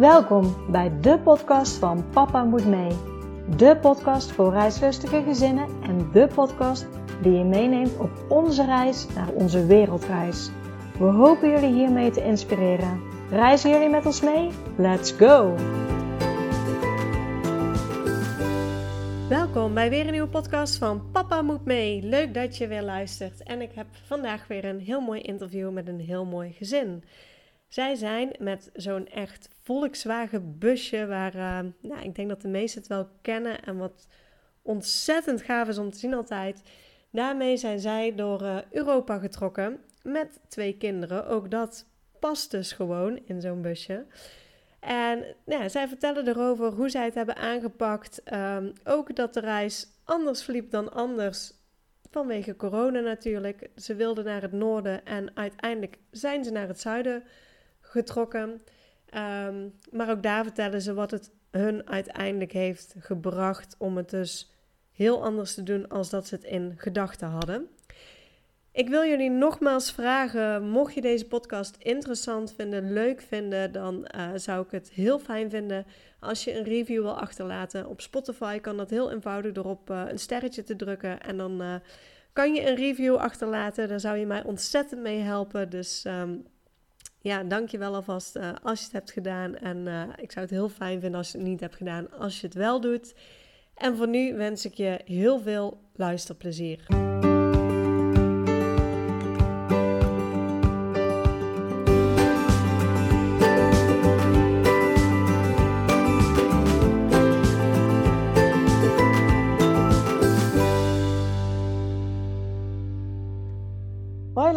Welkom 0.00 0.70
bij 0.70 1.00
de 1.00 1.18
podcast 1.18 1.76
van 1.76 2.10
Papa 2.10 2.44
Moet 2.44 2.66
Mee. 2.66 2.90
De 3.56 3.76
podcast 3.80 4.32
voor 4.32 4.52
reislustige 4.52 5.22
gezinnen 5.22 5.68
en 5.82 6.10
de 6.12 6.28
podcast 6.34 6.86
die 7.22 7.32
je 7.32 7.44
meeneemt 7.44 7.98
op 7.98 8.10
onze 8.28 8.64
reis 8.64 9.06
naar 9.14 9.28
onze 9.28 9.66
wereldreis. 9.66 10.50
We 10.98 11.04
hopen 11.04 11.50
jullie 11.50 11.72
hiermee 11.72 12.10
te 12.10 12.24
inspireren. 12.24 13.00
Reizen 13.30 13.70
jullie 13.70 13.88
met 13.88 14.06
ons 14.06 14.20
mee? 14.20 14.50
Let's 14.76 15.12
go! 15.12 15.54
Welkom 19.28 19.74
bij 19.74 19.90
weer 19.90 20.04
een 20.06 20.12
nieuwe 20.12 20.28
podcast 20.28 20.76
van 20.76 21.10
Papa 21.12 21.42
Moet 21.42 21.64
Mee. 21.64 22.02
Leuk 22.02 22.34
dat 22.34 22.56
je 22.56 22.66
weer 22.66 22.82
luistert. 22.82 23.42
En 23.42 23.60
ik 23.60 23.72
heb 23.74 23.86
vandaag 24.04 24.46
weer 24.46 24.64
een 24.64 24.80
heel 24.80 25.00
mooi 25.00 25.20
interview 25.20 25.70
met 25.70 25.88
een 25.88 26.00
heel 26.00 26.24
mooi 26.24 26.52
gezin. 26.52 27.04
Zij 27.70 27.94
zijn 27.94 28.30
met 28.38 28.70
zo'n 28.74 29.08
echt 29.08 29.48
Volkswagen 29.62 30.58
busje 30.58 31.06
waar 31.06 31.34
uh, 31.34 31.58
nou, 31.80 32.02
ik 32.02 32.14
denk 32.14 32.28
dat 32.28 32.42
de 32.42 32.48
meesten 32.48 32.80
het 32.80 32.90
wel 32.90 33.08
kennen 33.22 33.62
en 33.62 33.76
wat 33.76 34.06
ontzettend 34.62 35.42
gaaf 35.42 35.68
is 35.68 35.78
om 35.78 35.90
te 35.90 35.98
zien 35.98 36.14
altijd. 36.14 36.62
Daarmee 37.10 37.56
zijn 37.56 37.80
zij 37.80 38.14
door 38.14 38.42
uh, 38.42 38.56
Europa 38.70 39.18
getrokken 39.18 39.80
met 40.02 40.40
twee 40.48 40.76
kinderen. 40.76 41.26
Ook 41.26 41.50
dat 41.50 41.86
past 42.18 42.50
dus 42.50 42.72
gewoon 42.72 43.20
in 43.24 43.40
zo'n 43.40 43.62
busje. 43.62 44.06
En 44.80 45.24
nou, 45.44 45.68
zij 45.68 45.88
vertellen 45.88 46.28
erover 46.28 46.72
hoe 46.72 46.88
zij 46.88 47.04
het 47.04 47.14
hebben 47.14 47.36
aangepakt. 47.36 48.22
Um, 48.32 48.72
ook 48.84 49.16
dat 49.16 49.34
de 49.34 49.40
reis 49.40 49.86
anders 50.04 50.42
verliep 50.42 50.70
dan 50.70 50.92
anders. 50.92 51.52
Vanwege 52.10 52.56
corona 52.56 53.00
natuurlijk. 53.00 53.70
Ze 53.76 53.94
wilden 53.94 54.24
naar 54.24 54.42
het 54.42 54.52
noorden 54.52 55.04
en 55.04 55.36
uiteindelijk 55.36 55.98
zijn 56.10 56.44
ze 56.44 56.50
naar 56.50 56.68
het 56.68 56.80
zuiden 56.80 57.22
getrokken. 57.90 58.62
Um, 59.14 59.74
maar 59.90 60.10
ook 60.10 60.22
daar 60.22 60.44
vertellen 60.44 60.82
ze 60.82 60.94
wat 60.94 61.10
het 61.10 61.30
hun 61.50 61.88
uiteindelijk 61.88 62.52
heeft 62.52 62.94
gebracht 62.98 63.74
om 63.78 63.96
het 63.96 64.10
dus 64.10 64.50
heel 64.92 65.24
anders 65.24 65.54
te 65.54 65.62
doen 65.62 65.88
als 65.88 66.10
dat 66.10 66.26
ze 66.26 66.34
het 66.34 66.44
in 66.44 66.74
gedachten 66.76 67.28
hadden. 67.28 67.68
Ik 68.72 68.88
wil 68.88 69.04
jullie 69.04 69.30
nogmaals 69.30 69.92
vragen, 69.92 70.68
mocht 70.68 70.94
je 70.94 71.00
deze 71.00 71.26
podcast 71.26 71.76
interessant 71.78 72.54
vinden, 72.54 72.92
leuk 72.92 73.20
vinden, 73.20 73.72
dan 73.72 74.08
uh, 74.16 74.30
zou 74.34 74.64
ik 74.64 74.70
het 74.70 74.90
heel 74.90 75.18
fijn 75.18 75.50
vinden 75.50 75.86
als 76.20 76.44
je 76.44 76.58
een 76.58 76.64
review 76.64 77.02
wil 77.02 77.20
achterlaten. 77.20 77.86
Op 77.86 78.00
Spotify 78.00 78.58
kan 78.58 78.76
dat 78.76 78.90
heel 78.90 79.10
eenvoudig 79.10 79.52
door 79.52 79.64
op 79.64 79.90
uh, 79.90 80.02
een 80.08 80.18
sterretje 80.18 80.62
te 80.62 80.76
drukken 80.76 81.20
en 81.20 81.36
dan 81.36 81.62
uh, 81.62 81.74
kan 82.32 82.54
je 82.54 82.68
een 82.68 82.76
review 82.76 83.16
achterlaten. 83.16 83.88
Daar 83.88 84.00
zou 84.00 84.16
je 84.16 84.26
mij 84.26 84.44
ontzettend 84.44 85.00
mee 85.00 85.18
helpen. 85.18 85.70
Dus 85.70 86.04
um, 86.04 86.46
ja, 87.20 87.44
dankjewel 87.44 87.94
alvast 87.94 88.36
als 88.62 88.78
je 88.78 88.84
het 88.84 88.92
hebt 88.92 89.10
gedaan. 89.10 89.56
En 89.56 90.10
ik 90.16 90.32
zou 90.32 90.44
het 90.44 90.54
heel 90.54 90.68
fijn 90.68 91.00
vinden 91.00 91.18
als 91.18 91.32
je 91.32 91.38
het 91.38 91.46
niet 91.46 91.60
hebt 91.60 91.76
gedaan, 91.76 92.12
als 92.18 92.40
je 92.40 92.46
het 92.46 92.56
wel 92.56 92.80
doet. 92.80 93.14
En 93.74 93.96
voor 93.96 94.08
nu 94.08 94.36
wens 94.36 94.64
ik 94.64 94.74
je 94.74 95.00
heel 95.04 95.40
veel 95.40 95.80
luisterplezier. 95.94 96.86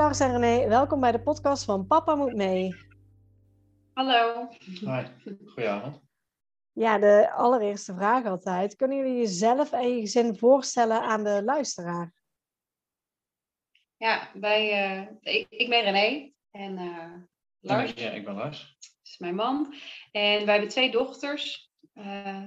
Lars 0.03 0.19
en 0.19 0.31
René, 0.31 0.67
welkom 0.67 0.99
bij 0.99 1.11
de 1.11 1.21
podcast 1.21 1.63
van 1.63 1.87
Papa 1.87 2.15
Moet 2.15 2.35
Mee. 2.35 2.75
Hallo. 3.93 4.49
Hoi, 4.85 5.07
goedenavond. 5.45 6.01
Ja, 6.71 6.97
de 6.97 7.31
allereerste 7.31 7.93
vraag 7.93 8.25
altijd. 8.25 8.75
Kunnen 8.75 8.97
jullie 8.97 9.17
jezelf 9.17 9.71
en 9.71 9.95
je 9.95 9.99
gezin 9.99 10.37
voorstellen 10.37 11.01
aan 11.01 11.23
de 11.23 11.43
luisteraar? 11.43 12.13
Ja, 13.97 14.29
wij, 14.33 14.91
uh, 14.99 15.07
ik, 15.21 15.45
ik, 15.49 15.69
ben 15.69 15.81
René 15.81 16.31
en 16.51 16.77
uh, 16.77 17.15
Lars. 17.59 17.93
Ja, 17.93 18.09
ik 18.09 18.25
ben 18.25 18.35
Lars. 18.35 18.75
Dat 18.79 18.91
is 19.03 19.17
mijn 19.17 19.35
man. 19.35 19.73
En 20.11 20.45
wij 20.45 20.53
hebben 20.53 20.69
twee 20.69 20.91
dochters 20.91 21.71
uh, 21.93 22.43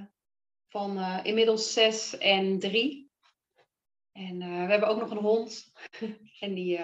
van 0.69 0.99
inmiddels 1.23 1.73
zes 1.73 2.17
en 2.17 2.59
drie. 2.59 3.11
En 4.11 4.37
we 4.37 4.71
hebben 4.71 4.89
ook 4.89 4.99
nog 4.99 5.11
een 5.11 5.17
hond. 5.17 5.73
en 6.39 6.53
die 6.53 6.79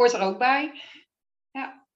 hoort 0.00 0.12
er 0.12 0.20
ook 0.20 0.38
bij. 0.38 0.82
Ja. 1.50 1.86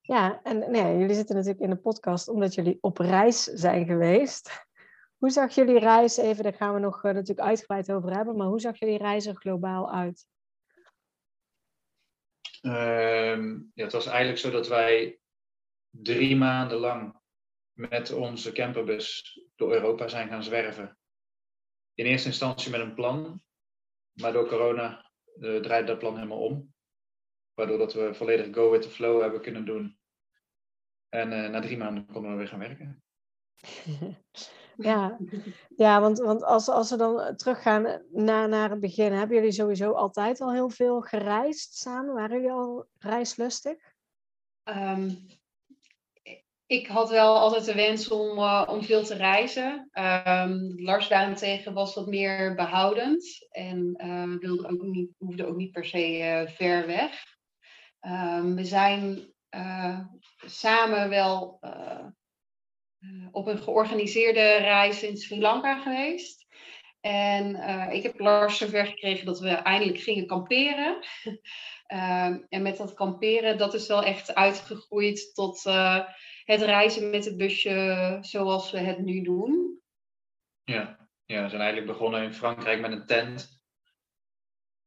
Ja, 0.00 0.40
en 0.42 0.70
nee, 0.70 0.98
jullie 0.98 1.14
zitten 1.14 1.34
natuurlijk 1.34 1.62
in 1.62 1.70
de 1.70 1.76
podcast 1.76 2.28
omdat 2.28 2.54
jullie 2.54 2.78
op 2.80 2.98
reis 2.98 3.42
zijn 3.42 3.86
geweest. 3.86 4.66
Hoe 5.16 5.30
zag 5.30 5.54
jullie 5.54 5.78
reis, 5.78 6.16
even, 6.16 6.42
daar 6.42 6.54
gaan 6.54 6.74
we 6.74 6.80
nog 6.80 7.04
uh, 7.04 7.12
natuurlijk 7.12 7.48
uitgebreid 7.48 7.92
over 7.92 8.14
hebben, 8.16 8.36
maar 8.36 8.46
hoe 8.46 8.60
zag 8.60 8.78
jullie 8.78 8.98
reis 8.98 9.26
er 9.26 9.36
globaal 9.36 9.92
uit? 9.92 10.26
Um, 12.62 13.70
ja, 13.74 13.84
het 13.84 13.92
was 13.92 14.06
eigenlijk 14.06 14.38
zo 14.38 14.50
dat 14.50 14.68
wij 14.68 15.18
drie 15.90 16.36
maanden 16.36 16.78
lang 16.78 17.20
met 17.72 18.12
onze 18.12 18.52
camperbus 18.52 19.38
door 19.54 19.72
Europa 19.72 20.08
zijn 20.08 20.28
gaan 20.28 20.42
zwerven. 20.42 20.98
In 21.94 22.04
eerste 22.04 22.28
instantie 22.28 22.70
met 22.70 22.80
een 22.80 22.94
plan, 22.94 23.42
maar 24.12 24.32
door 24.32 24.48
corona 24.48 25.10
uh, 25.38 25.60
draaide 25.60 25.86
dat 25.86 25.98
plan 25.98 26.14
helemaal 26.14 26.42
om. 26.42 26.73
Waardoor 27.54 27.78
dat 27.78 27.92
we 27.92 28.14
volledig 28.14 28.54
go 28.54 28.70
with 28.70 28.82
the 28.82 28.88
flow 28.88 29.20
hebben 29.20 29.40
kunnen 29.40 29.64
doen. 29.64 29.98
En 31.08 31.32
uh, 31.32 31.48
na 31.48 31.60
drie 31.60 31.76
maanden 31.76 32.06
konden 32.06 32.30
we 32.30 32.36
weer 32.36 32.48
gaan 32.48 32.58
werken. 32.58 33.02
ja, 34.76 35.18
ja 35.76 36.00
want, 36.00 36.18
want 36.18 36.42
als, 36.42 36.68
als 36.68 36.90
we 36.90 36.96
dan 36.96 37.36
teruggaan 37.36 38.02
naar, 38.10 38.48
naar 38.48 38.70
het 38.70 38.80
begin, 38.80 39.12
hebben 39.12 39.36
jullie 39.36 39.52
sowieso 39.52 39.92
altijd 39.92 40.40
al 40.40 40.52
heel 40.52 40.70
veel 40.70 41.00
gereisd 41.00 41.74
samen? 41.74 42.14
Waren 42.14 42.36
jullie 42.36 42.52
al 42.52 42.86
reislustig? 42.98 43.76
Um, 44.64 45.26
ik 46.66 46.86
had 46.86 47.10
wel 47.10 47.38
altijd 47.38 47.64
de 47.64 47.74
wens 47.74 48.08
om, 48.08 48.38
uh, 48.38 48.68
om 48.70 48.82
veel 48.82 49.04
te 49.04 49.14
reizen. 49.14 49.90
Um, 49.92 50.80
Lars 50.82 51.08
daarentegen 51.08 51.74
was 51.74 51.94
wat 51.94 52.06
meer 52.06 52.54
behoudend 52.54 53.46
en 53.50 53.94
uh, 53.96 54.38
wilde 54.38 54.68
ook 54.68 54.82
niet, 54.82 55.10
hoefde 55.18 55.46
ook 55.46 55.56
niet 55.56 55.72
per 55.72 55.84
se 55.84 56.18
uh, 56.18 56.48
ver 56.50 56.86
weg. 56.86 57.33
Um, 58.06 58.54
we 58.56 58.64
zijn 58.64 59.32
samen 60.46 61.08
wel 61.08 61.60
op 63.30 63.46
een 63.46 63.58
georganiseerde 63.58 64.56
reis 64.56 65.02
in 65.02 65.16
Sri 65.16 65.40
Lanka 65.40 65.82
geweest. 65.82 66.46
En 67.00 67.54
ik 67.92 68.02
heb 68.02 68.18
Lars 68.18 68.58
zover 68.58 68.86
gekregen 68.86 69.26
dat 69.26 69.40
we 69.40 69.48
eindelijk 69.48 69.98
gingen 69.98 70.26
kamperen. 70.26 71.06
um, 71.24 72.46
en 72.48 72.62
met 72.62 72.76
dat 72.76 72.94
kamperen, 72.94 73.58
dat 73.58 73.74
is 73.74 73.86
wel 73.86 74.02
echt 74.02 74.34
uitgegroeid 74.34 75.34
tot 75.34 75.62
het 76.44 76.62
reizen 76.62 77.10
met 77.10 77.24
het 77.24 77.36
busje 77.36 78.18
zoals 78.20 78.70
we 78.70 78.78
het 78.78 78.98
nu 78.98 79.22
doen. 79.22 79.80
Ja, 80.64 81.08
ja 81.24 81.42
we 81.42 81.48
zijn 81.48 81.60
eigenlijk 81.62 81.92
begonnen 81.92 82.22
in 82.22 82.34
Frankrijk 82.34 82.80
met 82.80 82.92
een 82.92 83.06
tent. 83.06 83.62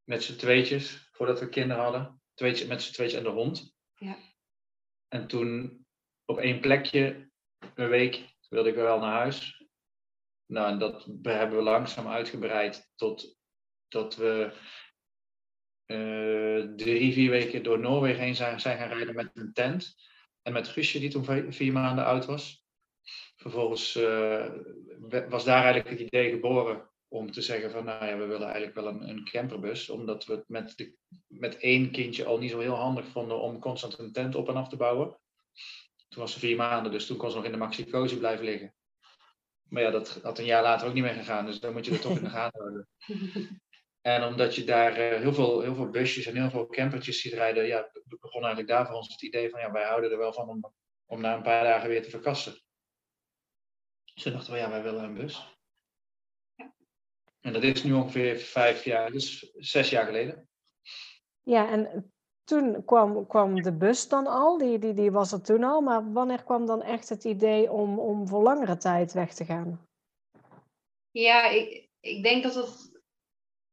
Met 0.04 0.24
z'n 0.24 0.36
tweetjes, 0.36 1.10
voordat 1.12 1.40
we 1.40 1.50
kinderen 1.50 1.84
hadden. 1.84 2.22
Met 2.40 2.58
z'n 2.58 2.94
tweetjes 2.94 3.14
en 3.14 3.24
de 3.24 3.30
hond. 3.30 3.76
Ja. 3.96 4.18
En 5.08 5.28
toen 5.28 5.86
op 6.26 6.38
één 6.38 6.60
plekje, 6.60 7.30
een 7.76 7.90
week, 7.90 8.36
wilde 8.50 8.70
ik 8.70 8.76
wel 8.76 9.00
naar 9.00 9.12
huis. 9.12 9.66
Nou, 10.46 10.72
en 10.72 10.80
dat 10.80 11.08
hebben 11.22 11.58
we 11.58 11.64
langzaam 11.64 12.08
uitgebreid 12.08 12.92
tot 12.96 13.38
dat 13.88 14.16
we 14.16 14.54
uh, 15.86 16.76
drie, 16.76 17.14
vier 17.14 17.30
weken 17.30 17.64
door 17.64 17.80
Noorwegen 17.80 18.24
heen 18.24 18.36
zijn, 18.36 18.60
zijn 18.60 18.78
gaan 18.78 18.90
rijden 18.90 19.16
met 19.16 19.30
een 19.34 19.54
tent. 19.54 19.96
En 20.42 20.54
met 20.54 20.68
Guusje, 20.68 21.00
die 21.00 21.10
toen 21.10 21.54
vier 21.54 21.74
maanden 21.74 22.06
oud 22.06 22.26
was. 22.26 22.66
Vervolgens 23.36 23.96
uh, 23.96 24.52
was 25.30 25.46
daar 25.46 25.64
eigenlijk 25.64 25.90
het 25.90 26.00
idee 26.00 26.30
geboren 26.30 26.90
om 27.08 27.32
te 27.32 27.42
zeggen 27.42 27.72
van, 27.72 27.86
nou 27.86 28.06
ja, 28.06 28.18
we 28.18 28.26
willen 28.26 28.48
eigenlijk 28.48 28.76
wel 28.76 28.88
een, 28.88 29.10
een 29.10 29.26
camperbus. 29.26 29.90
Omdat 29.90 30.26
we 30.26 30.34
het 30.34 30.48
met, 30.48 30.78
de, 30.78 30.96
met 31.28 31.58
één 31.58 31.92
kindje 31.92 32.26
al 32.26 32.38
niet 32.38 32.52
zo 32.52 32.60
heel 32.60 32.76
handig 32.76 33.08
vonden 33.08 33.42
om 33.42 33.60
constant 33.60 34.00
een 34.00 34.12
tent 34.12 34.36
op 34.36 34.50
en 34.50 34.56
af 34.56 34.70
te 34.70 34.78
bouwen. 34.78 35.20
Toen 36.08 36.22
was 36.22 36.32
ze 36.32 36.40
vier 36.40 36.56
maanden, 36.56 36.92
dus 36.92 37.06
toen 37.06 37.18
kon 37.18 37.30
ze 37.30 37.36
nog 37.36 37.46
in 37.46 37.52
de 37.52 37.58
Maxi 37.58 37.90
Cozy 37.90 38.18
blijven 38.18 38.46
liggen. 38.46 38.74
Maar 39.64 39.82
ja, 39.82 39.92
dat 39.92 40.20
had 40.24 40.40
een 40.40 40.46
jaar 40.46 40.64
later 40.64 40.88
ook 40.88 40.94
niet 40.94 41.04
meer 41.04 41.14
gegaan, 41.14 41.46
dus 41.46 41.60
dan 41.60 41.74
moet 41.74 41.86
je 41.86 41.92
er 41.92 42.00
toch 42.00 42.18
in 42.18 42.24
de 42.24 42.30
gaten 42.30 42.62
houden. 42.62 42.88
En 44.02 44.24
omdat 44.24 44.56
je 44.56 44.64
daar 44.64 44.92
uh, 44.92 45.20
heel, 45.20 45.34
veel, 45.34 45.62
heel 45.62 45.76
veel 45.76 45.90
busjes 45.90 46.26
en 46.26 46.36
heel 46.36 46.50
veel 46.50 46.68
campertjes 46.68 47.22
ziet 47.22 47.34
rijden, 47.34 47.66
ja, 47.66 47.92
begon 48.20 48.42
eigenlijk 48.42 48.68
daar 48.68 48.86
voor 48.86 48.96
ons 48.96 49.08
het 49.08 49.22
idee 49.22 49.50
van, 49.50 49.60
ja, 49.60 49.72
wij 49.72 49.84
houden 49.84 50.12
er 50.12 50.18
wel 50.18 50.34
van 50.34 50.50
om, 50.50 50.74
om 51.06 51.22
na 51.22 51.36
een 51.36 51.42
paar 51.42 51.64
dagen 51.64 51.90
weer 51.90 52.04
te 52.04 52.10
verkassen. 52.10 52.52
Dus 54.14 54.24
toen 54.24 54.32
dachten 54.32 54.54
we, 54.54 54.60
ja, 54.60 54.70
wij 54.70 54.84
willen 54.84 55.04
een 55.04 55.14
bus. 55.14 55.57
En 57.48 57.54
dat 57.54 57.64
is 57.64 57.84
nu 57.84 57.94
ongeveer 57.94 58.38
vijf 58.38 58.84
jaar, 58.84 59.12
dus 59.12 59.52
zes 59.56 59.90
jaar 59.90 60.06
geleden. 60.06 60.50
Ja, 61.44 61.70
en 61.70 62.12
toen 62.44 62.86
kwam, 62.86 63.28
kwam 63.28 63.62
de 63.62 63.74
bus 63.74 64.08
dan 64.08 64.28
al, 64.28 64.58
die, 64.58 64.80
die, 64.80 64.94
die 64.94 65.12
was 65.12 65.32
er 65.32 65.42
toen 65.42 65.64
al, 65.64 65.82
maar 65.82 66.12
wanneer 66.12 66.44
kwam 66.44 66.66
dan 66.66 66.82
echt 66.82 67.10
het 67.10 67.24
idee 67.24 67.72
om, 67.72 68.00
om 68.00 68.28
voor 68.28 68.44
langere 68.44 68.78
tijd 68.78 69.14
weg 69.14 69.34
te 69.34 69.46
gaan? 69.46 69.88
Ja, 71.12 71.50
ik, 71.50 71.88
ik 72.00 72.24
denk 72.24 72.44
dat 72.44 72.56
het 72.56 73.02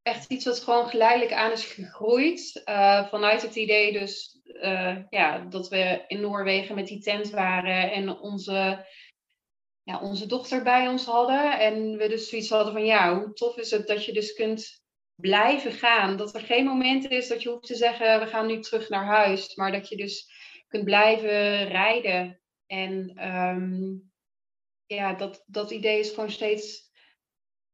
echt 0.03 0.31
iets 0.31 0.44
wat 0.44 0.61
gewoon 0.61 0.88
geleidelijk 0.88 1.32
aan 1.32 1.53
is 1.53 1.65
gegroeid. 1.65 2.62
Uh, 2.65 3.09
vanuit 3.09 3.43
het 3.43 3.56
idee 3.56 3.93
dus 3.93 4.41
uh, 4.44 4.97
ja, 5.11 5.38
dat 5.38 5.69
we 5.69 6.05
in 6.06 6.20
Noorwegen 6.20 6.75
met 6.75 6.87
die 6.87 7.00
tent 7.00 7.31
waren 7.31 7.93
en 7.93 8.19
onze, 8.19 8.87
ja, 9.85 10.01
onze 10.01 10.27
dochter 10.27 10.63
bij 10.63 10.89
ons 10.89 11.05
hadden. 11.05 11.59
En 11.59 11.97
we 11.97 12.09
dus 12.09 12.29
zoiets 12.29 12.51
hadden 12.51 12.73
van 12.73 12.85
ja, 12.85 13.19
hoe 13.19 13.33
tof 13.33 13.57
is 13.57 13.71
het 13.71 13.87
dat 13.87 14.05
je 14.05 14.13
dus 14.13 14.33
kunt 14.33 14.83
blijven 15.15 15.73
gaan. 15.73 16.17
Dat 16.17 16.35
er 16.35 16.41
geen 16.41 16.65
moment 16.65 17.11
is 17.11 17.29
dat 17.29 17.43
je 17.43 17.49
hoeft 17.49 17.67
te 17.67 17.75
zeggen 17.75 18.21
we 18.21 18.27
gaan 18.27 18.47
nu 18.47 18.61
terug 18.61 18.89
naar 18.89 19.05
huis. 19.05 19.55
Maar 19.55 19.73
dat 19.73 19.89
je 19.89 19.97
dus 19.97 20.31
kunt 20.69 20.85
blijven 20.85 21.69
rijden. 21.69 22.41
En 22.67 23.27
um, 23.33 24.13
ja, 24.87 25.15
dat, 25.15 25.45
dat 25.47 25.71
idee 25.71 25.99
is 25.99 26.11
gewoon 26.11 26.31
steeds 26.31 26.93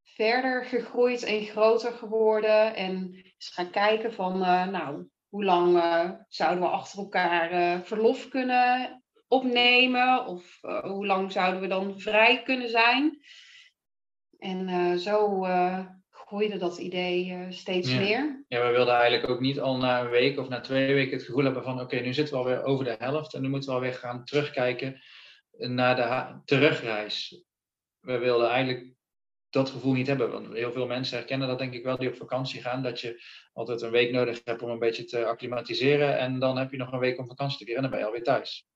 verder 0.03 0.65
gegroeid 0.65 1.23
en 1.23 1.45
groter 1.45 1.93
geworden. 1.93 2.75
En 2.75 3.15
eens 3.15 3.51
gaan 3.55 3.71
kijken 3.71 4.13
van, 4.13 4.41
uh, 4.43 4.67
nou, 4.67 5.09
hoe 5.29 5.45
lang 5.45 5.77
uh, 5.77 6.11
zouden 6.29 6.61
we 6.61 6.71
achter 6.71 6.99
elkaar 6.99 7.53
uh, 7.53 7.85
verlof 7.85 8.29
kunnen 8.29 9.00
opnemen? 9.31 10.27
Of 10.27 10.59
hoe 10.83 11.07
lang 11.07 11.33
zouden 11.33 11.61
we 11.61 11.67
dan 11.67 12.01
vrij 12.01 12.43
kunnen 12.43 12.69
zijn? 12.69 13.19
En 14.39 14.99
zo 14.99 15.47
groeide 16.11 16.59
dat 16.59 16.79
idee 16.79 17.47
steeds 17.49 17.95
meer. 17.95 18.45
Ja, 18.49 18.67
we 18.67 18.73
wilden 18.73 18.95
eigenlijk 18.95 19.29
ook 19.29 19.41
niet 19.41 19.61
al 19.61 19.77
na 19.77 20.01
een 20.01 20.11
week 20.11 20.39
of 20.39 20.49
na 20.49 20.61
twee 20.61 20.95
weken 20.95 21.17
het 21.17 21.27
gevoel 21.27 21.45
hebben 21.45 21.63
van, 21.63 21.81
oké, 21.81 22.01
nu 22.01 22.13
zitten 22.13 22.35
we 22.35 22.41
alweer 22.41 22.63
over 22.63 22.85
de 22.85 22.97
helft 22.99 23.35
en 23.35 23.43
nu 23.43 23.49
moeten 23.49 23.69
we 23.69 23.75
alweer 23.75 23.95
gaan 23.95 24.25
terugkijken 24.25 25.03
naar 25.51 25.97
de 25.97 26.41
terugreis. 26.45 27.45
We 28.01 28.19
wilden 28.19 28.49
eigenlijk 28.49 28.95
dat 29.51 29.71
gevoel 29.71 29.93
niet 29.93 30.07
hebben. 30.07 30.31
Want 30.31 30.53
heel 30.53 30.73
veel 30.73 30.87
mensen 30.87 31.17
herkennen 31.17 31.49
dat 31.49 31.59
denk 31.59 31.75
ik 31.75 31.85
wel 31.85 31.97
die 31.97 32.09
op 32.09 32.17
vakantie 32.17 32.61
gaan. 32.61 32.83
Dat 32.83 33.01
je 33.01 33.23
altijd 33.53 33.83
een 33.83 33.91
week 33.91 34.13
nodig 34.13 34.41
hebt 34.45 34.63
om 34.63 34.71
een 34.71 34.79
beetje 34.79 35.05
te 35.05 35.25
acclimatiseren. 35.25 36.19
En 36.19 36.39
dan 36.39 36.59
heb 36.59 36.71
je 36.71 36.77
nog 36.77 36.93
een 36.93 36.99
week 36.99 37.19
om 37.19 37.27
vakantie 37.27 37.59
te 37.59 37.65
keren 37.65 37.77
en 37.77 37.83
dan 37.83 37.91
ben 37.91 38.01
je 38.01 38.07
alweer 38.07 38.25
thuis. 38.25 38.69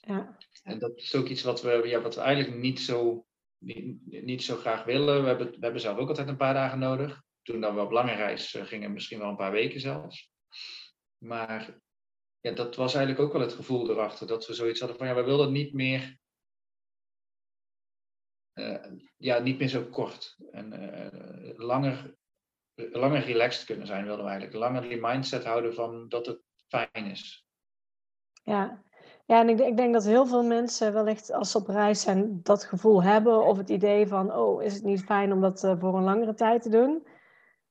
Ja. 0.00 0.36
En 0.62 0.78
dat 0.78 0.96
is 0.96 1.14
ook 1.14 1.28
iets 1.28 1.42
wat 1.42 1.62
we, 1.62 1.82
ja, 1.84 2.00
wat 2.00 2.14
we 2.14 2.20
eigenlijk 2.20 2.56
niet 2.56 2.80
zo, 2.80 3.26
niet, 3.58 4.24
niet 4.24 4.42
zo 4.42 4.56
graag 4.56 4.84
willen. 4.84 5.22
We 5.22 5.28
hebben, 5.28 5.50
we 5.50 5.58
hebben 5.60 5.80
zelf 5.80 5.98
ook 5.98 6.08
altijd 6.08 6.28
een 6.28 6.36
paar 6.36 6.54
dagen 6.54 6.78
nodig. 6.78 7.22
Toen 7.42 7.60
dan 7.60 7.74
we 7.74 7.80
op 7.80 7.90
lange 7.90 8.14
reis 8.14 8.54
eh, 8.54 8.64
gingen, 8.64 8.92
misschien 8.92 9.18
wel 9.18 9.28
een 9.28 9.36
paar 9.36 9.52
weken 9.52 9.80
zelfs. 9.80 10.32
Maar 11.18 11.80
ja, 12.40 12.52
dat 12.52 12.76
was 12.76 12.94
eigenlijk 12.94 13.26
ook 13.26 13.32
wel 13.32 13.42
het 13.42 13.52
gevoel 13.52 13.90
erachter. 13.90 14.26
Dat 14.26 14.46
we 14.46 14.54
zoiets 14.54 14.80
hadden 14.80 14.98
van 14.98 15.06
ja, 15.06 15.14
we 15.14 15.22
willen 15.22 15.52
niet 15.52 15.72
meer 15.72 16.18
uh, 18.54 18.92
ja, 19.16 19.38
niet 19.38 19.58
meer 19.58 19.68
zo 19.68 19.84
kort. 19.84 20.36
En 20.50 20.72
uh, 20.72 21.58
langer, 21.58 22.16
langer 22.74 23.24
relaxed 23.24 23.64
kunnen 23.64 23.86
zijn, 23.86 24.04
wilden 24.04 24.24
we 24.24 24.30
eigenlijk. 24.30 24.60
Langer 24.60 24.88
die 24.88 25.00
mindset 25.00 25.44
houden 25.44 25.74
van 25.74 26.08
dat 26.08 26.26
het 26.26 26.42
fijn 26.68 27.06
is. 27.06 27.46
Ja, 28.42 28.84
ja 29.30 29.40
en 29.40 29.48
ik, 29.48 29.60
ik 29.60 29.76
denk 29.76 29.92
dat 29.92 30.04
heel 30.04 30.26
veel 30.26 30.42
mensen 30.42 30.92
wellicht 30.92 31.32
als 31.32 31.50
ze 31.50 31.58
op 31.58 31.68
reis 31.68 32.00
zijn 32.00 32.40
dat 32.42 32.64
gevoel 32.64 33.02
hebben. 33.02 33.46
Of 33.46 33.56
het 33.56 33.70
idee 33.70 34.06
van, 34.06 34.34
oh, 34.34 34.62
is 34.62 34.74
het 34.74 34.82
niet 34.82 35.02
fijn 35.02 35.32
om 35.32 35.40
dat 35.40 35.64
uh, 35.64 35.72
voor 35.78 35.96
een 35.96 36.04
langere 36.04 36.34
tijd 36.34 36.62
te 36.62 36.68
doen? 36.68 37.06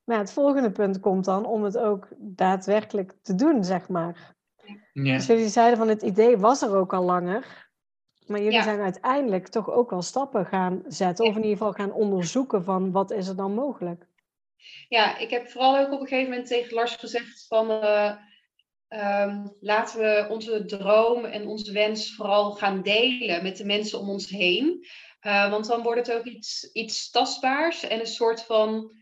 Maar 0.04 0.18
het 0.18 0.32
volgende 0.32 0.70
punt 0.70 1.00
komt 1.00 1.24
dan 1.24 1.46
om 1.46 1.62
het 1.62 1.78
ook 1.78 2.08
daadwerkelijk 2.18 3.14
te 3.22 3.34
doen, 3.34 3.64
zeg 3.64 3.88
maar. 3.88 4.34
Ja. 4.92 5.14
Dus 5.14 5.26
jullie 5.26 5.48
zeiden 5.48 5.78
van 5.78 5.88
het 5.88 6.02
idee 6.02 6.38
was 6.38 6.62
er 6.62 6.76
ook 6.76 6.92
al 6.92 7.04
langer. 7.04 7.68
Maar 8.26 8.42
jullie 8.42 8.62
zijn 8.62 8.80
uiteindelijk 8.80 9.48
toch 9.48 9.70
ook 9.70 9.90
wel 9.90 10.02
stappen 10.02 10.46
gaan 10.46 10.82
zetten, 10.86 11.24
of 11.24 11.36
in 11.36 11.42
ieder 11.42 11.56
geval 11.56 11.72
gaan 11.72 11.92
onderzoeken 11.92 12.64
van 12.64 12.92
wat 12.92 13.10
is 13.10 13.28
er 13.28 13.36
dan 13.36 13.54
mogelijk. 13.54 14.06
Ja, 14.88 15.18
ik 15.18 15.30
heb 15.30 15.48
vooral 15.48 15.78
ook 15.78 15.92
op 15.92 16.00
een 16.00 16.06
gegeven 16.06 16.30
moment 16.30 16.48
tegen 16.48 16.74
Lars 16.74 16.96
gezegd 16.96 17.46
van 17.48 17.70
uh, 17.70 18.12
um, 18.94 19.56
laten 19.60 20.00
we 20.00 20.26
onze 20.28 20.64
droom 20.64 21.24
en 21.24 21.46
onze 21.46 21.72
wens 21.72 22.14
vooral 22.14 22.52
gaan 22.52 22.82
delen 22.82 23.42
met 23.42 23.56
de 23.56 23.64
mensen 23.64 23.98
om 23.98 24.08
ons 24.08 24.28
heen. 24.28 24.86
Uh, 25.22 25.50
want 25.50 25.66
dan 25.66 25.82
wordt 25.82 26.06
het 26.06 26.16
ook 26.16 26.24
iets, 26.24 26.72
iets 26.72 27.10
tastbaars 27.10 27.82
en 27.82 28.00
een 28.00 28.06
soort 28.06 28.42
van 28.42 28.92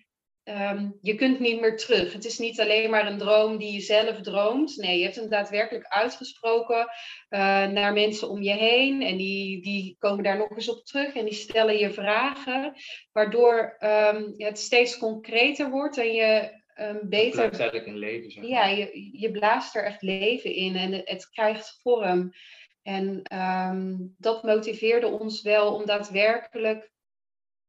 Ehm, 0.48 0.90
je 1.00 1.14
kunt 1.14 1.40
niet 1.40 1.60
meer 1.60 1.76
terug. 1.76 2.12
Het 2.12 2.24
is 2.24 2.38
niet 2.38 2.60
alleen 2.60 2.90
maar 2.90 3.06
een 3.06 3.18
droom 3.18 3.58
die 3.58 3.72
je 3.72 3.80
zelf 3.80 4.20
droomt. 4.20 4.76
Nee, 4.76 4.98
je 4.98 5.04
hebt 5.04 5.16
hem 5.16 5.28
daadwerkelijk 5.28 5.86
uitgesproken 5.86 6.78
uh, 6.78 7.66
naar 7.66 7.92
mensen 7.92 8.28
om 8.28 8.42
je 8.42 8.52
heen. 8.52 9.02
En 9.02 9.16
die, 9.16 9.62
die 9.62 9.96
komen 9.98 10.24
daar 10.24 10.36
nog 10.36 10.50
eens 10.50 10.68
op 10.68 10.84
terug 10.84 11.14
en 11.14 11.24
die 11.24 11.34
stellen 11.34 11.78
je 11.78 11.90
vragen. 11.90 12.74
Waardoor 13.12 13.76
um, 13.78 14.34
het 14.36 14.58
steeds 14.58 14.98
concreter 14.98 15.70
wordt 15.70 15.98
en 15.98 16.12
je 16.12 16.57
um, 16.80 17.08
beter. 17.08 17.52
Eigenlijk 17.52 17.86
een 17.86 17.98
leven. 17.98 18.30
Zeg 18.30 18.42
maar. 18.42 18.52
Ja, 18.52 18.66
je, 18.66 19.08
je 19.12 19.30
blaast 19.30 19.76
er 19.76 19.84
echt 19.84 20.02
leven 20.02 20.54
in 20.54 20.76
en 20.76 20.92
het, 20.92 21.28
krijgt 21.30 21.78
vorm. 21.82 22.32
En 22.82 23.22
dat 24.18 24.42
motiveerde 24.42 25.06
ons 25.06 25.42
wel 25.42 25.74
om 25.74 25.86
daadwerkelijk 25.86 26.90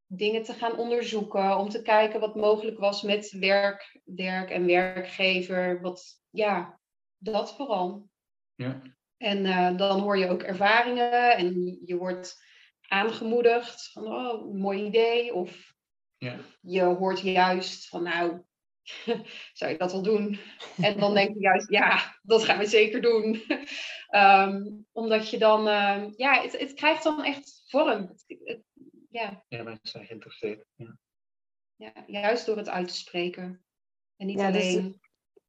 dingen 0.05 0.43
te 0.43 0.53
gaan 0.53 0.77
onderzoeken, 0.77 1.57
om 1.57 1.69
te 1.69 1.81
kijken 1.81 2.19
wat 2.19 2.35
mogelijk 2.35 2.79
was 2.79 3.01
met 3.01 3.31
werk, 3.31 3.99
werk 4.03 4.49
en 4.49 4.65
werkgever. 4.65 5.81
Wat, 5.81 6.21
ja, 6.29 6.79
dat 7.17 7.55
vooral. 7.55 8.09
Ja. 8.55 8.81
En 9.17 9.45
uh, 9.45 9.77
dan 9.77 9.99
hoor 9.99 10.17
je 10.17 10.29
ook 10.29 10.43
ervaringen 10.43 11.37
en 11.37 11.79
je 11.85 11.97
wordt 11.97 12.47
aangemoedigd 12.87 13.91
van, 13.91 14.07
oh, 14.07 14.53
mooi 14.53 14.83
idee. 14.83 15.33
Of 15.33 15.73
ja. 16.17 16.35
je 16.61 16.83
hoort 16.83 17.19
juist 17.19 17.87
van, 17.87 18.03
nou, 18.03 18.41
zou 19.59 19.71
je 19.71 19.77
dat 19.77 19.91
wel 19.91 20.01
doen? 20.01 20.39
En 20.81 20.99
dan 20.99 21.13
denk 21.13 21.33
je 21.33 21.39
juist, 21.39 21.69
ja, 21.69 22.19
dat 22.21 22.43
gaan 22.43 22.57
we 22.57 22.65
zeker 22.65 23.01
doen. 23.01 23.43
um, 24.15 24.85
omdat 25.01 25.29
je 25.29 25.37
dan, 25.37 25.67
uh, 25.67 26.03
ja, 26.15 26.41
het, 26.41 26.59
het, 26.59 26.73
krijgt 26.73 27.03
dan 27.03 27.23
echt 27.23 27.63
vorm. 27.67 28.07
Het, 28.07 28.23
het, 28.43 28.61
ja. 29.09 29.43
Ja, 29.47 29.63
mensen 29.63 29.89
zijn 29.89 30.05
geïnteresseerd. 30.05 30.65
Ja. 30.75 30.95
ja, 31.75 32.19
juist 32.21 32.45
door 32.45 32.57
het 32.57 32.69
uit 32.69 32.87
te 32.87 32.95
spreken. 32.95 33.63
En 34.15 34.27
niet 34.27 34.39
ja, 34.39 34.51
dus 34.51 34.61
alleen 34.61 34.91
dus, 34.91 34.99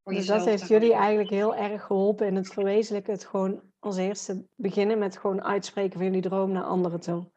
voor 0.03 0.13
Dus 0.13 0.27
dat 0.27 0.45
heeft 0.45 0.69
jullie 0.69 0.95
eigenlijk 0.95 1.31
heel 1.31 1.57
erg 1.57 1.85
geholpen 1.85 2.27
in 2.27 2.37
het 2.37 2.53
verwezenlijken. 2.53 3.13
Het 3.13 3.25
gewoon 3.25 3.73
als 3.79 3.97
eerste 3.97 4.47
beginnen 4.55 4.99
met 4.99 5.19
gewoon 5.19 5.43
uitspreken 5.43 5.93
van 5.93 6.05
jullie 6.05 6.23
droom 6.23 6.53
naar 6.53 6.65
anderen 6.65 7.01
toe. 7.01 7.33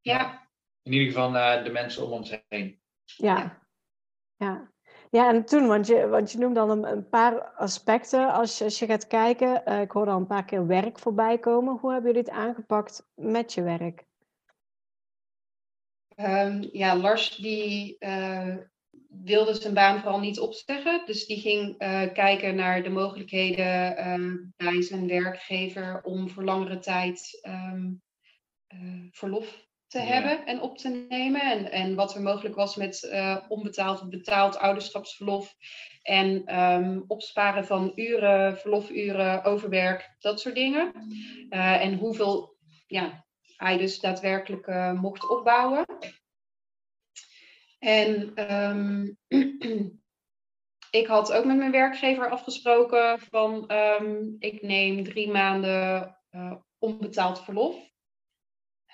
Ja. 0.00 0.50
In 0.82 0.92
ieder 0.92 1.06
geval 1.06 1.30
naar 1.30 1.64
de 1.64 1.70
mensen 1.70 2.04
om 2.04 2.12
ons 2.12 2.42
heen. 2.48 2.80
Ja. 3.04 3.66
Ja. 4.36 4.71
Ja, 5.12 5.28
en 5.28 5.44
toen, 5.44 5.66
want 5.66 5.86
je, 5.86 6.08
want 6.08 6.32
je 6.32 6.38
noemt 6.38 6.54
dan 6.54 6.84
een, 6.84 7.08
paar 7.08 7.50
aspecten 7.50 8.32
als 8.32 8.58
je, 8.58 8.64
als 8.64 8.78
je 8.78 8.86
gaat 8.86 9.06
kijken. 9.06 9.62
Uh, 9.66 9.80
ik 9.80 9.90
hoorde 9.90 10.10
al 10.10 10.16
een 10.16 10.26
paar 10.26 10.44
keer 10.44 10.66
werk 10.66 10.98
voorbij 10.98 11.38
komen. 11.38 11.78
Hoe 11.78 11.92
hebben 11.92 12.12
jullie 12.12 12.28
het 12.28 12.38
aangepakt 12.38 13.06
met 13.14 13.52
je 13.52 13.62
werk? 13.62 14.04
Um, 16.16 16.68
ja, 16.72 16.96
Lars 16.96 17.36
die 17.36 17.96
uh, 17.98 18.56
wilde 19.08 19.54
zijn 19.54 19.74
baan 19.74 20.00
vooral 20.00 20.20
niet 20.20 20.40
opzeggen. 20.40 21.02
Dus 21.06 21.26
die 21.26 21.40
ging 21.40 21.82
uh, 21.82 22.12
kijken 22.12 22.54
naar 22.54 22.82
de 22.82 22.90
mogelijkheden 22.90 23.98
uh, 23.98 24.36
bij 24.56 24.82
zijn 24.82 25.06
werkgever 25.06 26.00
om 26.02 26.30
voor 26.30 26.44
langere 26.44 26.78
tijd 26.78 27.40
um, 27.46 28.02
verlof 29.10 29.70
te 29.92 29.98
ja. 29.98 30.04
hebben 30.04 30.46
en 30.46 30.60
op 30.60 30.78
te 30.78 31.06
nemen. 31.08 31.40
En, 31.40 31.70
en 31.70 31.94
wat 31.94 32.14
er 32.14 32.22
mogelijk 32.22 32.54
was 32.54 32.76
met 32.76 33.10
onbetaald 33.48 34.00
of 34.00 34.08
betaald 34.08 34.58
ouderschapsverlof. 34.58 35.54
En 36.02 36.60
um, 36.62 37.04
opsparen 37.06 37.64
van 37.64 37.92
uren, 37.94 38.58
verlofuren, 38.58 39.44
overwerk, 39.44 40.16
dat 40.18 40.40
soort 40.40 40.54
dingen. 40.54 40.92
en 41.50 41.94
hoeveel 41.94 42.56
ja, 42.86 43.24
hij 43.56 43.78
dus 43.78 44.00
daadwerkelijk 44.00 44.66
uh, 44.66 44.92
mocht 44.92 45.28
opbouwen. 45.28 45.84
En 47.78 48.32
um, 48.52 49.16
ik 51.00 51.06
had 51.06 51.32
ook 51.32 51.44
met 51.44 51.56
mijn 51.56 51.70
werkgever 51.70 52.30
afgesproken 52.30 53.20
van 53.20 53.72
um, 53.72 54.36
ik 54.38 54.62
neem 54.62 55.04
drie 55.04 55.30
maanden 55.30 56.16
onbetaald 56.78 57.44
verlof. 57.44 57.90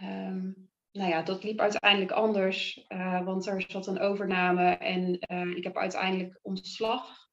Um, 0.03 0.68
nou 0.99 1.11
ja, 1.11 1.23
dat 1.23 1.45
liep 1.45 1.61
uiteindelijk 1.61 2.11
anders, 2.11 2.85
uh, 2.89 3.25
want 3.25 3.47
er 3.47 3.65
zat 3.69 3.87
een 3.87 4.01
overname 4.01 4.71
en 4.71 5.21
ik 5.57 5.65
heb 5.65 5.77
uiteindelijk 5.77 6.39
ontslag 6.43 7.29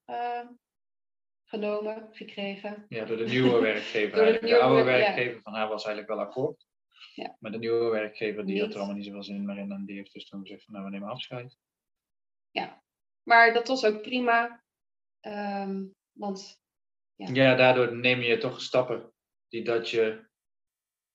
genomen, 1.46 2.10
gekregen. 2.12 2.86
Ja, 2.90 3.06
door 3.06 3.18
de 3.18 3.26
nieuwe 3.26 3.62
werkgever. 3.62 4.18
de, 4.26 4.32
nieuwe, 4.32 4.48
de, 4.48 4.62
oude 4.62 4.84
werkgever 4.84 5.34
ja. 5.34 5.42
van 5.42 5.54
haar 5.54 5.68
was 5.68 5.86
eigenlijk 5.86 6.16
wel 6.16 6.26
akkoord. 6.26 6.66
Ja. 7.14 7.38
Maar 7.40 7.52
de 7.52 7.58
nieuwe 7.58 7.90
werkgever 7.90 8.46
die 8.46 8.62
had 8.62 8.72
er 8.72 8.78
allemaal 8.78 8.96
niet 8.96 9.06
zoveel 9.06 9.24
zin 9.24 9.46
meer 9.46 9.58
in. 9.58 9.72
En 9.72 9.86
die 9.86 9.96
heeft 9.96 10.14
dus 10.14 10.28
toen 10.28 10.42
gezegd 10.42 10.64
van 10.64 10.74
nou 10.74 10.86
we 10.86 10.92
nemen 10.92 11.10
afscheid. 11.10 11.58
Ja, 12.52 12.84
maar 13.24 13.54
dat 13.54 13.68
was 13.68 13.86
ook 13.86 14.02
prima. 14.02 14.64
Um, 15.22 15.96
want 16.12 16.64
Ja. 17.16 17.30
ja, 17.34 17.56
daardoor 17.56 17.96
neem 17.96 18.20
je 18.20 18.38
toch 18.38 18.62
stappen 18.62 19.14
die 19.48 19.64
dat 19.64 19.90
je 19.90 20.28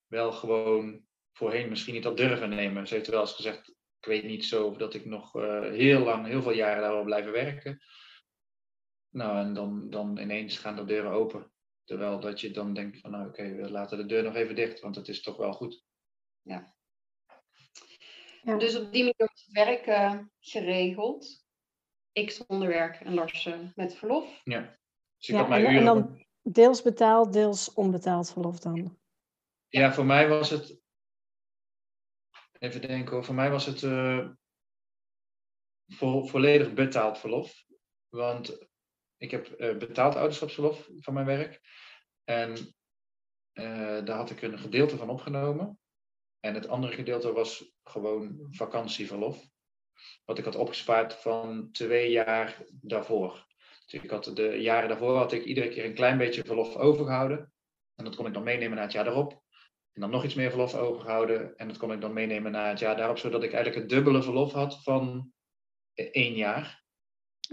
wel 0.07 0.33
gewoon 0.33 1.09
voorheen 1.33 1.69
misschien 1.69 1.95
niet 1.95 2.05
had 2.05 2.17
durven 2.17 2.49
nemen. 2.49 2.87
Ze 2.87 2.95
heeft 2.95 3.07
wel 3.07 3.21
eens 3.21 3.35
gezegd, 3.35 3.69
ik 4.01 4.07
weet 4.07 4.25
niet 4.25 4.45
zo 4.45 4.67
of 4.67 4.77
dat 4.77 4.95
ik 4.95 5.05
nog 5.05 5.37
eh, 5.37 5.61
heel 5.61 6.01
lang, 6.01 6.27
heel 6.27 6.43
veel 6.43 6.53
jaren 6.53 6.83
daar 6.83 6.95
wil 6.95 7.05
blijven 7.05 7.33
werken. 7.33 7.83
Nou, 9.09 9.39
en 9.39 9.55
dan, 9.55 9.91
dan 9.91 10.19
ineens 10.19 10.59
gaan 10.59 10.77
de 10.77 10.85
deuren 10.85 11.11
open. 11.11 11.53
Terwijl 11.85 12.21
dat 12.21 12.41
je 12.41 12.51
dan 12.51 12.75
denkt 12.75 13.01
van, 13.01 13.11
nou 13.11 13.29
oké, 13.29 13.55
we 13.55 13.71
laten 13.71 13.99
de 13.99 14.07
deur 14.07 14.23
nog 14.23 14.35
even 14.35 14.55
dicht, 14.55 14.81
want 14.81 14.97
het 14.97 15.09
is 15.09 15.23
toch 15.23 15.37
wel 15.37 15.53
goed. 15.53 15.85
Ja. 16.43 16.75
Dus 18.43 18.77
op 18.77 18.93
die 18.93 19.01
manier 19.01 19.15
wordt 19.17 19.45
het 19.45 19.53
werk 19.53 19.87
eh, 19.87 20.19
geregeld. 20.41 21.45
Ik 22.13 22.31
zonder 22.31 22.69
werk 22.69 23.01
en 23.01 23.15
Lars 23.15 23.49
met 23.75 23.95
verlof. 23.95 24.41
Ja. 24.45 24.61
Dus 25.17 25.29
ik 25.29 25.35
Ja, 25.35 25.41
had 25.41 25.49
mijn 25.49 25.65
en, 25.65 25.69
en 25.69 25.75
uren... 25.75 25.85
dan 25.85 26.27
deels 26.43 26.83
betaald, 26.83 27.33
deels 27.33 27.75
onbetaald 27.75 28.33
verlof 28.33 28.59
dan. 28.59 28.99
Ja, 29.69 29.93
voor 29.93 30.07
mij 30.07 30.29
was 30.29 30.51
het. 30.51 30.80
Even 32.61 32.81
denken. 32.81 33.25
Voor 33.25 33.35
mij 33.35 33.51
was 33.51 33.67
het 33.67 33.83
eh, 33.83 34.29
vo- 35.87 36.25
volledig 36.27 36.73
betaald 36.73 37.19
verlof. 37.19 37.65
Want 38.09 38.69
ik 39.17 39.31
heb 39.31 39.47
eh, 39.47 39.77
betaald 39.77 40.15
ouderschapsverlof 40.17 40.89
van 40.97 41.15
mijn 41.15 41.27
werk. 41.27 41.61
En 42.25 42.75
eh, 43.53 44.05
daar 44.05 44.17
had 44.17 44.31
ik 44.31 44.43
een 44.43 44.59
gedeelte 44.59 44.97
van 44.97 45.11
opgenomen. 45.11 45.79
En 46.41 46.55
het 46.55 46.69
andere 46.69 46.93
gedeelte 46.93 47.33
was 47.33 47.73
gewoon 47.83 48.47
vakantieverlof. 48.51 49.45
Wat 50.25 50.39
ik 50.39 50.45
had 50.45 50.57
opgespaard 50.57 51.15
van 51.15 51.69
twee 51.73 52.11
jaar 52.11 52.65
daarvoor. 52.71 53.47
Dus 53.87 54.03
ik 54.03 54.11
had 54.11 54.25
de 54.25 54.61
jaren 54.61 54.89
daarvoor 54.89 55.17
had 55.17 55.33
ik 55.33 55.45
iedere 55.45 55.69
keer 55.69 55.85
een 55.85 55.95
klein 55.95 56.19
beetje 56.19 56.45
verlof 56.45 56.77
overgehouden. 56.77 57.53
En 57.95 58.05
dat 58.05 58.17
kon 58.17 58.27
ik 58.27 58.35
dan 58.35 58.43
meenemen 58.43 58.75
naar 58.75 58.85
het 58.85 58.93
jaar 58.93 59.05
daarop. 59.05 59.43
En 59.93 60.01
dan 60.01 60.11
nog 60.11 60.25
iets 60.25 60.35
meer 60.35 60.51
verlof 60.51 60.75
overgehouden. 60.75 61.57
En 61.57 61.69
dat 61.69 61.77
kon 61.77 61.93
ik 61.93 62.01
dan 62.01 62.13
meenemen 62.13 62.53
naar 62.53 62.69
het 62.69 62.79
jaar 62.79 62.97
daarop. 62.97 63.19
Zodat 63.19 63.43
ik 63.43 63.53
eigenlijk 63.53 63.83
het 63.83 63.91
dubbele 63.91 64.23
verlof 64.23 64.53
had 64.53 64.83
van 64.83 65.33
eh, 65.95 66.09
één 66.11 66.35
jaar. 66.35 66.85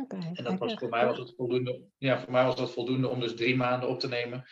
Oké. 0.02 0.18
En 0.34 0.44
dat 0.44 0.58
was, 0.58 0.74
voor 0.74 0.90
mij 0.90 1.06
was 1.06 1.18
het 1.18 1.34
voldoende. 1.36 1.82
Ja, 1.98 2.20
voor 2.20 2.32
mij 2.32 2.46
was 2.46 2.56
dat 2.56 2.72
voldoende 2.72 3.08
om 3.08 3.20
dus 3.20 3.36
drie 3.36 3.56
maanden 3.56 3.90
op 3.90 4.00
te 4.00 4.08
nemen. 4.08 4.46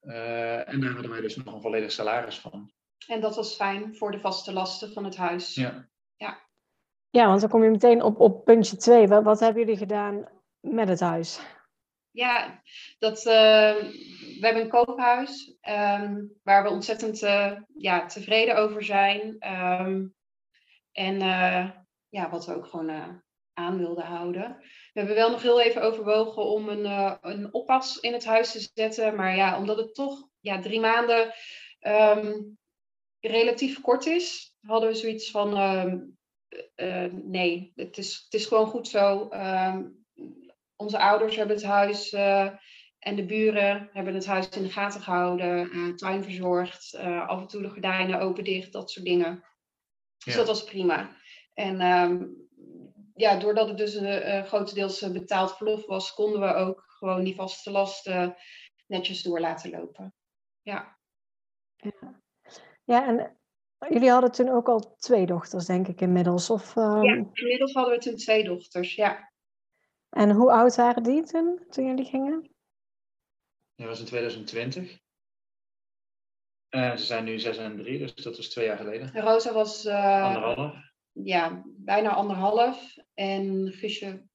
Eh, 0.00 0.68
en 0.68 0.80
daar 0.80 0.92
hadden 0.92 1.10
wij 1.10 1.20
dus 1.20 1.36
nog 1.36 1.54
een 1.54 1.60
volledig 1.60 1.92
salaris 1.92 2.38
van. 2.38 2.72
En 3.06 3.20
dat 3.20 3.36
was 3.36 3.54
fijn 3.54 3.96
voor 3.96 4.10
de 4.10 4.20
vaste 4.20 4.52
lasten 4.52 4.92
van 4.92 5.04
het 5.04 5.16
huis. 5.16 5.54
Ja. 5.54 5.88
Ja, 7.10 7.26
want 7.26 7.40
dan 7.40 7.50
kom 7.50 7.62
je 7.62 7.70
meteen 7.70 8.02
op, 8.02 8.20
op 8.20 8.44
puntje 8.44 8.76
2. 8.76 9.08
Wat, 9.08 9.22
wat 9.22 9.40
hebben 9.40 9.62
jullie 9.62 9.76
gedaan 9.76 10.28
met 10.60 10.88
het 10.88 11.00
huis? 11.00 11.40
Ja, 12.10 12.62
dat, 12.98 13.18
eh, 13.18 13.74
we 13.74 14.38
hebben 14.40 14.62
een 14.62 14.68
koophuis 14.68 15.56
ehm, 15.60 16.24
waar 16.42 16.62
we 16.62 16.68
ontzettend 16.68 17.22
eh, 17.22 17.52
ja, 17.76 18.06
tevreden 18.06 18.56
over 18.56 18.84
zijn. 18.84 19.36
Ehm, 19.38 20.06
en 20.92 21.20
eh, 21.20 21.70
ja, 22.08 22.30
wat 22.30 22.46
we 22.46 22.54
ook 22.54 22.66
gewoon 22.66 23.22
aan 23.52 23.78
wilden 23.78 24.04
houden. 24.04 24.56
We 24.92 24.98
hebben 25.00 25.14
wel 25.14 25.30
nog 25.30 25.42
heel 25.42 25.60
even 25.60 25.82
overwogen 25.82 26.42
om 26.42 26.68
een, 26.68 27.16
een 27.20 27.52
oppas 27.52 28.00
in 28.00 28.12
het 28.12 28.24
huis 28.24 28.52
te 28.52 28.70
zetten. 28.74 29.14
Maar 29.16 29.36
ja, 29.36 29.58
omdat 29.58 29.76
het 29.76 29.94
toch 29.94 30.28
ja, 30.40 30.60
drie 30.60 30.80
maanden 30.80 31.34
ehm, 31.78 32.42
relatief 33.20 33.80
kort 33.80 34.06
is, 34.06 34.54
hadden 34.60 34.88
we 34.88 34.94
zoiets 34.94 35.30
van 35.30 35.48
nee, 37.10 37.72
het 37.74 37.98
is, 37.98 38.20
het 38.24 38.34
is 38.34 38.46
gewoon 38.46 38.66
goed 38.66 38.88
zo. 38.88 39.28
Onze 40.78 40.98
ouders 40.98 41.36
hebben 41.36 41.56
het 41.56 41.64
huis 41.64 42.12
eh, 42.12 42.48
en 42.98 43.16
de 43.16 43.24
buren 43.24 43.88
hebben 43.92 44.14
het 44.14 44.26
huis 44.26 44.48
in 44.48 44.62
de 44.62 44.70
gaten 44.70 45.00
gehouden, 45.00 45.70
eh, 45.70 45.88
tuin 45.94 46.22
verzorgd, 46.24 46.94
eh, 46.94 47.28
af 47.28 47.40
en 47.40 47.46
toe 47.46 47.62
de 47.62 47.68
gordijnen 47.70 48.20
open 48.20 48.44
dicht, 48.44 48.72
dat 48.72 48.90
soort 48.90 49.06
dingen. 49.06 49.44
Dus 50.24 50.32
Ja. 50.34 50.38
dat 50.38 50.46
was 50.48 50.64
prima. 50.64 51.16
En 51.54 51.80
ehm, 51.80 52.24
ja, 53.14 53.38
doordat 53.38 53.68
het 53.68 53.78
dus 53.78 53.94
een 53.94 54.06
eh, 54.06 54.44
grotendeels 54.44 55.12
betaald 55.12 55.56
verlof 55.56 55.86
was, 55.86 56.14
konden 56.14 56.40
we 56.40 56.54
ook 56.54 56.84
gewoon 56.86 57.24
die 57.24 57.34
vaste 57.34 57.70
lasten 57.70 58.36
netjes 58.86 59.22
door 59.22 59.40
laten 59.40 59.70
lopen. 59.70 60.14
Ja, 60.62 60.96
Ja, 62.84 63.06
en 63.06 63.36
jullie 63.88 64.10
hadden 64.10 64.32
toen 64.32 64.48
ook 64.48 64.68
al 64.68 64.96
twee 64.96 65.26
dochters, 65.26 65.66
denk 65.66 65.88
ik, 65.88 66.00
inmiddels. 66.00 66.50
Of, 66.50 66.76
ehm, 66.76 67.02
ja 67.02 67.24
inmiddels 67.32 67.72
hadden 67.72 67.94
we 67.94 68.00
toen 68.00 68.16
twee 68.16 68.44
dochters. 68.44 68.94
Ja, 68.94 69.32
En 70.10 70.30
hoe 70.30 70.52
oud 70.52 70.76
waren 70.76 71.02
die 71.02 71.22
toen, 71.22 71.64
toen 71.70 71.86
jullie 71.86 72.04
gingen? 72.04 72.50
Dat 73.74 73.86
was 73.86 73.98
in 74.00 74.04
2020. 74.06 74.98
En 76.68 76.98
ze 76.98 77.04
zijn 77.04 77.24
nu 77.24 77.38
6 77.38 77.56
en 77.56 77.76
3, 77.76 77.98
dus 77.98 78.14
dat 78.14 78.36
was 78.36 78.48
twee 78.48 78.66
jaar 78.66 78.76
geleden. 78.76 79.20
Rosa 79.20 79.52
was 79.52 79.84
eh, 79.84 80.22
Anderhalf. 80.24 80.74
ja, 81.12 81.62
bijna 81.66 82.10
anderhalf 82.10 82.96
en 83.14 83.72
Guusje 83.72 84.26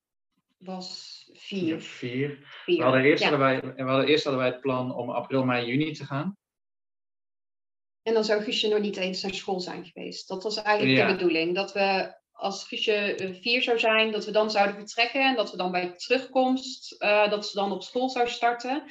was 0.57 1.21
Ja, 1.33 1.39
vier. 1.39 1.81
vier. 1.81 2.39
vier. 2.63 2.77
We 2.77 2.83
hadden, 2.83 3.03
eerst 3.03 3.23
Ja. 3.23 3.29
hadden 3.29 3.47
wij, 3.47 3.75
we 3.75 3.81
hadden 3.91 4.07
eerst 4.07 4.23
hadden 4.23 4.41
wij 4.43 4.51
het 4.51 4.61
plan 4.61 4.95
om 4.95 5.09
april, 5.09 5.43
mei, 5.45 5.65
juni 5.65 5.93
te 5.93 6.05
gaan. 6.05 6.37
En 8.01 8.13
dan 8.13 8.23
zou 8.23 8.41
Guusje 8.43 8.67
nog 8.67 8.79
niet 8.79 8.97
eens 8.97 9.21
naar 9.21 9.33
school 9.33 9.59
zijn 9.59 9.85
geweest. 9.85 10.27
Dat 10.27 10.43
was 10.43 10.61
eigenlijk 10.61 10.97
Ja. 10.97 11.07
de 11.07 11.13
bedoeling. 11.13 11.55
Dat 11.55 11.73
we 11.73 12.15
als 12.33 12.67
Guusje 12.67 12.93
eh, 13.15 13.41
vier 13.41 13.61
zou 13.61 13.79
zijn, 13.79 14.11
dat 14.11 14.25
we 14.25 14.31
dan 14.31 14.51
zouden 14.51 14.75
vertrekken. 14.75 15.21
En 15.21 15.35
dat 15.35 15.51
we 15.51 15.57
dan 15.57 15.71
bij 15.71 15.93
terugkomst, 15.95 16.91
eh, 17.01 17.29
dat 17.29 17.47
ze 17.47 17.55
dan 17.59 17.71
op 17.71 17.83
school 17.83 18.09
zou 18.09 18.27
starten. 18.27 18.83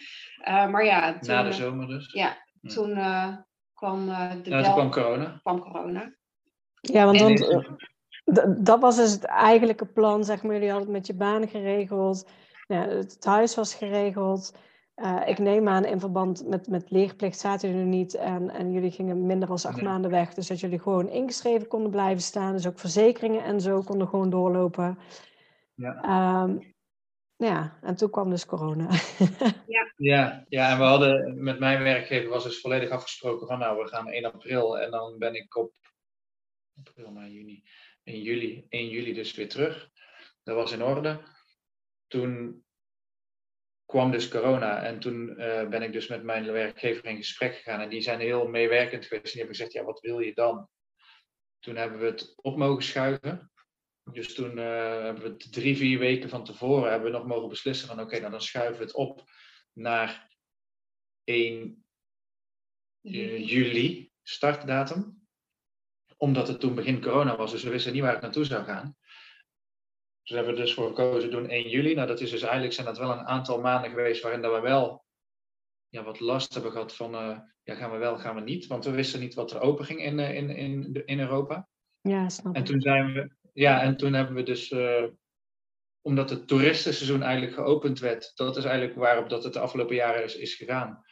Eh, 0.43 0.67
maar 0.69 0.85
ja, 0.85 1.19
toen, 1.19 1.35
Na 1.35 1.43
de 1.43 1.53
zomer 1.53 1.87
dus. 1.87 2.13
ja, 2.13 2.37
Ja. 2.61 2.71
toen 2.75 2.97
eh, 2.97 3.37
kwam 3.75 4.09
eh, 4.09 4.31
de 4.31 4.51
Ja, 4.51 4.63
toen 4.63 4.63
bel, 4.63 4.73
kwam 4.73 4.91
corona. 4.91 5.39
kwam 5.43 5.61
corona. 5.61 6.15
Ja, 6.81 7.05
want, 7.05 7.17
En 7.21 7.25
want, 7.25 7.39
deze- 7.39 7.53
eh, 8.25 8.35
d- 8.35 8.67
dat 8.67 8.81
was 8.81 8.97
dus 8.97 9.11
het 9.13 9.25
eigenlijke 9.25 9.87
plan, 9.87 10.25
zeg 10.25 10.43
maar. 10.43 10.53
Jullie 10.53 10.71
hadden 10.71 10.87
het 10.89 10.97
met 10.97 11.07
je 11.07 11.15
baan 11.15 11.49
geregeld. 11.49 12.29
Ja, 12.67 12.89
het, 12.89 13.13
het 13.13 13.25
huis 13.25 13.55
was 13.55 13.75
geregeld. 13.75 14.57
Eh, 15.03 15.29
ik 15.29 15.39
neem 15.39 15.69
aan, 15.69 15.85
in 15.85 16.01
verband 16.01 16.47
met, 16.49 16.69
met 16.69 16.91
leerplicht 16.91 17.39
zaten 17.39 17.71
jullie 17.71 17.85
niet. 17.85 18.15
En, 18.15 18.51
en 18.51 18.73
jullie 18.73 18.91
gingen 18.91 19.27
minder 19.27 19.49
dan 19.49 19.57
acht 19.63 19.77
Nee. 19.77 19.85
maanden 19.85 20.11
weg. 20.11 20.35
Dus 20.35 20.47
dat 20.47 20.61
jullie 20.61 20.79
gewoon 20.79 21.09
ingeschreven 21.09 21.69
konden 21.69 21.91
blijven 21.91 22.23
staan. 22.23 22.53
Dus 22.53 22.67
ook 22.67 22.79
verzekeringen 22.79 23.45
en 23.45 23.61
zo 23.61 23.83
konden 23.83 24.09
gewoon 24.09 24.31
doorlopen. 24.31 24.99
Ja. 25.75 26.03
Ehm, 26.03 26.59
ja, 27.37 27.79
en 27.81 27.97
toen 27.97 28.11
kwam 28.11 28.31
dus 28.31 28.47
corona. 28.47 28.89
Ja, 29.97 30.45
ja, 30.49 30.71
en 30.71 30.79
we 30.79 30.85
hadden 30.85 31.43
met 31.43 31.59
mijn 31.59 31.83
werkgever 31.83 32.29
was 32.31 32.45
dus 32.45 32.61
volledig 32.61 32.91
afgesproken 32.91 33.47
van 33.47 33.59
nou, 33.59 33.83
we 33.83 33.89
gaan 33.89 34.09
1 34.09 34.25
april 34.25 34.79
en 34.79 34.91
dan 34.91 35.19
ben 35.19 35.35
ik 35.35 35.57
op 35.57 35.73
april, 36.79 37.11
mei, 37.11 37.33
juni, 37.33 37.63
in 38.03 38.23
juli, 38.23 38.67
1 38.69 38.89
juli 38.89 39.13
dus 39.13 39.35
weer 39.35 39.49
terug. 39.49 39.91
Dat 40.43 40.55
was 40.57 40.73
in 40.73 40.83
orde. 40.83 41.21
Toen 42.07 42.63
kwam 43.93 44.11
dus 44.11 44.29
corona 44.29 44.83
en 44.83 45.01
toen 45.01 45.37
eh, 45.37 45.69
ben 45.69 45.83
ik 45.83 45.93
dus 45.93 46.07
met 46.07 46.23
mijn 46.23 46.53
werkgever 46.53 47.05
in 47.05 47.17
gesprek 47.17 47.55
gegaan 47.55 47.81
en 47.81 47.89
die 47.89 48.01
zijn 48.01 48.21
heel 48.21 48.49
meewerkend 48.49 49.05
geweest. 49.05 49.25
En 49.25 49.31
die 49.31 49.39
hebben 49.41 49.57
gezegd, 49.57 49.73
ja, 49.73 49.85
wat 49.85 50.01
wil 50.01 50.21
je 50.21 50.35
dan? 50.35 50.69
Toen 51.59 51.77
hebben 51.77 51.99
we 51.99 52.07
het 52.07 52.33
op 52.37 52.57
mogen 52.57 52.83
schuiven. 52.83 53.53
Dus 54.13 54.35
toen 54.35 54.59
eh, 54.59 55.03
hebben 55.03 55.23
we 55.23 55.29
het 55.29 55.53
drie, 55.53 55.77
vier 55.77 55.99
weken 55.99 56.29
van 56.29 56.45
tevoren 56.45 56.91
hebben 56.91 57.11
we 57.11 57.19
nog 57.19 57.27
mogen 57.27 57.49
beslissen 57.49 57.89
van 57.89 58.01
oké, 58.01 58.19
nou 58.19 58.31
dan 58.31 58.41
schuiven 58.41 58.79
we 58.79 58.85
het 58.85 58.95
op 58.95 59.25
naar 59.73 60.31
1 61.25 61.85
eh, 63.03 63.49
juli 63.49 64.13
startdatum. 64.23 65.27
Omdat 66.17 66.49
het 66.49 66.61
toen 66.61 66.75
begin 66.75 67.03
corona 67.03 67.37
was, 67.37 67.51
dus 67.51 67.63
we 67.63 67.71
wisten 67.71 67.93
niet 67.93 68.03
waar 68.03 68.13
het 68.13 68.23
naartoe 68.23 68.45
zou 68.45 68.65
gaan. 68.65 68.97
Dus 70.23 70.37
hebben 70.37 70.55
we 70.55 70.61
dus 70.61 70.75
voor 70.75 70.87
gekozen 70.89 71.31
doen 71.31 71.49
1 71.49 71.69
juli. 71.69 71.95
Nou, 71.95 72.07
dat 72.07 72.21
is 72.21 72.31
dus 72.31 72.43
eigenlijk 72.43 72.73
zijn 72.73 72.87
dat 72.87 72.99
wel 72.99 73.11
een 73.11 73.27
aantal 73.27 73.61
maanden 73.61 73.91
geweest 73.91 74.23
waarin 74.23 74.43
dat 74.43 74.53
we 74.55 74.61
wel 74.61 75.05
ja, 75.89 76.03
wat 76.03 76.21
last 76.21 76.55
hebben 76.55 76.73
gehad 76.73 76.97
van 76.97 77.15
eh, 77.15 77.39
ja, 77.63 77.75
gaan 77.75 77.91
we 77.91 77.97
wel, 77.97 78.19
gaan 78.19 78.35
we 78.35 78.41
niet. 78.41 78.67
Want 78.67 78.85
we 78.85 78.91
wisten 78.91 79.21
niet 79.21 79.35
wat 79.35 79.51
er 79.51 79.61
open 79.61 79.85
ging 79.85 80.03
in, 80.03 80.19
eh, 80.19 80.35
in, 80.35 80.51
in, 80.51 81.03
in 81.07 81.21
Europa. 81.21 81.69
ja, 82.01 82.29
snap 82.29 82.55
En 82.55 82.65
toen 82.65 82.81
zijn 82.81 83.13
we, 83.13 83.31
ja, 83.53 83.83
en 83.83 83.97
toen 83.97 84.13
hebben 84.13 84.35
we 84.35 84.43
dus, 84.43 84.71
eh, 84.71 85.05
omdat 86.01 86.31
het 86.31 86.49
toeristenseizoen 86.49 87.23
eigenlijk 87.23 87.55
geopend 87.55 87.99
werd, 87.99 88.33
dat 88.35 88.57
is 88.57 88.65
eigenlijk 88.65 88.99
waarop 88.99 89.29
dat 89.29 89.45
het 89.45 89.53
de 89.53 89.59
afgelopen 89.59 89.95
jaren 89.95 90.25
is, 90.25 90.37
is 90.37 90.55
gegaan. 90.55 91.05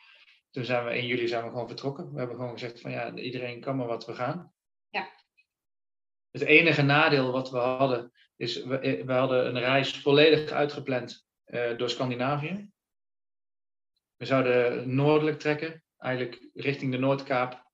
Toen 0.50 0.64
zijn 0.64 0.84
we 0.84 0.98
in 0.98 1.06
juli 1.06 1.28
zijn 1.28 1.44
we 1.44 1.50
gewoon 1.50 1.68
vertrokken. 1.68 2.12
We 2.12 2.18
hebben 2.18 2.36
gewoon 2.36 2.52
gezegd 2.52 2.80
van 2.80 2.90
ja, 2.90 3.14
iedereen 3.14 3.60
kan 3.60 3.76
maar 3.76 3.86
wat 3.86 4.06
we 4.06 4.14
gaan. 4.14 4.52
Ja. 4.88 5.08
Het 6.30 6.42
enige 6.42 6.82
nadeel 6.82 7.32
wat 7.32 7.50
we 7.50 7.58
hadden, 7.58 8.12
is 8.40 8.64
we, 8.64 8.78
eh, 8.78 9.04
we 9.04 9.12
hadden 9.12 9.47
een 9.47 9.59
reis 9.59 9.99
volledig 9.99 10.50
uitgepland 10.50 11.26
eh, 11.44 11.76
door 11.76 11.90
Scandinavië. 11.90 12.70
We 14.16 14.25
zouden 14.25 14.94
noordelijk 14.94 15.38
trekken, 15.38 15.85
eigenlijk 15.97 16.49
richting 16.54 16.92
de 16.92 16.99
Noordkaap, 16.99 17.64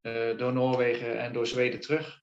eh, 0.00 0.36
door 0.36 0.52
Noorwegen 0.52 1.18
en 1.18 1.32
door 1.32 1.46
Zweden 1.46 1.80
terug. 1.80 2.22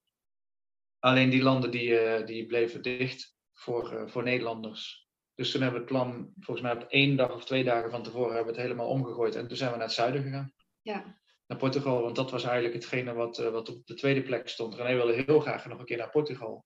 Alleen 1.00 1.30
die 1.30 1.44
landen 1.44 1.72
die, 1.72 2.24
die 2.24 2.46
bleven 2.46 2.82
dicht 2.82 3.36
voor, 3.54 4.10
voor 4.10 4.24
Nederlanders. 4.24 5.08
Dus 5.36 5.52
toen 5.52 5.62
hebben 5.62 5.80
we 5.80 5.86
het 5.86 5.96
plan, 5.96 6.34
volgens 6.40 6.66
mij 6.68 6.76
op 6.76 6.90
één 6.90 7.16
dag 7.16 7.34
of 7.34 7.46
twee 7.46 7.64
dagen 7.64 7.92
van 7.92 8.04
tevoren, 8.04 8.36
hebben 8.36 8.54
we 8.54 8.60
het 8.60 8.68
helemaal 8.68 8.90
omgegooid. 8.90 9.36
En 9.36 9.48
toen 9.48 9.58
zijn 9.58 9.72
we 9.72 9.78
naar 9.78 9.86
het 9.86 9.96
zuiden 9.96 10.24
gegaan. 10.24 10.54
Ja. 10.82 11.20
Naar 11.48 11.58
Portugal, 11.58 12.02
want 12.02 12.16
dat 12.16 12.32
was 12.32 12.44
eigenlijk 12.44 12.74
hetgene 12.74 13.14
wat, 13.14 13.38
wat 13.38 13.70
op 13.70 13.86
de 13.86 13.94
tweede 13.94 14.24
plek 14.24 14.50
stond. 14.50 14.76
René 14.76 14.96
wilde 14.96 15.24
heel 15.26 15.40
graag 15.40 15.66
nog 15.66 15.80
een 15.80 15.86
keer 15.86 15.98
naar 15.98 16.10
Portugal. 16.10 16.66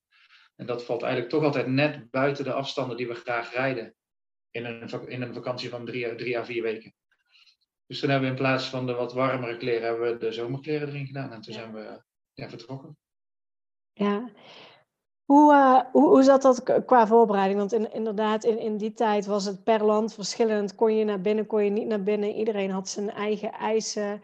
En 0.60 0.66
dat 0.66 0.84
valt 0.84 1.02
eigenlijk 1.02 1.32
toch 1.32 1.44
altijd 1.44 1.68
net 1.68 2.12
buiten 2.12 2.44
de 2.44 2.54
afstanden 2.54 2.98
die 2.98 3.08
we 3.08 3.14
graag 3.14 3.54
rijden. 3.54 3.96
In 4.52 4.66
een, 4.66 5.08
in 5.08 5.22
een 5.22 5.34
vakantie 5.34 5.70
van 5.70 5.86
drie, 5.86 6.16
drie 6.16 6.38
à 6.38 6.46
vier 6.46 6.64
weken. 6.64 6.94
Dus 7.86 8.00
toen 8.00 8.10
hebben 8.10 8.30
we 8.30 8.36
in 8.36 8.42
plaats 8.42 8.66
van 8.66 8.86
de 8.86 8.94
wat 8.94 9.14
warmere 9.14 9.58
kleren, 9.58 9.88
hebben 9.88 10.12
we 10.12 10.18
de 10.18 10.32
zomerkleren 10.32 10.88
erin 10.88 11.06
gedaan. 11.06 11.32
En 11.32 11.42
toen 11.42 11.54
zijn 11.54 11.74
we 11.74 12.02
ja, 12.34 12.50
vertrokken. 12.50 12.98
Ja. 13.94 14.30
Hoe, 15.26 15.54
uh, 15.54 15.82
hoe, 15.92 16.08
hoe 16.08 16.24
zat 16.24 16.42
dat 16.42 16.84
qua 16.86 17.08
voorbereiding? 17.08 17.60
Want 17.60 17.74
in, 17.74 17.94
inderdaad, 17.94 18.44
in, 18.44 18.60
in 18.60 18.78
die 18.78 18.94
tijd 18.94 19.26
was 19.26 19.46
het 19.46 19.64
per 19.64 19.86
land 19.86 20.14
verschillend. 20.14 20.76
Kon 20.76 20.96
je 20.96 21.06
naar 21.06 21.22
binnen, 21.22 21.46
kon 21.46 21.64
je 21.64 21.70
niet 21.70 21.88
naar 21.88 22.04
binnen. 22.04 22.34
Iedereen 22.34 22.72
had 22.72 22.90
zijn 22.90 23.10
eigen 23.10 23.52
eisen. 23.52 24.22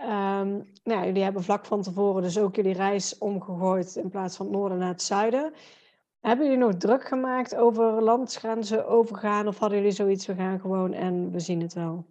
Um, 0.00 0.72
nou, 0.84 1.06
jullie 1.06 1.22
hebben 1.22 1.42
vlak 1.42 1.66
van 1.66 1.82
tevoren 1.82 2.22
dus 2.22 2.38
ook 2.38 2.56
jullie 2.56 2.74
reis 2.74 3.18
omgegooid 3.18 3.96
in 3.96 4.10
plaats 4.10 4.36
van 4.36 4.46
het 4.46 4.54
noorden 4.54 4.78
naar 4.78 4.88
het 4.88 5.02
zuiden. 5.02 5.52
Hebben 6.20 6.46
jullie 6.46 6.60
nog 6.60 6.74
druk 6.74 7.04
gemaakt 7.04 7.56
over 7.56 8.02
landsgrenzen 8.02 8.86
overgaan? 8.86 9.48
Of 9.48 9.58
hadden 9.58 9.78
jullie 9.78 9.94
zoiets, 9.94 10.26
we 10.26 10.34
gaan 10.34 10.60
gewoon 10.60 10.92
en 10.92 11.30
we 11.30 11.40
zien 11.40 11.60
het 11.60 11.72
wel? 11.72 12.06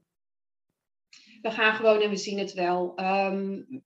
We 1.41 1.51
gaan 1.51 1.75
gewoon 1.75 2.01
en 2.01 2.09
we 2.09 2.15
zien 2.15 2.39
het 2.39 2.53
wel. 2.53 2.93
Um, 2.95 3.83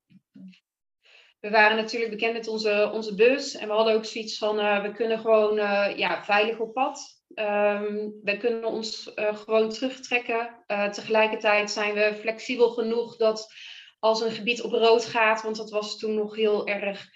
we 1.40 1.50
waren 1.50 1.78
natuurlijk 1.78 2.12
bekend 2.12 2.34
met 2.34 2.48
onze, 2.48 2.90
onze 2.94 3.16
bus 3.16 3.56
en 3.56 3.68
we 3.68 3.74
hadden 3.74 3.94
ook 3.94 4.06
zoiets 4.06 4.38
van, 4.38 4.60
uh, 4.60 4.82
we 4.82 4.92
kunnen 4.92 5.20
gewoon 5.20 5.58
uh, 5.58 5.98
ja, 5.98 6.24
veilig 6.24 6.60
op 6.60 6.74
pad. 6.74 7.24
Um, 7.36 8.20
we 8.24 8.38
kunnen 8.40 8.66
ons 8.66 9.12
uh, 9.16 9.36
gewoon 9.36 9.70
terugtrekken. 9.70 10.64
tegelijkertijd 10.92 11.72
zijn 11.72 11.94
we 11.94 12.18
flexibel 12.20 12.70
genoeg 12.70 13.16
dat 13.16 13.54
als 14.00 14.22
een 14.22 14.32
gebied 14.32 14.62
op 14.62 14.72
rood 14.72 15.06
gaat, 15.06 15.42
want 15.42 15.56
dat 15.56 15.70
was 15.70 15.98
toen 15.98 16.14
nog 16.14 16.36
heel 16.36 16.68
erg, 16.68 17.10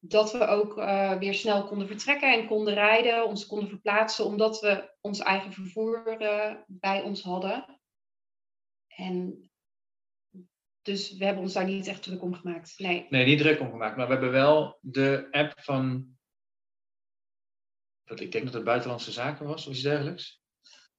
dat 0.00 0.32
we 0.32 0.46
ook 0.46 0.74
weer 1.18 1.34
snel 1.34 1.64
konden 1.64 1.86
vertrekken 1.86 2.32
en 2.32 2.46
konden 2.46 2.74
rijden, 2.74 3.26
ons 3.26 3.46
konden 3.46 3.68
verplaatsen, 3.68 4.24
omdat 4.24 4.60
we 4.60 4.94
ons 5.00 5.18
eigen 5.18 5.52
vervoer 5.52 6.18
bij 6.66 7.02
ons 7.02 7.22
hadden. 7.22 7.80
En 8.86 9.50
dus 10.82 11.16
we 11.16 11.24
hebben 11.24 11.42
ons 11.42 11.52
daar 11.52 11.64
niet 11.64 11.86
echt 11.86 12.02
druk 12.02 12.22
om 12.22 12.34
gemaakt. 12.34 12.78
Nee. 12.78 13.06
Nee, 13.08 13.26
niet 13.26 13.38
druk 13.38 13.60
om 13.60 13.70
gemaakt. 13.70 13.96
Maar 13.96 14.06
we 14.06 14.12
hebben 14.12 14.32
wel 14.32 14.78
de 14.80 15.28
app 15.30 15.52
van. 15.60 16.14
Ik 18.04 18.32
denk 18.32 18.44
dat 18.44 18.54
het 18.54 18.64
Buitenlandse 18.64 19.12
Zaken 19.12 19.46
was 19.46 19.66
of 19.66 19.72
iets 19.72 19.82
dergelijks. 19.82 20.42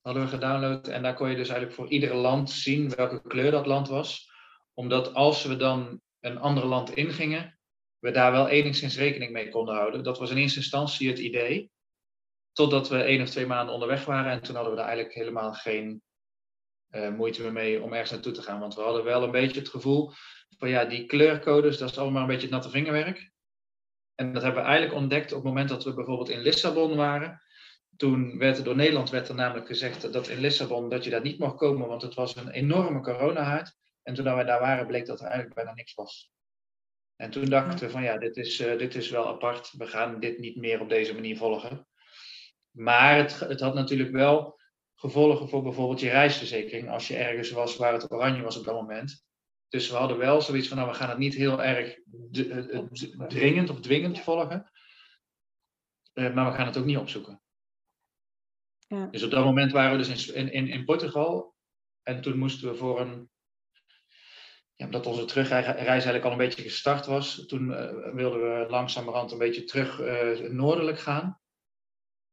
Hadden 0.01 0.23
we 0.23 0.29
gedownload. 0.29 0.87
En 0.87 1.03
daar 1.03 1.13
kon 1.13 1.29
je 1.29 1.35
dus 1.35 1.49
eigenlijk 1.49 1.79
voor 1.79 1.89
ieder 1.89 2.15
land 2.15 2.51
zien 2.51 2.89
welke 2.89 3.21
kleur 3.27 3.51
dat 3.51 3.65
land 3.65 3.87
was. 3.87 4.26
Omdat 4.79 5.13
als 5.13 5.43
we 5.43 5.55
dan 5.55 6.01
een 6.19 6.37
ander 6.37 6.65
land 6.65 6.95
ingingen, 6.95 7.59
we 7.99 8.11
daar 8.11 8.31
wel 8.31 8.47
enigszins 8.47 8.97
rekening 8.97 9.31
mee 9.31 9.49
konden 9.49 9.75
houden. 9.75 10.03
Dat 10.03 10.17
was 10.17 10.29
in 10.29 10.37
eerste 10.37 10.59
instantie 10.59 11.09
het 11.09 11.19
idee. 11.19 11.71
Totdat 12.51 12.89
we 12.89 13.01
één 13.01 13.21
of 13.21 13.29
twee 13.29 13.45
maanden 13.45 13.73
onderweg 13.73 14.05
waren. 14.05 14.31
En 14.31 14.41
toen 14.41 14.55
hadden 14.55 14.73
we 14.73 14.79
daar 14.79 14.87
eigenlijk 14.87 15.17
helemaal 15.17 15.53
geen 15.53 16.01
uh, 16.89 17.09
moeite 17.09 17.51
mee 17.51 17.81
om 17.81 17.91
ergens 17.91 18.11
naartoe 18.11 18.31
te 18.31 18.41
gaan. 18.41 18.59
Want 18.59 18.75
we 18.75 18.81
hadden 18.81 19.03
wel 19.03 19.23
een 19.23 19.31
beetje 19.31 19.59
het 19.59 19.69
gevoel 19.69 20.11
van 20.57 20.69
ja, 20.69 20.85
die 20.85 21.05
kleurcodes, 21.05 21.77
dat 21.77 21.89
is 21.89 21.97
allemaal 21.97 22.21
een 22.21 22.27
beetje 22.27 22.41
het 22.41 22.51
natte 22.51 22.69
vingerwerk. 22.69 23.31
En 24.15 24.33
dat 24.33 24.43
hebben 24.43 24.61
we 24.61 24.67
eigenlijk 24.67 24.99
ontdekt 24.99 25.31
op 25.31 25.37
het 25.37 25.47
moment 25.47 25.69
dat 25.69 25.83
we 25.83 25.93
bijvoorbeeld 25.93 26.29
in 26.29 26.41
Lissabon 26.41 26.95
waren. 26.95 27.41
Toen 27.95 28.37
werd 28.37 28.57
er 28.57 28.63
door 28.63 28.75
Nederland 28.75 29.09
werd 29.09 29.29
er 29.29 29.35
namelijk 29.35 29.67
gezegd 29.67 30.13
dat 30.13 30.27
in 30.27 30.39
Lissabon 30.39 30.89
dat 30.89 31.03
je 31.03 31.09
daar 31.09 31.21
niet 31.21 31.39
mocht 31.39 31.55
komen, 31.55 31.87
want 31.87 32.01
het 32.01 32.13
was 32.13 32.35
een 32.35 32.49
enorme 32.49 33.01
coronahaard. 33.01 33.75
En 34.07 34.13
toen 34.13 34.23
wij 34.23 34.43
daar 34.43 34.59
waren, 34.59 34.87
bleek 34.87 35.05
dat 35.05 35.19
er 35.19 35.25
eigenlijk 35.25 35.55
bijna 35.55 35.73
niks 35.73 35.93
was. 35.93 36.31
En 37.15 37.29
toen 37.29 37.45
dachten 37.45 37.85
we 37.85 37.91
van 37.91 38.03
ja, 38.03 38.17
dit 38.17 38.37
is, 38.37 38.59
uh, 38.59 38.77
dit 38.77 38.95
is 38.95 39.09
wel 39.09 39.27
apart. 39.27 39.71
We 39.77 39.87
gaan 39.87 40.19
dit 40.19 40.37
niet 40.37 40.55
meer 40.55 40.81
op 40.81 40.89
deze 40.89 41.13
manier 41.13 41.37
volgen. 41.37 41.87
Maar 42.71 43.17
het, 43.17 43.39
het 43.39 43.59
had 43.59 43.73
natuurlijk 43.73 44.11
wel 44.11 44.59
gevolgen 44.95 45.49
voor 45.49 45.63
bijvoorbeeld 45.63 45.99
je 45.99 46.09
reisverzekering 46.09 46.89
als 46.89 47.07
je 47.07 47.17
ergens 47.17 47.51
was 47.51 47.75
waar 47.75 47.93
het 47.93 48.11
oranje 48.11 48.41
was 48.41 48.57
op 48.57 48.65
dat 48.65 48.75
moment. 48.75 49.25
Dus 49.67 49.89
we 49.89 49.95
hadden 49.95 50.17
wel 50.17 50.41
zoiets 50.41 50.67
van, 50.67 50.77
nou, 50.77 50.89
we 50.89 50.95
gaan 50.95 51.09
het 51.09 51.17
niet 51.17 51.35
heel 51.35 51.63
erg 51.63 51.99
dringend 53.27 53.69
of 53.69 53.79
dwingend 53.79 54.19
volgen, 54.19 54.71
uh, 56.13 56.33
maar 56.33 56.51
we 56.51 56.57
gaan 56.57 56.65
het 56.65 56.77
ook 56.77 56.85
niet 56.85 56.97
opzoeken. 56.97 57.41
Ja. 58.87 59.05
Dus 59.05 59.23
op 59.23 59.31
dat 59.31 59.45
moment 59.45 59.71
waren 59.71 59.97
we 59.97 60.05
dus 60.05 60.27
in, 60.27 60.51
in, 60.51 60.67
in 60.67 60.85
Portugal 60.85 61.55
en 62.03 62.21
toen 62.21 62.37
moesten 62.37 62.69
we 62.69 62.75
voor 62.75 62.99
een, 62.99 63.29
ja, 64.77 64.85
omdat 64.85 65.05
onze 65.05 65.25
terugreis 65.25 65.65
eigenlijk 65.85 66.23
al 66.23 66.31
een 66.31 66.37
beetje 66.37 66.61
gestart 66.61 67.05
was, 67.05 67.45
toen 67.45 67.69
uh, 67.69 68.13
wilden 68.13 68.39
we 68.39 68.65
langzamerhand 68.69 69.31
een 69.31 69.37
beetje 69.37 69.63
terug 69.63 69.99
uh, 69.99 70.49
noordelijk 70.49 70.99
gaan. 70.99 71.39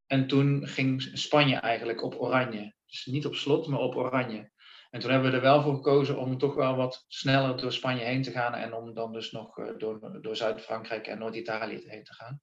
En 0.07 0.27
toen 0.27 0.67
ging 0.67 1.11
Spanje 1.13 1.57
eigenlijk 1.57 2.03
op 2.03 2.21
oranje. 2.21 2.75
Dus 2.87 3.07
niet 3.07 3.27
op 3.27 3.35
slot, 3.35 3.67
maar 3.67 3.81
op 3.81 3.97
oranje. 3.97 4.53
En 4.91 5.01
toen 5.01 5.11
hebben 5.11 5.31
we 5.31 5.37
er 5.37 5.43
wel 5.43 5.63
voor 5.63 5.75
gekozen 5.75 6.19
om 6.19 6.39
toch 6.39 6.55
wel 6.55 6.77
wat 6.77 7.05
sneller 7.09 7.57
door 7.57 7.73
Spanje 7.73 8.05
heen 8.05 8.23
te 8.23 8.31
gaan 8.31 8.55
en 8.55 8.75
om 8.75 8.95
dan 8.95 9.13
dus 9.13 9.31
nog 9.33 9.59
eh, 9.59 9.71
door, 9.79 10.19
door 10.23 10.37
Zuid-Frankrijk 10.37 11.07
en 11.07 11.19
Noord-Italië 11.19 11.83
heen 11.87 12.05
te 12.05 12.15
gaan. 12.15 12.41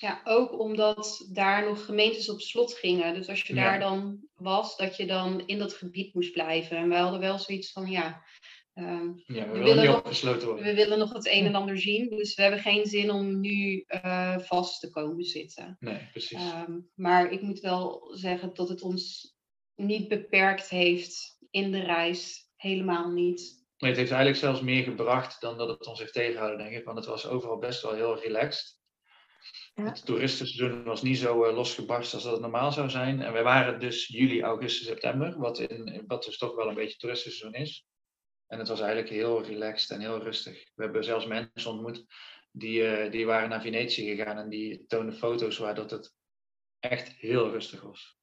Ja, 0.00 0.20
ook 0.24 0.58
omdat 0.60 1.28
daar 1.32 1.64
nog 1.64 1.84
gemeentes 1.84 2.30
op 2.30 2.40
slot 2.40 2.74
gingen. 2.74 3.14
Dus 3.14 3.28
als 3.28 3.42
je 3.42 3.54
daar 3.54 3.80
dan 3.80 4.28
was, 4.34 4.76
dat 4.76 4.96
je 4.96 5.06
dan 5.06 5.46
in 5.46 5.58
dat 5.58 5.72
gebied 5.72 6.14
moest 6.14 6.32
blijven. 6.32 6.76
En 6.76 6.88
wij 6.88 7.00
hadden 7.00 7.20
wel 7.20 7.38
zoiets 7.38 7.72
van, 7.72 7.86
ja, 7.86 8.22
Ja, 9.26 9.46
we, 9.46 9.52
we 9.52 9.58
willen 9.58 9.86
niet 9.86 9.96
opgesloten 9.96 10.46
worden. 10.46 10.64
We 10.64 10.74
willen 10.74 10.98
nog 10.98 11.12
het 11.12 11.26
een 11.26 11.46
en 11.46 11.54
ander 11.54 11.78
zien. 11.78 12.08
Dus 12.08 12.34
we 12.34 12.42
hebben 12.42 12.60
geen 12.60 12.86
zin 12.86 13.10
om 13.10 13.40
nu 13.40 13.84
uh, 13.86 14.38
vast 14.38 14.80
te 14.80 14.90
komen 14.90 15.24
zitten. 15.24 15.76
Nee, 15.80 16.08
precies. 16.10 16.42
Um, 16.68 16.90
maar 16.94 17.32
ik 17.32 17.40
moet 17.40 17.60
wel 17.60 18.10
zeggen 18.14 18.54
dat 18.54 18.68
het 18.68 18.82
ons 18.82 19.34
niet 19.74 20.08
beperkt 20.08 20.68
heeft 20.68 21.38
in 21.50 21.72
de 21.72 21.80
reis. 21.80 22.50
Helemaal 22.56 23.10
niet. 23.10 23.66
Nee, 23.78 23.90
het 23.90 23.98
heeft 23.98 24.10
eigenlijk 24.10 24.40
zelfs 24.40 24.60
meer 24.60 24.82
gebracht 24.82 25.40
dan 25.40 25.58
dat 25.58 25.68
het 25.68 25.86
ons 25.86 25.98
heeft 25.98 26.12
tegengehouden, 26.12 26.58
denk 26.58 26.76
ik. 26.76 26.84
Want 26.84 26.98
het 26.98 27.06
was 27.06 27.26
overal 27.26 27.58
best 27.58 27.82
wel 27.82 27.94
heel 27.94 28.20
relaxed. 28.20 28.76
Ja. 29.74 29.84
Het 29.84 30.04
toeristenseizoen 30.04 30.84
was 30.84 31.02
niet 31.02 31.18
zo 31.18 31.44
uh, 31.44 31.54
losgebarst 31.54 32.14
als 32.14 32.22
dat 32.22 32.32
het 32.32 32.40
normaal 32.40 32.72
zou 32.72 32.90
zijn. 32.90 33.22
En 33.22 33.32
wij 33.32 33.42
waren 33.42 33.80
dus 33.80 34.06
juli, 34.06 34.42
augustus, 34.42 34.86
september, 34.86 35.38
wat, 35.38 35.58
in, 35.58 36.04
wat 36.06 36.24
dus 36.24 36.38
toch 36.38 36.54
wel 36.54 36.68
een 36.68 36.74
beetje 36.74 36.96
toeristenseizoen 36.96 37.60
is. 37.60 37.86
En 38.48 38.58
het 38.58 38.68
was 38.68 38.80
eigenlijk 38.80 39.10
heel 39.10 39.42
relaxed 39.42 39.90
en 39.90 40.00
heel 40.00 40.22
rustig. 40.22 40.70
We 40.74 40.82
hebben 40.82 41.04
zelfs 41.04 41.26
mensen 41.26 41.70
ontmoet 41.70 42.04
die, 42.50 43.04
uh, 43.04 43.10
die 43.10 43.26
waren 43.26 43.48
naar 43.48 43.62
Venetië 43.62 44.16
gegaan 44.16 44.38
en 44.38 44.48
die 44.48 44.86
toonden 44.86 45.14
foto's 45.14 45.58
waar 45.58 45.74
dat 45.74 45.90
het 45.90 46.14
echt 46.78 47.08
heel 47.08 47.50
rustig 47.50 47.80
was. 47.80 48.18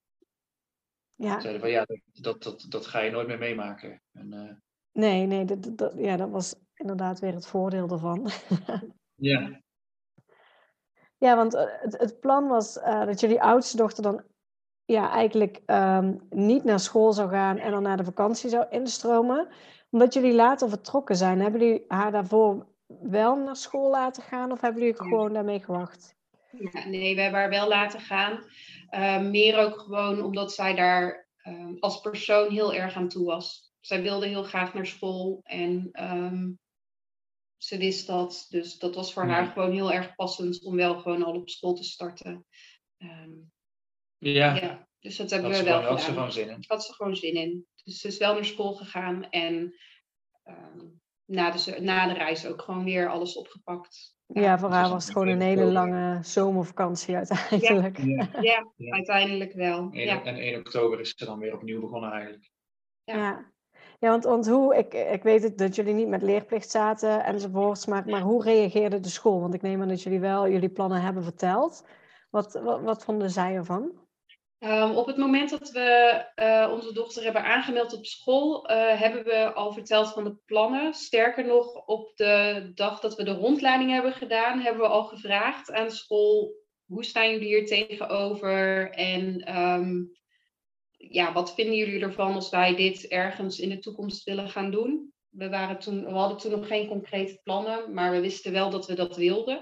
Ja. 1.15 1.39
Zeiden 1.39 1.61
van 1.61 1.69
ja, 1.69 1.85
dat, 2.13 2.43
dat, 2.43 2.65
dat, 2.69 2.85
ga 2.85 2.99
je 2.99 3.11
nooit 3.11 3.27
meer 3.27 3.37
meemaken. 3.37 4.01
En, 4.11 4.33
uh... 4.33 4.51
Nee, 4.91 5.25
nee, 5.25 5.45
dat, 5.45 5.77
dat, 5.77 5.93
ja, 5.97 6.17
dat 6.17 6.29
was 6.29 6.55
inderdaad 6.73 7.19
weer 7.19 7.33
het 7.33 7.47
voordeel 7.47 7.89
ervan. 7.89 8.29
ja. 9.15 9.49
Ja, 11.17 11.35
want 11.35 11.53
eh, 11.53 11.63
het, 11.67 11.97
het 11.97 12.19
plan 12.19 12.47
was 12.47 12.77
uh, 12.77 13.05
dat 13.05 13.19
jullie 13.19 13.41
oudste 13.41 13.77
dochter 13.77 14.03
dan 14.03 14.23
ja, 14.85 15.09
eigenlijk 15.09 15.61
um, 15.65 16.19
niet 16.29 16.63
naar 16.63 16.79
school 16.79 17.13
zou 17.13 17.29
gaan 17.29 17.57
en 17.57 17.71
dan 17.71 17.83
naar 17.83 17.97
de 17.97 18.03
vakantie 18.03 18.49
zou 18.49 18.65
instromen 18.69 19.47
omdat 19.95 20.13
jullie 20.13 20.33
later 20.33 20.69
vertrokken 20.69 21.15
zijn, 21.15 21.39
hebben 21.39 21.61
jullie 21.61 21.83
haar 21.87 22.11
daarvoor 22.11 22.67
wel 22.87 23.35
naar 23.35 23.55
school 23.55 23.89
laten 23.89 24.23
gaan 24.23 24.51
of 24.51 24.61
hebben 24.61 24.81
jullie 24.81 24.97
gewoon 24.97 25.33
daarmee 25.33 25.59
gewacht? 25.59 26.15
Ja, 26.51 26.87
nee, 26.87 27.15
we 27.15 27.21
hebben 27.21 27.39
haar 27.39 27.49
wel 27.49 27.67
laten 27.67 27.99
gaan. 27.99 28.43
Uh, 28.91 29.21
meer 29.21 29.57
ook 29.57 29.79
gewoon 29.79 30.23
omdat 30.23 30.53
zij 30.53 30.75
daar 30.75 31.27
uh, 31.43 31.79
als 31.79 32.01
persoon 32.01 32.51
heel 32.51 32.73
erg 32.73 32.95
aan 32.95 33.09
toe 33.09 33.25
was. 33.25 33.73
Zij 33.79 34.01
wilde 34.01 34.27
heel 34.27 34.43
graag 34.43 34.73
naar 34.73 34.85
school 34.85 35.39
en 35.43 35.89
um, 35.93 36.59
ze 37.57 37.77
wist 37.77 38.07
dat. 38.07 38.45
Dus 38.49 38.77
dat 38.77 38.95
was 38.95 39.13
voor 39.13 39.25
haar 39.25 39.45
gewoon 39.45 39.71
heel 39.71 39.91
erg 39.91 40.15
passend 40.15 40.63
om 40.63 40.75
wel 40.75 40.99
gewoon 40.99 41.23
al 41.23 41.33
op 41.33 41.49
school 41.49 41.73
te 41.73 41.83
starten. 41.83 42.45
Um, 42.97 43.51
ja. 44.17 44.55
ja. 44.55 44.87
Dus 44.99 45.15
dat 45.15 45.29
hebben 45.29 45.51
we 45.51 45.63
wel 45.63 45.75
gedaan. 45.75 45.91
Had 45.91 46.01
ze 46.01 46.11
gewoon 46.11 46.31
zin 46.31 46.49
in. 46.49 46.63
Had 46.67 46.85
ze 46.85 46.93
gewoon 46.93 47.15
zin 47.15 47.33
in. 47.33 47.65
Dus 47.85 47.99
ze 47.99 48.07
is 48.07 48.17
wel 48.17 48.33
naar 48.33 48.45
school 48.45 48.73
gegaan 48.73 49.29
en 49.29 49.75
um, 50.45 51.01
na, 51.25 51.51
de, 51.51 51.77
na 51.81 52.07
de 52.07 52.13
reis 52.13 52.47
ook 52.47 52.61
gewoon 52.61 52.83
weer 52.83 53.09
alles 53.09 53.35
opgepakt. 53.35 54.15
Ja, 54.25 54.59
voor 54.59 54.69
haar 54.69 54.89
was 54.89 55.03
het 55.03 55.13
gewoon 55.13 55.27
een 55.27 55.41
hele 55.41 55.71
lange 55.71 56.19
zomervakantie 56.23 57.15
uiteindelijk. 57.15 57.97
Ja, 57.97 58.29
ja. 58.41 58.71
ja 58.75 58.93
uiteindelijk 58.93 59.53
wel. 59.53 59.89
ja. 59.91 60.23
En 60.23 60.35
1 60.35 60.59
oktober 60.59 60.99
is 60.99 61.13
ze 61.15 61.25
dan 61.25 61.39
weer 61.39 61.53
opnieuw 61.53 61.81
begonnen 61.81 62.11
eigenlijk. 62.11 62.51
Ja, 63.03 63.51
ja. 63.99 64.09
want, 64.09 64.23
want 64.23 64.47
hoe, 64.47 64.77
ik, 64.77 64.93
ik 64.93 65.23
weet 65.23 65.57
dat 65.57 65.75
jullie 65.75 65.93
niet 65.93 66.07
met 66.07 66.21
leerplicht 66.21 66.71
zaten 66.71 67.23
enzovoorts, 67.23 67.85
maar, 67.85 68.05
maar 68.05 68.21
hoe 68.21 68.43
reageerde 68.43 68.99
de 68.99 69.09
school? 69.09 69.41
Want 69.41 69.53
ik 69.53 69.61
neem 69.61 69.81
aan 69.81 69.87
dat 69.87 70.03
jullie 70.03 70.19
wel 70.19 70.49
jullie 70.49 70.69
plannen 70.69 71.01
hebben 71.01 71.23
verteld. 71.23 71.87
Wat, 72.29 72.53
wat, 72.53 72.81
wat 72.81 73.03
vonden 73.03 73.29
zij 73.29 73.55
ervan? 73.55 74.04
Ehm, 74.59 74.91
op 74.91 75.05
het 75.05 75.17
moment 75.17 75.49
dat 75.49 75.71
we 75.71 75.79
eh, 76.35 76.69
onze 76.71 76.93
dochter 76.93 77.23
hebben 77.23 77.43
aangemeld 77.43 77.93
op 77.93 78.05
school, 78.05 78.71
uh, 78.71 78.99
hebben 78.99 79.23
we 79.23 79.53
al 79.53 79.73
verteld 79.73 80.13
van 80.13 80.23
de 80.23 80.35
plannen. 80.45 80.93
Sterker 80.93 81.45
nog, 81.45 81.85
op 81.85 82.11
de 82.15 82.71
dag 82.75 82.99
dat 82.99 83.15
we 83.15 83.23
de 83.23 83.33
rondleiding 83.33 83.91
hebben 83.91 84.13
gedaan, 84.13 84.59
hebben 84.59 84.81
we 84.81 84.87
al 84.87 85.03
gevraagd 85.03 85.71
aan 85.71 85.91
school: 85.91 86.53
hoe 86.85 87.03
staan 87.03 87.31
jullie 87.31 87.47
hier 87.47 87.65
tegenover? 87.65 88.89
En 88.91 89.57
um, 89.57 90.11
ja, 90.91 91.33
wat 91.33 91.53
vinden 91.53 91.75
jullie 91.75 92.01
ervan 92.01 92.33
als 92.33 92.49
wij 92.49 92.75
dit 92.75 93.07
ergens 93.07 93.59
in 93.59 93.69
de 93.69 93.79
toekomst 93.79 94.23
willen 94.23 94.49
gaan 94.49 94.71
doen? 94.71 95.13
We, 95.29 95.49
waren 95.49 95.79
toen, 95.79 96.05
we 96.05 96.11
hadden 96.11 96.37
toen 96.37 96.51
nog 96.51 96.67
geen 96.67 96.87
concrete 96.87 97.39
plannen, 97.43 97.93
maar 97.93 98.11
we 98.11 98.19
wisten 98.19 98.51
wel 98.51 98.69
dat 98.69 98.87
we 98.87 98.93
dat 98.93 99.15
wilden. 99.15 99.59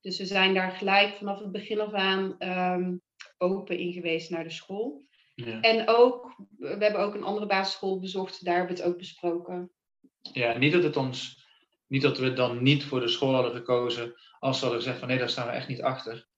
Dus 0.00 0.18
we 0.18 0.26
zijn 0.26 0.54
daar 0.54 0.70
gelijk 0.70 1.14
vanaf 1.14 1.38
het 1.38 1.52
begin 1.52 1.80
af 1.80 1.92
aan 1.92 2.36
um, 2.38 3.02
open 3.42 3.78
in 3.78 3.92
geweest 3.92 4.30
naar 4.30 4.44
de 4.44 4.50
school. 4.50 5.04
Ja. 5.34 5.60
En 5.60 5.88
ook, 5.88 6.36
we 6.58 6.66
hebben 6.66 7.00
ook 7.00 7.14
een 7.14 7.22
andere 7.22 7.46
basisschool 7.46 8.00
bezocht, 8.00 8.44
daar 8.44 8.56
hebben 8.56 8.76
we 8.76 8.82
het 8.82 8.90
ook 8.90 8.98
besproken. 8.98 9.72
Ja, 10.20 10.58
niet 10.58 10.72
dat 10.72 10.82
het 10.82 10.96
ons, 10.96 11.46
niet 11.86 12.02
dat 12.02 12.18
we 12.18 12.32
dan 12.32 12.62
niet 12.62 12.84
voor 12.84 13.00
de 13.00 13.08
school 13.08 13.34
hadden 13.34 13.52
gekozen 13.52 14.14
als 14.38 14.58
ze 14.58 14.64
hadden 14.64 14.82
gezegd 14.82 14.98
van 14.98 15.08
nee, 15.08 15.18
daar 15.18 15.28
staan 15.28 15.46
we 15.46 15.52
echt 15.52 15.68
niet 15.68 15.82
achter. 15.82 16.30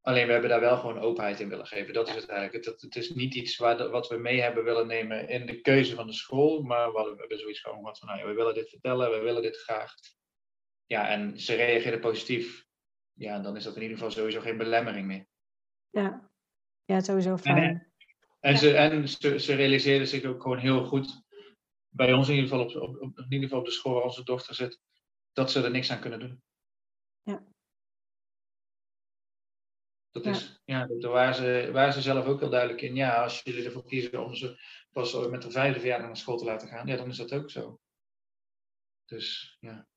Alleen 0.00 0.26
we 0.26 0.32
hebben 0.32 0.50
daar 0.50 0.60
wel 0.60 0.76
gewoon 0.76 0.98
openheid 0.98 1.40
in 1.40 1.48
willen 1.48 1.66
geven. 1.66 1.94
Dat 1.94 2.08
is 2.08 2.14
het 2.14 2.28
eigenlijk. 2.28 2.64
Het, 2.64 2.80
het 2.80 2.96
is 2.96 3.10
niet 3.10 3.34
iets 3.34 3.56
waar 3.56 3.90
wat 3.90 4.08
we 4.08 4.16
mee 4.16 4.40
hebben 4.40 4.64
willen 4.64 4.86
nemen 4.86 5.28
in 5.28 5.46
de 5.46 5.60
keuze 5.60 5.94
van 5.94 6.06
de 6.06 6.12
school. 6.12 6.62
Maar 6.62 6.92
we 6.92 7.14
hebben 7.18 7.38
zoiets 7.38 7.60
gewoon 7.60 7.78
gehad 7.78 7.98
van, 7.98 8.08
nou, 8.08 8.28
we 8.28 8.34
willen 8.34 8.54
dit 8.54 8.68
vertellen, 8.68 9.10
we 9.10 9.18
willen 9.18 9.42
dit 9.42 9.56
graag. 9.56 9.94
Ja, 10.86 11.08
en 11.08 11.40
ze 11.40 11.54
reageerden 11.54 12.00
positief. 12.00 12.66
Ja, 13.12 13.38
dan 13.38 13.56
is 13.56 13.64
dat 13.64 13.76
in 13.76 13.82
ieder 13.82 13.96
geval 13.96 14.12
sowieso 14.12 14.40
geen 14.40 14.56
belemmering 14.56 15.06
meer. 15.06 15.26
Ja, 15.90 16.27
ja 16.88 17.00
sowieso 17.00 17.36
fijn. 17.36 17.56
En, 17.56 17.86
en, 18.40 18.58
ze, 18.58 18.76
en 18.76 19.08
ze, 19.08 19.38
ze 19.38 19.54
realiseerden 19.54 20.08
zich 20.08 20.24
ook 20.24 20.42
gewoon 20.42 20.58
heel 20.58 20.84
goed, 20.84 21.22
bij 21.88 22.12
ons 22.12 22.28
in 22.28 22.34
ieder 22.34 22.48
geval 22.48 22.64
op, 22.64 22.88
op, 22.88 23.02
op, 23.02 23.18
in 23.18 23.24
ieder 23.28 23.42
geval 23.42 23.58
op 23.58 23.64
de 23.64 23.70
school 23.70 23.94
waar 23.94 24.02
onze 24.02 24.24
dochter 24.24 24.54
zit, 24.54 24.80
dat 25.32 25.50
ze 25.50 25.62
er 25.62 25.70
niks 25.70 25.90
aan 25.90 26.00
kunnen 26.00 26.20
doen. 26.20 26.42
Ja. 27.22 27.46
Dat 30.10 30.26
is, 30.26 30.60
ja, 30.64 30.86
daar 30.86 31.10
waren 31.10 31.34
ze, 31.34 31.70
waren 31.72 31.92
ze 31.92 32.02
zelf 32.02 32.26
ook 32.26 32.40
heel 32.40 32.50
duidelijk 32.50 32.80
in. 32.80 32.94
Ja, 32.94 33.22
als 33.22 33.40
jullie 33.42 33.64
ervoor 33.64 33.86
kiezen 33.86 34.24
om 34.24 34.34
ze 34.34 34.60
pas 34.92 35.28
met 35.28 35.42
de 35.42 35.50
vijfde 35.50 35.80
verjaardag 35.80 36.06
naar 36.06 36.16
school 36.16 36.36
te 36.36 36.44
laten 36.44 36.68
gaan, 36.68 36.86
ja, 36.86 36.96
dan 36.96 37.08
is 37.08 37.16
dat 37.16 37.32
ook 37.32 37.50
zo. 37.50 37.80
Dus 39.04 39.56
ja. 39.60 39.88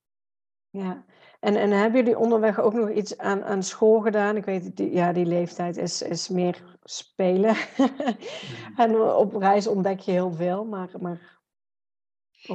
Ja, 0.71 1.05
en, 1.39 1.55
en 1.55 1.71
hebben 1.71 1.99
jullie 1.99 2.17
onderweg 2.17 2.60
ook 2.60 2.73
nog 2.73 2.91
iets 2.91 3.17
aan, 3.17 3.43
aan 3.43 3.63
school 3.63 3.99
gedaan? 3.99 4.38
Ik 4.38 4.45
weet, 4.45 4.75
die, 4.77 4.91
ja, 4.91 5.13
die 5.13 5.25
leeftijd 5.25 5.77
is, 5.77 6.01
is 6.01 6.29
meer 6.29 6.77
spelen. 6.84 7.55
en 8.77 9.01
op 9.01 9.36
reis 9.36 9.67
ontdek 9.67 9.99
je 9.99 10.12
heel 10.12 10.31
veel, 10.31 10.65
maar, 10.65 10.89
maar 10.99 11.39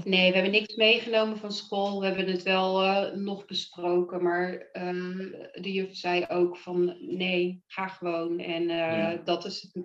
Nee, 0.04 0.28
we 0.28 0.34
hebben 0.34 0.52
niks 0.52 0.74
meegenomen 0.74 1.38
van 1.38 1.52
school. 1.52 2.00
We 2.00 2.06
hebben 2.06 2.26
het 2.26 2.42
wel 2.42 2.84
uh, 2.84 3.12
nog 3.12 3.44
besproken, 3.44 4.22
maar 4.22 4.68
uh, 4.72 5.32
de 5.52 5.72
juf 5.72 5.96
zei 5.96 6.26
ook 6.28 6.56
van 6.56 6.96
nee, 7.00 7.62
ga 7.66 7.88
gewoon. 7.88 8.38
En 8.38 8.62
uh, 8.62 8.68
ja. 8.68 9.16
dat 9.16 9.44
is 9.44 9.76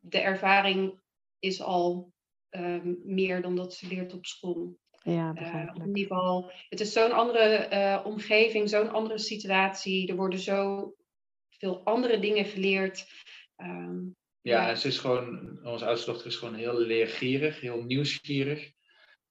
de 0.00 0.18
ervaring 0.18 1.00
is 1.38 1.62
al 1.62 2.12
ehm, 2.48 2.94
meer 3.04 3.42
dan 3.42 3.56
dat 3.56 3.74
ze 3.74 3.86
leert 3.86 4.14
op 4.14 4.26
school. 4.26 4.78
Ja, 5.06 5.32
in 5.74 5.86
ieder 5.86 6.02
geval, 6.02 6.52
het 6.68 6.80
is 6.80 6.92
zo'n 6.92 7.12
andere 7.12 8.02
omgeving, 8.04 8.68
zo'n 8.68 8.90
andere 8.90 9.18
situatie. 9.18 10.08
Er 10.08 10.16
worden 10.16 10.38
zo 10.38 10.92
veel 11.48 11.84
andere 11.84 12.18
dingen 12.18 12.44
geleerd. 12.44 13.06
Um, 13.56 14.16
ja, 14.40 14.68
ja, 14.68 14.74
ze 14.74 14.88
is 14.88 14.98
gewoon, 14.98 15.58
onze 15.62 15.86
oudste 15.86 16.10
dochter 16.10 16.26
is 16.26 16.36
gewoon 16.36 16.54
heel 16.54 16.78
leergierig, 16.78 17.60
heel 17.60 17.82
nieuwsgierig. 17.82 18.72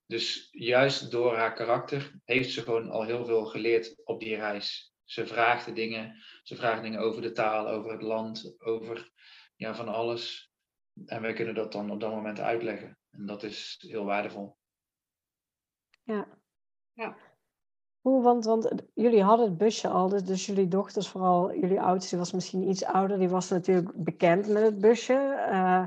Dus 0.06 0.48
juist 0.52 1.12
door 1.12 1.36
haar 1.36 1.54
karakter 1.54 2.12
heeft 2.24 2.52
ze 2.52 2.62
gewoon 2.62 2.90
al 2.90 3.04
heel 3.04 3.26
veel 3.26 3.46
geleerd 3.46 4.02
op 4.04 4.20
die 4.20 4.36
reis. 4.36 4.94
Ze 5.04 5.28
vraagt 5.28 5.76
dingen, 5.76 6.24
ze 6.44 6.56
vraagt 6.56 6.82
dingen 6.82 7.00
over 7.00 7.22
de 7.22 7.32
taal, 7.32 7.68
over 7.68 7.92
het 7.92 8.02
land, 8.02 8.56
over 8.58 9.12
ja, 9.56 9.76
van 9.76 9.88
alles. 9.88 10.52
En 11.06 11.22
wij 11.22 11.34
kunnen 11.34 11.56
dat 11.56 11.72
dan 11.72 11.92
op 11.92 12.00
dat 12.00 12.12
moment 12.12 12.40
uitleggen. 12.40 12.98
En 13.12 13.26
dat 13.26 13.44
is 13.44 13.84
heel 13.88 14.06
waardevol. 14.06 14.58
Ja. 16.04 16.28
ja. 16.94 17.16
Hoe, 18.02 18.24
want, 18.24 18.46
want 18.46 18.72
jullie 18.94 19.24
hadden 19.24 19.46
het 19.46 19.58
busje 19.58 19.88
al, 19.88 20.10
dus, 20.10 20.24
dus 20.24 20.46
jullie 20.46 20.68
dochters, 20.68 21.08
vooral 21.10 21.56
jullie 21.56 21.82
oudste, 21.82 22.18
was 22.18 22.32
misschien 22.32 22.70
iets 22.70 22.86
ouder, 22.86 23.18
die 23.20 23.30
was 23.30 23.50
natuurlijk 23.50 23.92
bekend 23.96 24.48
met 24.48 24.64
het 24.64 24.80
busje. 24.80 25.14
Uh, 25.52 25.86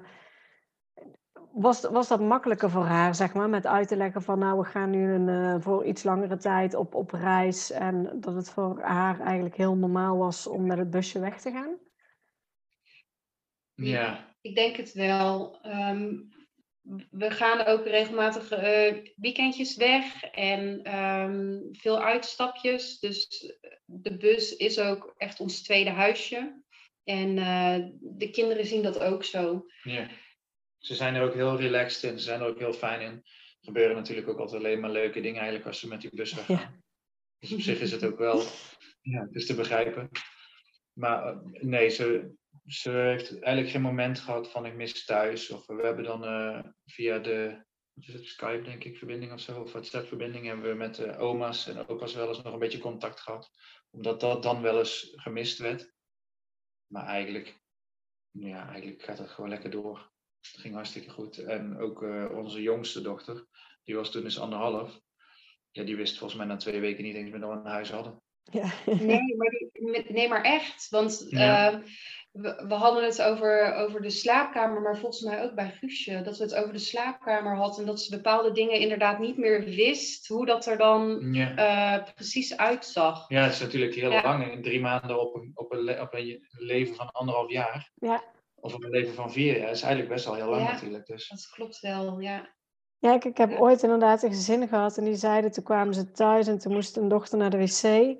was, 1.52 1.80
was 1.80 2.08
dat 2.08 2.20
makkelijker 2.20 2.70
voor 2.70 2.84
haar, 2.84 3.14
zeg 3.14 3.34
maar, 3.34 3.48
met 3.48 3.66
uit 3.66 3.88
te 3.88 3.96
leggen 3.96 4.22
van 4.22 4.38
nou, 4.38 4.58
we 4.58 4.64
gaan 4.64 4.90
nu 4.90 5.12
een, 5.12 5.28
uh, 5.28 5.56
voor 5.60 5.84
iets 5.84 6.02
langere 6.02 6.36
tijd 6.36 6.74
op, 6.74 6.94
op 6.94 7.10
reis 7.10 7.70
en 7.70 8.20
dat 8.20 8.34
het 8.34 8.50
voor 8.50 8.80
haar 8.80 9.20
eigenlijk 9.20 9.56
heel 9.56 9.76
normaal 9.76 10.16
was 10.16 10.46
om 10.46 10.66
met 10.66 10.78
het 10.78 10.90
busje 10.90 11.20
weg 11.20 11.40
te 11.40 11.50
gaan? 11.50 11.78
Ja. 13.74 14.34
Ik 14.40 14.54
denk 14.54 14.76
het 14.76 14.92
wel. 14.92 15.58
Um, 15.66 16.28
we 17.10 17.30
gaan 17.30 17.66
ook 17.66 17.86
regelmatig 17.86 18.52
uh, 18.52 19.02
weekendjes 19.16 19.76
weg 19.76 20.22
en 20.22 20.94
um, 20.98 21.68
veel 21.72 22.02
uitstapjes. 22.02 22.98
Dus 22.98 23.52
de 23.84 24.16
bus 24.16 24.56
is 24.56 24.78
ook 24.78 25.14
echt 25.16 25.40
ons 25.40 25.62
tweede 25.62 25.90
huisje. 25.90 26.62
En 27.04 27.36
uh, 27.36 27.76
de 28.00 28.30
kinderen 28.30 28.66
zien 28.66 28.82
dat 28.82 29.00
ook 29.00 29.24
zo. 29.24 29.66
Ja 29.82 30.08
ze 30.86 30.94
zijn 30.94 31.14
er 31.14 31.22
ook 31.22 31.34
heel 31.34 31.56
relaxed 31.56 32.10
in. 32.10 32.18
Ze 32.18 32.24
zijn 32.24 32.40
er 32.40 32.46
ook 32.46 32.58
heel 32.58 32.72
fijn 32.72 33.00
in. 33.00 33.12
Er 33.12 33.72
gebeuren 33.72 33.96
natuurlijk 33.96 34.28
ook 34.28 34.38
altijd 34.38 34.62
alleen 34.62 34.80
maar 34.80 34.90
leuke 34.90 35.20
dingen 35.20 35.36
eigenlijk 35.36 35.66
als 35.66 35.80
ze 35.80 35.88
met 35.88 36.00
die 36.00 36.10
bus 36.14 36.34
weggaan. 36.34 36.56
Ja. 36.56 36.80
Dus 37.38 37.52
op 37.52 37.60
zich 37.60 37.80
is 37.80 37.92
het 37.92 38.04
ook 38.04 38.18
wel 38.18 38.42
ja, 39.02 39.28
is 39.30 39.46
te 39.46 39.54
begrijpen. 39.54 40.10
Maar 40.92 41.26
eh, 41.26 41.38
nee, 41.60 41.88
ze, 41.88 42.34
ze 42.66 42.90
heeft 42.90 43.30
eigenlijk 43.30 43.72
geen 43.72 43.82
moment 43.82 44.18
gehad 44.18 44.50
van 44.50 44.66
ik 44.66 44.74
mis 44.74 45.04
thuis. 45.04 45.50
Of 45.50 45.66
we 45.66 45.82
hebben 45.82 46.04
dan 46.04 46.24
uh, 46.24 46.60
via 46.84 47.18
de 47.18 47.64
wat 47.96 48.08
is 48.08 48.14
het, 48.14 48.24
Skype 48.24 48.62
denk 48.62 48.84
ik, 48.84 48.98
verbinding 48.98 49.32
of 49.32 49.40
zo, 49.40 49.60
of 49.60 49.72
WhatsApp-verbinding, 49.72 50.46
hebben 50.46 50.70
we 50.70 50.76
met 50.76 50.94
de 50.94 51.16
oma's 51.16 51.68
en 51.68 51.88
opa's 51.88 52.14
wel 52.14 52.28
eens 52.28 52.42
nog 52.42 52.52
een 52.52 52.58
beetje 52.58 52.78
contact 52.78 53.20
gehad. 53.20 53.50
Omdat 53.90 54.20
dat 54.20 54.42
dan 54.42 54.62
wel 54.62 54.78
eens 54.78 55.12
gemist 55.14 55.58
werd. 55.58 55.92
Maar 56.86 57.06
eigenlijk, 57.06 57.60
ja, 58.30 58.68
eigenlijk 58.68 59.02
gaat 59.02 59.18
het 59.18 59.30
gewoon 59.30 59.50
lekker 59.50 59.70
door. 59.70 60.12
Het 60.40 60.60
ging 60.60 60.74
hartstikke 60.74 61.10
goed. 61.10 61.38
En 61.38 61.78
ook 61.78 62.02
uh, 62.02 62.30
onze 62.30 62.62
jongste 62.62 63.00
dochter, 63.00 63.46
die 63.84 63.94
was 63.94 64.10
toen 64.10 64.24
eens 64.24 64.38
anderhalf. 64.38 65.00
Ja, 65.70 65.84
die 65.84 65.96
wist 65.96 66.18
volgens 66.18 66.38
mij 66.38 66.48
na 66.48 66.56
twee 66.56 66.80
weken 66.80 67.04
niet 67.04 67.14
eens 67.14 67.30
meer 67.30 67.40
dat 67.40 67.50
we 67.50 67.56
een 67.56 67.66
huis 67.66 67.90
hadden. 67.90 68.22
Ja. 68.42 68.72
Nee, 68.86 69.36
maar, 69.36 69.62
nee, 70.08 70.28
maar 70.28 70.42
echt. 70.42 70.88
Want 70.88 71.26
ja. 71.28 71.72
uh, 71.72 71.84
we, 72.36 72.64
we, 72.68 72.74
hadden 72.74 73.04
het 73.04 73.22
over, 73.22 73.74
over 73.74 74.02
de 74.02 74.10
slaapkamer, 74.10 74.80
maar 74.80 74.98
volgens 74.98 75.22
mij 75.22 75.42
ook 75.42 75.54
bij 75.54 75.70
Guusje. 75.70 76.22
Dat 76.22 76.38
we 76.38 76.44
het 76.44 76.54
over 76.54 76.72
de 76.72 76.78
slaapkamer 76.78 77.56
hadden. 77.56 77.80
En 77.80 77.86
dat 77.86 78.00
ze 78.00 78.16
bepaalde 78.16 78.52
dingen 78.52 78.80
inderdaad 78.80 79.18
niet 79.18 79.36
meer 79.36 79.64
wist. 79.64 80.26
Hoe 80.26 80.46
dat 80.46 80.66
er 80.66 80.78
dan 80.78 81.28
ja. 81.32 81.98
uh, 81.98 82.04
precies 82.14 82.56
uitzag. 82.56 83.28
Ja, 83.28 83.42
het 83.42 83.52
is 83.52 83.60
natuurlijk 83.60 83.94
heel 83.94 84.10
ja. 84.10 84.22
lang. 84.22 84.52
In 84.52 84.62
drie 84.62 84.80
maanden 84.80 85.20
op 85.20 85.34
een, 85.34 85.50
op, 85.54 85.72
een, 85.72 86.00
op 86.00 86.14
een 86.14 86.46
leven 86.50 86.94
van 86.94 87.10
anderhalf 87.10 87.50
jaar. 87.50 87.90
Ja 87.94 88.22
of 88.66 88.74
een 88.74 88.90
leven 88.90 89.14
van 89.14 89.32
vier 89.32 89.58
jaar, 89.58 89.70
is 89.70 89.82
eigenlijk 89.82 90.12
best 90.12 90.24
wel 90.24 90.34
heel 90.34 90.48
lang 90.48 90.62
ja, 90.62 90.72
natuurlijk. 90.72 91.06
Dus. 91.06 91.28
Dat 91.28 91.48
klopt 91.50 91.80
wel, 91.80 92.20
ja. 92.20 92.54
Ja, 92.98 93.14
ik, 93.14 93.24
ik 93.24 93.36
heb 93.36 93.50
ja. 93.50 93.56
ooit 93.56 93.82
inderdaad 93.82 94.22
een 94.22 94.30
gezin 94.30 94.68
gehad 94.68 94.96
en 94.96 95.04
die 95.04 95.14
zeiden, 95.14 95.52
toen 95.52 95.64
kwamen 95.64 95.94
ze 95.94 96.10
thuis 96.10 96.46
en 96.46 96.58
toen 96.58 96.72
moest 96.72 96.96
een 96.96 97.08
dochter 97.08 97.38
naar 97.38 97.50
de 97.50 97.58
wc. 97.58 98.16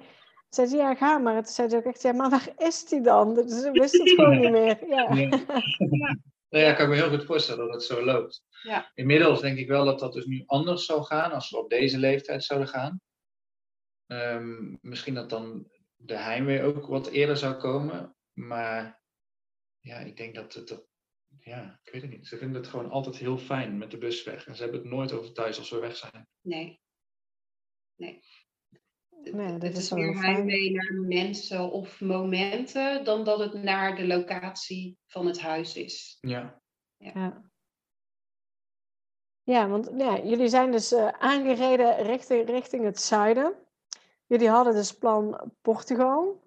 Zei 0.56 0.68
ze, 0.68 0.76
ja, 0.76 0.94
ga 0.94 1.18
maar. 1.18 1.42
Toen 1.42 1.52
zei 1.52 1.68
ze 1.68 1.76
ook 1.76 1.84
echt, 1.84 2.02
ja, 2.02 2.12
maar 2.12 2.30
waar 2.30 2.52
is 2.56 2.84
die 2.84 3.00
dan? 3.00 3.34
Dus 3.34 3.60
ze 3.60 3.70
wist 3.70 3.92
het 3.92 4.10
gewoon 4.10 4.40
niet 4.40 4.50
meer. 4.50 4.86
Ja. 4.94 5.14
Ja. 5.14 5.28
Nou 6.48 6.64
ja, 6.64 6.70
ik 6.70 6.76
kan 6.76 6.88
me 6.88 6.94
heel 6.94 7.08
goed 7.08 7.24
voorstellen 7.24 7.64
dat 7.64 7.74
het 7.74 7.82
zo 7.82 8.04
loopt. 8.04 8.44
Ja. 8.62 8.90
Inmiddels 8.94 9.40
denk 9.40 9.58
ik 9.58 9.68
wel 9.68 9.84
dat 9.84 9.98
dat 9.98 10.12
dus 10.12 10.24
nu 10.24 10.42
anders 10.46 10.84
zou 10.84 11.02
gaan 11.02 11.32
als 11.32 11.50
we 11.50 11.58
op 11.58 11.70
deze 11.70 11.98
leeftijd 11.98 12.44
zouden 12.44 12.68
gaan. 12.68 13.00
Um, 14.06 14.78
misschien 14.80 15.14
dat 15.14 15.30
dan 15.30 15.70
de 15.96 16.16
heimwee 16.16 16.62
ook 16.62 16.86
wat 16.86 17.06
eerder 17.06 17.36
zou 17.36 17.54
komen. 17.54 18.16
Maar 18.32 19.00
ja, 19.80 19.98
ik 19.98 20.16
denk 20.16 20.34
dat 20.34 20.54
het, 20.54 20.68
dat, 20.68 20.86
ja, 21.40 21.80
ik 21.82 21.92
weet 21.92 22.02
het 22.02 22.10
niet. 22.10 22.26
Ze 22.26 22.36
vinden 22.36 22.60
het 22.60 22.70
gewoon 22.70 22.90
altijd 22.90 23.16
heel 23.16 23.38
fijn 23.38 23.78
met 23.78 23.90
de 23.90 23.98
bus 23.98 24.24
weg. 24.24 24.46
En 24.46 24.56
ze 24.56 24.62
hebben 24.62 24.80
het 24.80 24.90
nooit 24.90 25.12
over 25.12 25.32
thuis 25.32 25.58
als 25.58 25.70
we 25.70 25.78
weg 25.78 25.96
zijn. 25.96 26.28
Nee. 26.40 26.80
Nee. 27.96 28.22
Nee, 29.32 29.52
dat 29.52 29.62
het 29.62 29.76
is, 29.76 29.84
is 29.84 29.90
meer 29.90 30.20
heimwee 30.20 30.72
naar 30.72 30.92
mensen 30.92 31.70
of 31.70 32.00
momenten 32.00 33.04
dan 33.04 33.24
dat 33.24 33.38
het 33.38 33.54
naar 33.54 33.96
de 33.96 34.06
locatie 34.06 34.98
van 35.06 35.26
het 35.26 35.40
huis 35.40 35.76
is. 35.76 36.18
Ja. 36.20 36.60
Ja, 36.96 37.10
ja. 37.14 37.50
ja 39.42 39.68
want 39.68 39.90
ja, 39.96 40.20
jullie 40.22 40.48
zijn 40.48 40.70
dus 40.70 40.92
uh, 40.92 41.08
aangereden 41.08 41.96
richting, 41.96 42.48
richting 42.48 42.84
het 42.84 43.00
zuiden. 43.00 43.54
Jullie 44.26 44.48
hadden 44.48 44.74
dus 44.74 44.92
plan 44.92 45.52
Portugal. 45.60 46.44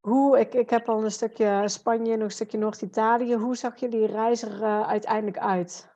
hoe, 0.00 0.38
ik, 0.38 0.54
ik 0.54 0.70
heb 0.70 0.88
al 0.88 1.04
een 1.04 1.10
stukje 1.10 1.68
Spanje, 1.68 2.16
nog 2.16 2.24
een 2.24 2.30
stukje 2.30 2.58
Noord-Italië. 2.58 3.34
Hoe 3.34 3.56
zag 3.56 3.80
je 3.80 3.88
die 3.88 4.06
reis 4.06 4.42
er 4.42 4.60
uh, 4.60 4.88
uiteindelijk 4.88 5.38
uit? 5.38 5.92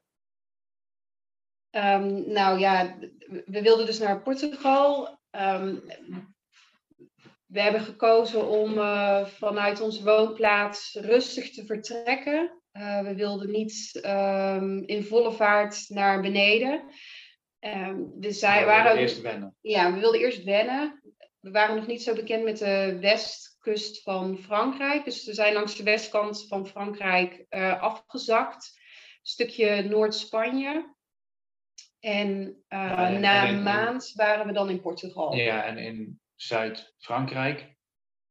Um, 1.70 2.32
nou 2.32 2.58
ja, 2.58 2.98
we 3.46 3.62
wilden 3.62 3.86
dus 3.86 3.98
naar 3.98 4.22
Portugal. 4.22 5.17
Um, 5.30 5.82
we 7.46 7.60
hebben 7.60 7.80
gekozen 7.80 8.48
om 8.48 8.72
uh, 8.72 9.26
vanuit 9.26 9.80
onze 9.80 10.04
woonplaats 10.04 10.94
rustig 11.00 11.50
te 11.50 11.64
vertrekken. 11.64 12.62
Uh, 12.72 13.00
we 13.00 13.14
wilden 13.14 13.50
niet 13.50 14.00
um, 14.04 14.82
in 14.86 15.04
volle 15.04 15.32
vaart 15.32 15.84
naar 15.88 16.20
beneden. 16.20 16.84
we, 18.20 18.32
zei, 18.32 18.60
we 18.60 18.66
waren 18.66 18.92
ook, 18.92 18.98
eerst 18.98 19.20
wennen. 19.20 19.56
Ja, 19.60 19.92
we 19.92 20.00
wilden 20.00 20.20
eerst 20.20 20.44
wennen. 20.44 21.02
We 21.40 21.50
waren 21.50 21.76
nog 21.76 21.86
niet 21.86 22.02
zo 22.02 22.14
bekend 22.14 22.44
met 22.44 22.58
de 22.58 22.98
westkust 23.00 24.02
van 24.02 24.38
Frankrijk. 24.38 25.04
Dus 25.04 25.24
we 25.24 25.34
zijn 25.34 25.52
langs 25.52 25.76
de 25.76 25.82
westkant 25.82 26.46
van 26.48 26.66
Frankrijk 26.66 27.46
uh, 27.50 27.82
afgezakt. 27.82 28.72
Een 28.74 29.26
stukje 29.34 29.82
Noord-Spanje. 29.82 30.96
En, 32.00 32.62
uh, 32.68 33.00
en 33.00 33.20
na 33.20 33.48
een 33.48 33.62
maand 33.62 34.12
waren 34.14 34.46
we 34.46 34.52
dan 34.52 34.70
in 34.70 34.80
Portugal. 34.80 35.34
Ja, 35.34 35.64
en 35.64 35.78
in 35.78 36.20
Zuid-Frankrijk 36.34 37.76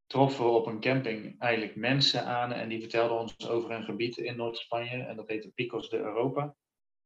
troffen 0.06 0.44
we 0.44 0.50
op 0.50 0.66
een 0.66 0.80
camping 0.80 1.40
eigenlijk 1.40 1.76
mensen 1.76 2.24
aan 2.24 2.52
en 2.52 2.68
die 2.68 2.80
vertelden 2.80 3.18
ons 3.18 3.48
over 3.48 3.70
een 3.70 3.84
gebied 3.84 4.16
in 4.16 4.36
Noord-Spanje 4.36 5.04
en 5.04 5.16
dat 5.16 5.28
heette 5.28 5.50
Picos 5.50 5.90
de 5.90 5.96
Europa. 5.96 6.54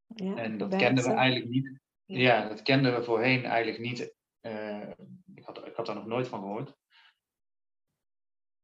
Ja, 0.05 0.35
en 0.35 0.57
dat 0.57 0.75
kenden 0.75 1.03
we 1.03 1.13
eigenlijk 1.13 1.49
niet. 1.49 1.79
Ja. 2.05 2.17
ja. 2.17 2.47
dat 2.47 2.61
kenden 2.61 2.95
we 2.95 3.03
voorheen 3.03 3.45
eigenlijk 3.45 3.79
niet. 3.79 4.13
Uh, 4.41 4.89
ik, 5.35 5.43
had, 5.43 5.67
ik 5.67 5.75
had 5.75 5.85
daar 5.85 5.95
nog 5.95 6.05
nooit 6.05 6.27
van 6.27 6.39
gehoord. 6.39 6.75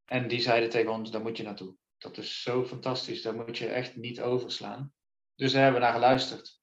En 0.06 0.28
die 0.28 0.40
zeiden 0.40 0.70
tegen 0.70 0.92
ons, 0.92 1.12
daar 1.12 1.22
moet 1.22 1.38
je 1.38 1.44
naartoe. 1.44 1.76
Dat 1.98 2.18
is 2.18 2.42
zo 2.42 2.66
fantastisch, 2.66 3.22
daar 3.22 3.36
moet 3.36 3.58
je 3.58 3.68
echt 3.68 3.96
niet 3.96 4.22
overslaan. 4.22 4.94
Dus 5.36 5.52
daar 5.52 5.64
hebben 5.64 5.82
we 5.82 5.88
naar 5.88 5.96
geluisterd. 5.96 6.59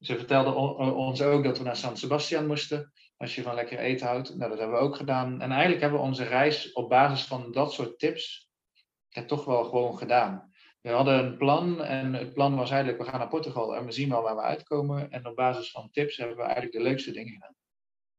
Ze 0.00 0.16
vertelden 0.16 0.56
ons 0.94 1.22
ook 1.22 1.44
dat 1.44 1.58
we 1.58 1.64
naar 1.64 1.76
San 1.76 1.96
Sebastian 1.96 2.46
moesten. 2.46 2.92
Als 3.16 3.34
je 3.34 3.42
van 3.42 3.54
lekker 3.54 3.78
eten 3.78 4.06
houdt. 4.06 4.36
Nou, 4.36 4.50
dat 4.50 4.58
hebben 4.58 4.76
we 4.76 4.82
ook 4.82 4.96
gedaan. 4.96 5.40
En 5.40 5.50
eigenlijk 5.50 5.80
hebben 5.80 6.00
we 6.00 6.06
onze 6.06 6.24
reis 6.24 6.72
op 6.72 6.88
basis 6.88 7.26
van 7.26 7.52
dat 7.52 7.72
soort 7.72 7.98
tips 7.98 8.50
ja, 9.08 9.24
toch 9.24 9.44
wel 9.44 9.64
gewoon 9.64 9.98
gedaan. 9.98 10.52
We 10.80 10.90
hadden 10.90 11.24
een 11.24 11.36
plan 11.36 11.82
en 11.82 12.14
het 12.14 12.32
plan 12.34 12.56
was 12.56 12.70
eigenlijk, 12.70 13.02
we 13.02 13.08
gaan 13.08 13.18
naar 13.18 13.28
Portugal 13.28 13.76
en 13.76 13.84
we 13.84 13.92
zien 13.92 14.08
wel 14.08 14.22
waar 14.22 14.36
we 14.36 14.42
uitkomen. 14.42 15.10
En 15.10 15.26
op 15.26 15.36
basis 15.36 15.70
van 15.70 15.90
tips 15.90 16.16
hebben 16.16 16.36
we 16.36 16.42
eigenlijk 16.42 16.72
de 16.72 16.82
leukste 16.82 17.10
dingen 17.10 17.32
gedaan. 17.32 17.54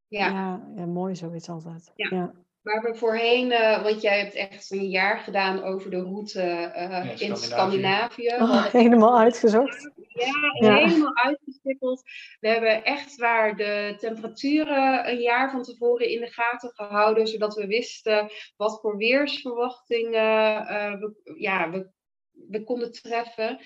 Ja, 0.08 0.28
ja, 0.28 0.72
ja 0.76 0.86
mooi 0.86 1.16
zoiets 1.16 1.50
altijd. 1.50 1.92
ja. 1.96 2.34
Waar 2.62 2.82
we 2.82 2.96
voorheen, 2.96 3.52
uh, 3.52 3.84
want 3.84 4.02
jij 4.02 4.20
hebt 4.20 4.36
echt 4.36 4.72
een 4.72 4.90
jaar 4.90 5.20
gedaan 5.20 5.64
over 5.64 5.90
de 5.90 6.02
route 6.02 6.74
uh, 6.76 7.22
in 7.22 7.36
Scandinavië. 7.36 8.28
Oh, 8.28 8.66
helemaal 8.66 9.20
uitgezocht. 9.20 9.92
Ja, 10.08 10.34
ja, 10.60 10.76
helemaal 10.76 11.16
uitgestippeld. 11.16 12.02
We 12.40 12.48
hebben 12.48 12.84
echt 12.84 13.16
waar 13.16 13.56
de 13.56 13.96
temperaturen 13.98 15.10
een 15.10 15.20
jaar 15.20 15.52
van 15.52 15.64
tevoren 15.64 16.10
in 16.10 16.20
de 16.20 16.32
gaten 16.32 16.72
gehouden, 16.74 17.28
zodat 17.28 17.56
we 17.56 17.68
wisten 17.68 18.32
wat 18.58 18.80
voor 18.82 18.98
weersverwachtingen 18.98 20.62
uh, 20.62 21.00
we, 21.00 21.34
ja, 21.38 21.70
we, 21.70 21.90
we 22.32 22.64
konden 22.64 22.92
treffen. 22.92 23.60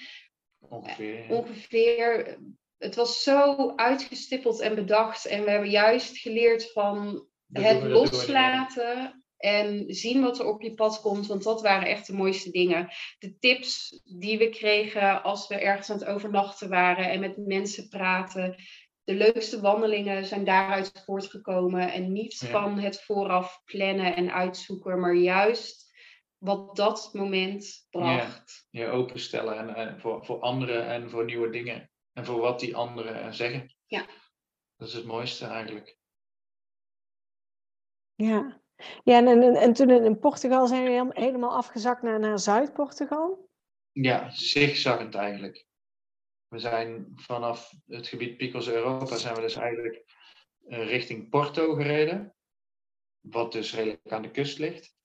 Ongeveer. 0.70 1.26
Ongeveer. 1.30 2.38
Het 2.78 2.96
was 2.96 3.24
zo 3.24 3.74
uitgestippeld 3.76 4.60
en 4.60 4.76
bedacht. 4.76 5.26
En 5.26 5.44
we 5.44 5.50
hebben 5.50 5.70
juist 5.70 6.18
geleerd 6.18 6.72
van 6.72 7.28
het 7.54 7.84
loslaten 7.84 9.24
en 9.38 9.86
zien 9.88 10.22
wat 10.22 10.40
er 10.40 10.46
op 10.46 10.62
je 10.62 10.74
pad 10.74 11.02
komt, 11.02 11.28
want 11.28 11.44
dat 11.44 11.62
waren 11.62 11.88
echt 11.88 12.08
de 12.08 12.14
mooiste 12.14 12.52
dingen. 12.52 12.90
De 13.20 13.38
tips 13.40 14.02
die 14.04 14.38
we 14.38 14.50
kregen 14.50 15.24
als 15.24 15.48
we 15.48 15.56
ergens 15.56 15.90
aan 15.90 15.98
het 15.98 16.08
overnachten 16.08 16.70
waren 16.70 17.10
en 17.10 17.20
met 17.20 17.38
mensen 17.38 17.88
praten. 17.88 18.56
De 19.04 19.14
leukste 19.14 19.62
wandelingen 19.62 20.26
zijn 20.26 20.44
daaruit 20.44 21.02
voortgekomen 21.06 21.94
en 21.94 22.12
niet 22.12 22.38
van 22.38 22.80
het 22.80 23.02
vooraf 23.02 23.62
plannen 23.66 24.16
en 24.16 24.34
uitzoeken, 24.34 25.00
maar 25.00 25.16
juist 25.16 25.92
wat 26.38 26.76
dat 26.76 27.10
moment 27.14 27.88
bracht. 27.90 28.68
Ja, 28.70 28.82
je 28.82 28.92
openstellen 28.92 29.58
en, 29.58 29.76
en 29.76 30.00
voor, 30.00 30.26
voor 30.26 30.40
anderen 30.40 30.88
en 30.88 31.10
voor 31.10 31.26
nieuwe 31.26 31.50
dingen 31.50 31.92
en 32.14 32.26
voor 32.26 32.40
wat 32.40 32.60
die 32.60 32.76
anderen 32.76 33.34
zeggen. 33.34 33.76
Ja. 33.86 34.06
Dat 34.78 34.88
is 34.88 34.94
het 34.94 35.06
mooiste 35.06 35.46
eigenlijk. 35.46 35.98
Ja, 38.16 38.62
ja 39.04 39.18
en, 39.18 39.28
en, 39.28 39.56
en 39.56 39.74
toen 39.74 39.90
in 39.90 40.20
Portugal 40.20 40.68
zijn 40.68 40.84
we 40.84 41.12
helemaal 41.14 41.56
afgezakt 41.56 42.02
naar, 42.02 42.20
naar 42.20 42.40
Zuid-Portugal? 42.40 43.50
Ja, 43.92 44.30
zigzaggend 44.30 45.16
eigenlijk. 45.16 45.66
We 46.48 46.60
zijn 46.60 47.12
vanaf 47.16 47.74
het 47.86 48.08
gebied 48.08 48.38
Picos 48.38 48.70
Europa 48.70 49.18
zijn 49.18 49.36
we 49.36 49.42
dus 49.42 49.56
eigenlijk 49.56 50.04
uh, 50.68 50.88
richting 50.88 51.30
Porto 51.30 51.74
gereden. 51.74 52.36
Wat 53.20 53.52
dus 53.52 53.74
redelijk 53.74 54.12
aan 54.12 54.22
de 54.22 54.32
kust 54.32 54.60
ligt. 54.60 54.96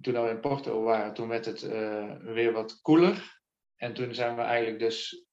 Toen 0.00 0.22
we 0.22 0.28
in 0.28 0.40
Porto 0.40 0.82
waren, 0.82 1.14
toen 1.14 1.28
werd 1.28 1.44
het 1.44 1.62
uh, 1.62 2.16
weer 2.20 2.52
wat 2.52 2.80
koeler. 2.80 3.42
En 3.76 3.94
toen 3.94 4.14
zijn 4.14 4.36
we 4.36 4.42
eigenlijk 4.42 4.78
dus 4.78 5.26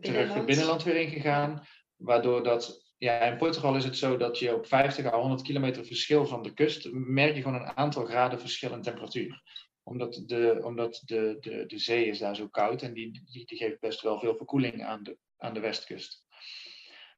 terug 0.00 0.34
het 0.34 0.46
binnenland 0.46 0.82
weer 0.82 0.96
ingegaan. 0.96 1.66
Waardoor 1.96 2.42
dat 2.42 2.87
ja, 2.98 3.20
in 3.20 3.36
Portugal 3.36 3.76
is 3.76 3.84
het 3.84 3.96
zo 3.96 4.16
dat 4.16 4.38
je 4.38 4.54
op 4.54 4.66
50 4.66 5.04
à 5.06 5.20
100 5.20 5.42
kilometer 5.42 5.84
verschil 5.84 6.26
van 6.26 6.42
de 6.42 6.54
kust 6.54 6.88
merk 6.92 7.34
je 7.34 7.42
gewoon 7.42 7.60
een 7.60 7.76
aantal 7.76 8.04
graden 8.04 8.40
verschil 8.40 8.72
in 8.72 8.82
temperatuur. 8.82 9.42
Omdat 9.82 10.22
de, 10.26 10.60
omdat 10.64 11.02
de, 11.04 11.36
de, 11.40 11.66
de 11.66 11.78
zee 11.78 12.06
is 12.06 12.18
daar 12.18 12.36
zo 12.36 12.48
koud 12.48 12.82
en 12.82 12.92
die, 12.92 13.22
die, 13.24 13.46
die 13.46 13.58
geeft 13.58 13.80
best 13.80 14.00
wel 14.00 14.18
veel 14.18 14.36
verkoeling 14.36 14.84
aan 14.84 15.02
de, 15.02 15.18
aan 15.36 15.54
de 15.54 15.60
westkust. 15.60 16.24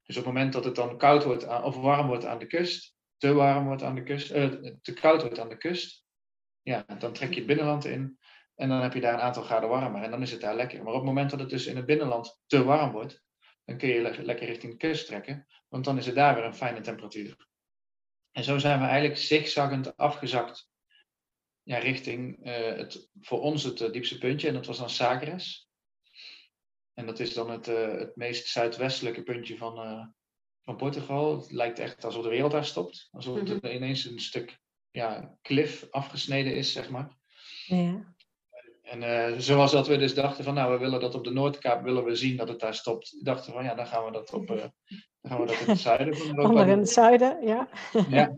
Dus 0.02 0.16
op 0.16 0.24
het 0.24 0.34
moment 0.34 0.52
dat 0.52 0.64
het 0.64 0.74
dan 0.74 0.98
koud 0.98 1.24
wordt 1.24 1.62
of 1.62 1.76
warm 1.76 2.06
wordt 2.06 2.24
aan 2.24 2.38
de 2.38 2.46
kust, 2.46 2.94
te 3.16 3.32
warm 3.32 3.64
wordt 3.66 3.82
aan 3.82 3.94
de 3.94 4.02
kust, 4.02 4.30
uh, 4.30 4.52
te 4.82 4.92
koud 4.92 5.22
wordt 5.22 5.38
aan 5.38 5.48
de 5.48 5.56
kust, 5.56 6.04
ja, 6.62 6.84
dan 6.98 7.12
trek 7.12 7.30
je 7.30 7.36
het 7.36 7.46
binnenland 7.46 7.84
in 7.84 8.18
en 8.54 8.68
dan 8.68 8.80
heb 8.80 8.92
je 8.92 9.00
daar 9.00 9.14
een 9.14 9.20
aantal 9.20 9.42
graden 9.42 9.68
warmer 9.68 10.02
en 10.02 10.10
dan 10.10 10.22
is 10.22 10.30
het 10.30 10.40
daar 10.40 10.56
lekker. 10.56 10.82
Maar 10.82 10.92
op 10.92 10.98
het 10.98 11.08
moment 11.08 11.30
dat 11.30 11.40
het 11.40 11.50
dus 11.50 11.66
in 11.66 11.76
het 11.76 11.86
binnenland 11.86 12.40
te 12.46 12.64
warm 12.64 12.92
wordt, 12.92 13.22
dan 13.64 13.76
kun 13.76 13.88
je 13.88 14.22
lekker 14.22 14.46
richting 14.46 14.72
de 14.72 14.78
kust 14.78 15.06
trekken, 15.06 15.46
want 15.70 15.84
dan 15.84 15.98
is 15.98 16.06
het 16.06 16.14
daar 16.14 16.34
weer 16.34 16.44
een 16.44 16.54
fijne 16.54 16.80
temperatuur. 16.80 17.48
En 18.32 18.44
zo 18.44 18.58
zijn 18.58 18.80
we 18.80 18.86
eigenlijk 18.86 19.20
zigzaggend 19.20 19.96
afgezakt 19.96 20.68
ja, 21.62 21.78
richting 21.78 22.46
uh, 22.46 22.76
het, 22.76 23.10
voor 23.20 23.40
ons 23.40 23.62
het 23.62 23.80
uh, 23.80 23.92
diepste 23.92 24.18
puntje, 24.18 24.48
en 24.48 24.54
dat 24.54 24.66
was 24.66 24.78
dan 24.78 24.90
Sagres. 24.90 25.68
En 26.94 27.06
dat 27.06 27.20
is 27.20 27.34
dan 27.34 27.50
het, 27.50 27.68
uh, 27.68 27.98
het 27.98 28.16
meest 28.16 28.46
zuidwestelijke 28.46 29.22
puntje 29.22 29.56
van, 29.56 29.74
van 30.62 30.76
Portugal. 30.76 31.40
Het 31.40 31.50
lijkt 31.50 31.78
echt 31.78 32.04
alsof 32.04 32.22
de 32.22 32.28
wereld 32.28 32.52
daar 32.52 32.64
stopt. 32.64 33.08
Alsof 33.10 33.40
-hmm. 33.40 33.58
er 33.60 33.74
ineens 33.74 34.04
een 34.04 34.20
stuk 34.20 34.58
ja, 34.90 35.38
klif 35.42 35.86
afgesneden 35.90 36.54
is, 36.54 36.72
zeg 36.72 36.90
maar. 36.90 37.16
Ja. 37.66 38.14
En 38.90 39.02
uh, 39.02 39.38
zoals 39.38 39.72
dat 39.72 39.86
we 39.86 39.96
dus 39.96 40.14
dachten 40.14 40.44
van, 40.44 40.54
nou, 40.54 40.72
we 40.72 40.78
willen 40.78 41.00
dat 41.00 41.14
op 41.14 41.24
de 41.24 41.30
Noordkaap, 41.30 41.82
willen 41.82 42.04
we 42.04 42.14
zien 42.14 42.36
dat 42.36 42.48
het 42.48 42.60
daar 42.60 42.74
stopt. 42.74 43.24
Dachten 43.24 43.52
van, 43.52 43.64
ja, 43.64 43.74
dan 43.74 43.86
gaan 43.86 44.04
we 44.04 44.10
dat 44.10 44.32
op, 44.32 44.50
uh, 44.50 44.56
dan 45.20 45.30
gaan 45.30 45.40
we 45.40 45.46
dat 45.46 45.60
in 45.60 45.66
het 45.66 45.78
zuiden 45.78 46.16
van 46.16 46.26
Europa 46.26 46.48
Ander 46.48 46.68
in 46.68 46.78
het 46.78 46.90
zuiden, 46.90 47.46
ja. 47.46 47.68
ja. 48.08 48.36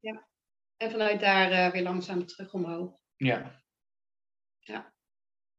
ja. 0.00 0.28
En 0.76 0.90
vanuit 0.90 1.20
daar 1.20 1.52
uh, 1.52 1.72
weer 1.72 1.82
langzaam 1.82 2.26
terug 2.26 2.52
omhoog. 2.52 2.98
Ja. 3.16 3.62
Ja. 4.58 4.92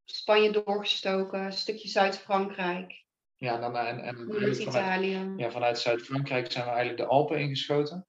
Spanje 0.04 0.50
doorgestoken, 0.50 1.40
een 1.40 1.52
stukje 1.52 1.88
Zuid-Frankrijk. 1.88 3.04
Ja, 3.36 3.58
dan, 3.58 3.76
en, 3.76 4.00
en 4.00 4.16
vanuit, 4.16 4.58
Italië. 4.58 5.32
Ja, 5.36 5.50
vanuit 5.50 5.78
Zuid-Frankrijk 5.78 6.52
zijn 6.52 6.64
we 6.64 6.70
eigenlijk 6.70 7.00
de 7.00 7.06
Alpen 7.06 7.40
ingeschoten. 7.40 8.07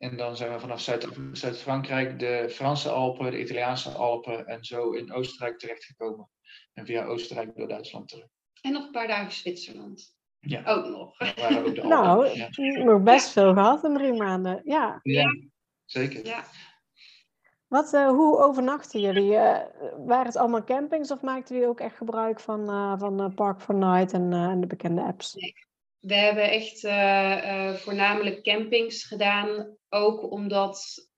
En 0.00 0.16
dan 0.16 0.36
zijn 0.36 0.52
we 0.52 0.60
vanaf 0.60 0.80
Zuid-Frankrijk 1.32 2.18
de 2.18 2.46
Franse 2.50 2.88
Alpen, 2.88 3.30
de 3.30 3.40
Italiaanse 3.40 3.90
Alpen 3.90 4.46
en 4.46 4.64
zo 4.64 4.90
in 4.90 5.12
Oostenrijk 5.12 5.58
terechtgekomen. 5.58 6.28
En 6.72 6.86
via 6.86 7.04
Oostenrijk 7.04 7.56
door 7.56 7.68
Duitsland 7.68 8.08
terug. 8.08 8.26
En 8.60 8.72
nog 8.72 8.84
een 8.84 8.90
paar 8.90 9.06
dagen 9.06 9.32
Zwitserland. 9.32 10.16
Ja. 10.38 10.64
Ook 10.64 10.86
nog. 10.86 11.18
Ja, 11.36 11.58
ook 11.58 11.74
de 11.74 11.82
nou, 11.96 12.28
ja. 12.28 12.48
nog 12.84 13.02
best 13.02 13.28
veel 13.28 13.52
gehad 13.52 13.84
in 13.84 13.94
drie 13.94 14.12
maanden. 14.12 14.60
Ja, 14.64 15.00
ja 15.02 15.26
zeker. 15.84 16.26
Ja. 16.26 16.44
Wat, 17.66 17.92
uh, 17.92 18.08
hoe 18.08 18.38
overnachten 18.38 19.00
jullie? 19.00 19.32
Uh, 19.32 19.58
waren 19.96 20.26
het 20.26 20.36
allemaal 20.36 20.64
campings 20.64 21.10
of 21.10 21.20
maakten 21.20 21.54
jullie 21.54 21.70
ook 21.70 21.80
echt 21.80 21.96
gebruik 21.96 22.40
van, 22.40 22.60
uh, 22.60 22.98
van 22.98 23.34
Park 23.34 23.60
for 23.60 23.74
Night 23.74 24.12
en, 24.12 24.32
en 24.32 24.60
de 24.60 24.66
bekende 24.66 25.02
apps? 25.02 25.34
Nee. 25.34 25.54
We 26.00 26.14
hebben 26.14 26.50
echt 26.50 26.84
uh, 26.84 27.74
voornamelijk 27.74 28.42
campings 28.42 29.04
gedaan, 29.04 29.76
ook 29.88 30.30
omdat 30.30 31.08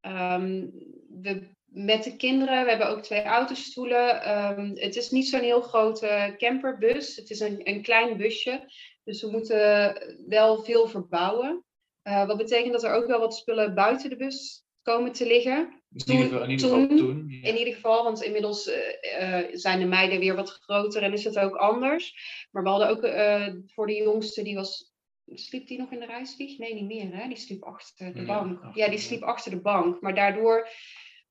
um, 0.00 0.72
we 1.08 1.48
met 1.64 2.04
de 2.04 2.16
kinderen, 2.16 2.62
we 2.62 2.68
hebben 2.68 2.88
ook 2.88 3.02
twee 3.02 3.22
autostoelen. 3.22 4.30
Um, 4.58 4.70
het 4.74 4.96
is 4.96 5.10
niet 5.10 5.28
zo'n 5.28 5.40
heel 5.40 5.60
grote 5.60 6.34
camperbus, 6.38 7.16
het 7.16 7.30
is 7.30 7.40
een, 7.40 7.60
een 7.68 7.82
klein 7.82 8.16
busje. 8.16 8.72
Dus 9.04 9.22
we 9.22 9.30
moeten 9.30 9.94
wel 10.28 10.62
veel 10.62 10.88
verbouwen. 10.88 11.64
Uh, 12.02 12.26
wat 12.26 12.36
betekent 12.36 12.72
dat 12.72 12.84
er 12.84 12.92
ook 12.92 13.06
wel 13.06 13.20
wat 13.20 13.34
spullen 13.34 13.74
buiten 13.74 14.10
de 14.10 14.16
bus 14.16 14.64
komen 14.82 15.12
te 15.12 15.26
liggen. 15.26 15.82
In 15.92 16.12
ieder 16.12 16.24
geval, 16.28 16.42
in 16.42 16.50
ieder 16.50 16.68
geval 16.68 16.86
toen- 16.88 16.96
toen. 16.98 17.26
ja. 17.28 17.48
In 17.48 17.56
ieder 17.58 17.74
geval, 17.74 18.04
want 18.04 18.22
inmiddels 18.22 18.66
eh, 18.68 19.38
eh, 19.38 19.48
zijn 19.52 19.78
de 19.78 19.86
meiden 19.86 20.18
weer 20.18 20.34
wat 20.36 20.50
groter 20.50 21.02
en 21.02 21.12
is 21.12 21.24
het 21.24 21.38
ook 21.38 21.54
anders. 21.56 22.14
Maar 22.50 22.62
we 22.62 22.68
hadden 22.68 22.88
ook 22.88 23.02
eh, 23.02 23.46
voor 23.66 23.86
de 23.86 23.94
jongste, 23.94 24.42
die 24.42 24.54
was. 24.54 24.88
Sliep 25.34 25.66
die 25.66 25.78
nog 25.78 25.90
in 25.92 26.00
de 26.00 26.06
reisvlieg? 26.06 26.58
Nee, 26.58 26.74
niet 26.74 26.84
meer. 26.86 27.14
Hè? 27.16 27.28
Die 27.28 27.36
sliep 27.36 27.62
achter 27.64 28.12
de 28.12 28.20
Ja, 28.20 28.26
bank. 28.26 28.62
achter 28.62 28.82
Ja, 28.82 28.88
die 28.88 28.98
sliep 28.98 29.22
achter 29.22 29.50
de 29.50 29.60
bank. 29.60 30.00
Maar 30.00 30.14
daardoor 30.14 30.68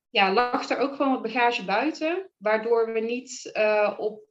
ja, 0.09 0.33
lag 0.33 0.69
er 0.69 0.77
ook 0.77 0.95
gewoon 0.95 1.11
wat 1.11 1.21
bagage 1.21 1.65
buiten. 1.65 2.29
Waardoor 2.37 2.93
we 2.93 2.99
niet 2.99 3.51
op. 3.97 4.21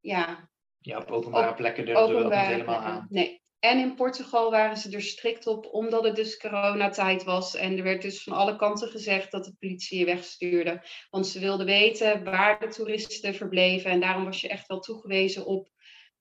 Ja, 0.00 0.50
Ja, 0.78 0.98
op 0.98 1.10
openbare 1.10 1.54
plekken 1.54 1.86
durfden 1.86 2.08
we 2.16 2.22
dat 2.22 2.30
niet 2.30 2.40
helemaal 2.40 2.64
plekken. 2.78 2.90
aan. 3.00 3.06
Nee. 3.10 3.42
En 3.58 3.78
in 3.78 3.94
Portugal 3.94 4.50
waren 4.50 4.76
ze 4.76 4.90
er 4.90 5.02
strikt 5.02 5.46
op, 5.46 5.66
omdat 5.72 6.04
het 6.04 6.16
dus 6.16 6.36
coronatijd 6.36 7.24
was. 7.24 7.54
En 7.54 7.76
er 7.76 7.82
werd 7.82 8.02
dus 8.02 8.22
van 8.22 8.32
alle 8.32 8.56
kanten 8.56 8.88
gezegd 8.88 9.30
dat 9.30 9.44
de 9.44 9.54
politie 9.58 9.98
je 9.98 10.04
wegstuurde. 10.04 10.82
Want 11.10 11.26
ze 11.26 11.38
wilden 11.40 11.66
weten 11.66 12.24
waar 12.24 12.58
de 12.58 12.66
toeristen 12.68 13.34
verbleven. 13.34 13.90
En 13.90 14.00
daarom 14.00 14.24
was 14.24 14.40
je 14.40 14.48
echt 14.48 14.66
wel 14.68 14.80
toegewezen 14.80 15.46
op 15.46 15.68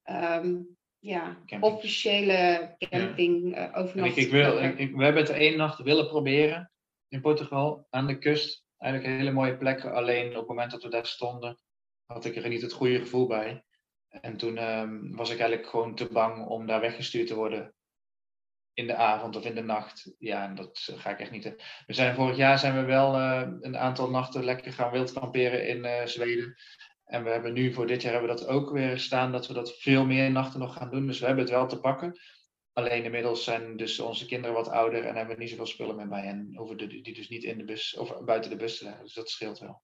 ehm, 0.03 0.55
ja, 0.99 1.37
officiële 1.63 2.75
camping 2.89 3.55
eh 3.55 3.75
En 3.95 4.05
ik, 4.17 4.31
wil, 4.31 4.57
ik- 4.77 4.95
we 4.95 5.03
hebben 5.03 5.21
het 5.21 5.31
één 5.31 5.57
nacht 5.57 5.79
willen 5.81 6.07
proberen 6.07 6.71
in 7.07 7.21
Portugal, 7.21 7.87
aan 7.89 8.07
de 8.07 8.17
kust. 8.17 8.65
Eigenlijk 8.77 9.11
een 9.13 9.17
hele 9.19 9.31
mooie 9.35 9.57
plek. 9.57 9.85
Alleen 9.85 10.27
op 10.29 10.35
het 10.35 10.47
moment 10.47 10.71
dat 10.71 10.83
we 10.83 10.89
daar 10.89 11.05
stonden, 11.05 11.59
had 12.05 12.25
ik 12.25 12.35
er 12.35 12.49
niet 12.49 12.61
het 12.61 12.71
goede 12.73 12.99
gevoel 12.99 13.27
bij. 13.27 13.63
En 14.21 14.37
toen 14.37 14.57
ehm, 14.57 15.15
was 15.15 15.29
ik 15.29 15.39
eigenlijk 15.39 15.69
gewoon 15.69 15.95
te 15.95 16.07
bang 16.11 16.45
om 16.45 16.65
daar 16.65 16.79
weggestuurd 16.79 17.27
te 17.27 17.35
worden 17.35 17.73
in 18.73 18.87
de 18.87 18.95
avond 18.95 19.35
of 19.35 19.45
in 19.45 19.55
de 19.55 19.63
nacht. 19.63 20.15
Ja, 20.17 20.43
en 20.43 20.55
dat 20.55 20.89
ga 20.95 21.09
ik 21.09 21.19
echt 21.19 21.31
niet. 21.31 21.43
We 21.85 21.93
zijn 21.93 22.15
vorig 22.15 22.37
jaar 22.37 22.59
zijn 22.59 22.75
we 22.75 22.81
wel 22.81 23.15
eh, 23.15 23.47
een 23.59 23.77
aantal 23.77 24.09
nachten 24.09 24.43
lekker 24.43 24.73
gaan 24.73 24.91
wildkamperen 24.91 25.67
in 25.67 25.85
eh, 25.85 26.05
Zweden. 26.05 26.55
En 27.05 27.23
we 27.23 27.29
hebben 27.29 27.53
nu 27.53 27.73
voor 27.73 27.87
dit 27.87 28.01
jaar 28.01 28.11
hebben 28.11 28.29
we 28.29 28.35
dat 28.35 28.47
ook 28.47 28.71
weer 28.71 28.99
staan, 28.99 29.31
dat 29.31 29.47
we 29.47 29.53
dat 29.53 29.77
veel 29.79 30.05
meer 30.05 30.31
nachten 30.31 30.59
nog 30.59 30.73
gaan 30.73 30.89
doen. 30.89 31.07
Dus 31.07 31.19
we 31.19 31.25
hebben 31.25 31.43
het 31.43 31.53
wel 31.53 31.67
te 31.67 31.79
pakken. 31.79 32.19
Alleen 32.73 33.03
inmiddels 33.03 33.43
zijn 33.43 33.77
dus 33.77 33.99
onze 33.99 34.25
kinderen 34.25 34.55
wat 34.55 34.69
ouder 34.69 35.05
en 35.05 35.15
hebben 35.15 35.35
we 35.35 35.41
niet 35.41 35.49
zoveel 35.49 35.65
spullen 35.65 35.95
meer 35.95 36.07
bij. 36.07 36.23
En 36.23 36.51
hoeven 36.55 36.77
die 36.77 37.13
dus 37.13 37.29
niet 37.29 37.43
in 37.43 37.57
de 37.57 37.63
bus 37.63 37.97
of 37.97 38.23
buiten 38.23 38.49
de 38.49 38.57
bus 38.57 38.77
te 38.77 38.83
leggen. 38.83 39.03
Dus 39.03 39.13
dat 39.13 39.29
scheelt 39.29 39.59
wel. 39.59 39.81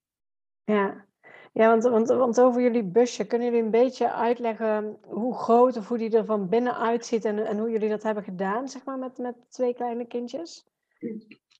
Ja, 0.64 1.08
ja 1.54 1.80
want, 1.80 2.40
over 2.40 2.62
jullie 2.62 2.84
busje, 2.84 3.26
kunnen 3.26 3.48
jullie 3.48 3.64
een 3.64 3.72
beetje 3.72 4.12
uitleggen 4.12 4.98
hoe 5.04 5.36
groot 5.36 5.78
of 5.78 5.88
hoe 5.88 5.98
die 5.98 6.18
er 6.18 6.26
van 6.26 6.50
binnen 6.50 6.78
uitziet 6.78 7.26
en, 7.26 7.46
en 7.46 7.60
hoe 7.60 7.70
jullie 7.70 7.90
dat 7.90 8.04
hebben 8.04 8.24
gedaan, 8.24 8.70
zeg 8.70 8.86
maar, 8.86 8.98
met, 8.98 9.18
met 9.18 9.36
twee 9.50 9.74
kleine 9.74 10.08
kindjes? 10.08 10.66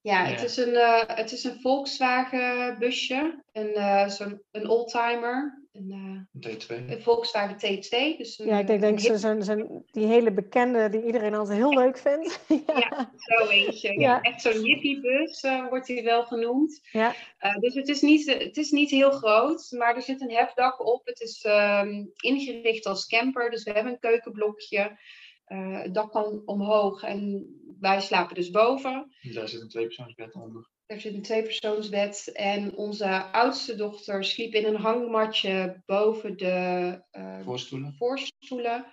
Ja, 0.04 0.26
Ja. 0.26 0.32
het 0.32 0.44
is 0.44 0.58
een, 0.58 0.76
eh, 0.76 1.02
het 1.08 1.32
is 1.32 1.44
een 1.44 1.60
Volkswagen 1.62 2.80
busje. 2.80 3.44
Een, 3.52 3.74
eh, 3.74 4.08
zo'n 4.08 4.42
een 4.52 4.68
oldtimer. 4.70 5.62
Een, 5.74 5.92
eh, 5.92 6.42
Een 6.52 6.58
T2. 6.58 6.76
een 6.88 7.02
Volkswagen 7.02 7.56
T2. 7.58 8.18
Dus 8.18 8.40
een, 8.40 8.48
Ja, 8.48 8.60
ik 8.60 8.68
denk, 8.68 8.82
denk 8.82 9.00
zo, 9.00 9.16
zo, 9.16 9.42
zo, 9.42 9.84
die 9.92 10.06
hele 10.08 10.32
bekende 10.32 10.90
die 10.90 11.06
iedereen 11.06 11.34
altijd 11.34 11.58
heel 11.58 11.74
leuk 11.74 11.98
vindt. 11.98 12.40
ja. 12.76 13.12
Zo 13.18 13.48
eentje. 13.48 13.88
Ja. 13.94 14.00
Ja. 14.00 14.22
Echt 14.22 14.42
zo'n 14.42 14.62
jippiebus 14.62 15.42
eh, 15.42 15.68
wordt 15.70 15.88
hij 15.88 16.04
wel 16.04 16.24
genoemd. 16.24 16.80
Ja. 16.92 17.14
Eh, 17.38 17.56
dus 17.58 17.74
het 17.74 17.88
is, 17.88 18.02
niet, 18.02 18.34
het 18.34 18.58
is 18.58 18.72
niet 18.72 18.90
heel 18.90 19.12
groot, 19.12 19.72
maar 19.78 19.96
er 19.96 20.02
zit 20.02 20.22
een 20.22 20.32
hefdak 20.32 20.86
op. 20.86 21.06
Het 21.06 21.20
is 21.22 21.44
ehm, 21.44 22.04
ingericht 22.16 22.86
als 22.86 23.08
camper, 23.08 23.50
dus 23.50 23.64
we 23.64 23.72
hebben 23.72 23.92
een 23.94 24.00
keukenblokje. 24.00 24.98
Eh, 25.46 25.82
het 25.82 25.94
dak 25.94 26.12
kan 26.12 26.42
omhoog 26.46 27.04
en 27.04 27.48
wij 27.80 28.02
slapen 28.02 28.36
dus 28.36 28.50
boven. 28.50 29.16
Daar 29.22 29.48
zit 29.48 29.62
een 29.62 29.70
tweepersoonsbed 29.70 30.34
onder. 30.34 30.72
Er 30.86 31.00
zit 31.00 31.14
een 31.14 31.22
tweepersoonsbed 31.22 32.30
en 32.34 32.76
onze 32.76 33.24
oudste 33.24 33.76
dochter 33.76 34.24
sliep 34.24 34.54
in 34.54 34.66
een 34.66 34.76
hangmatje 34.76 35.82
boven 35.86 36.38
de 36.38 37.02
eh, 37.12 37.40
Voorstoelen. 37.44 37.94
voorstoelen. 37.94 38.86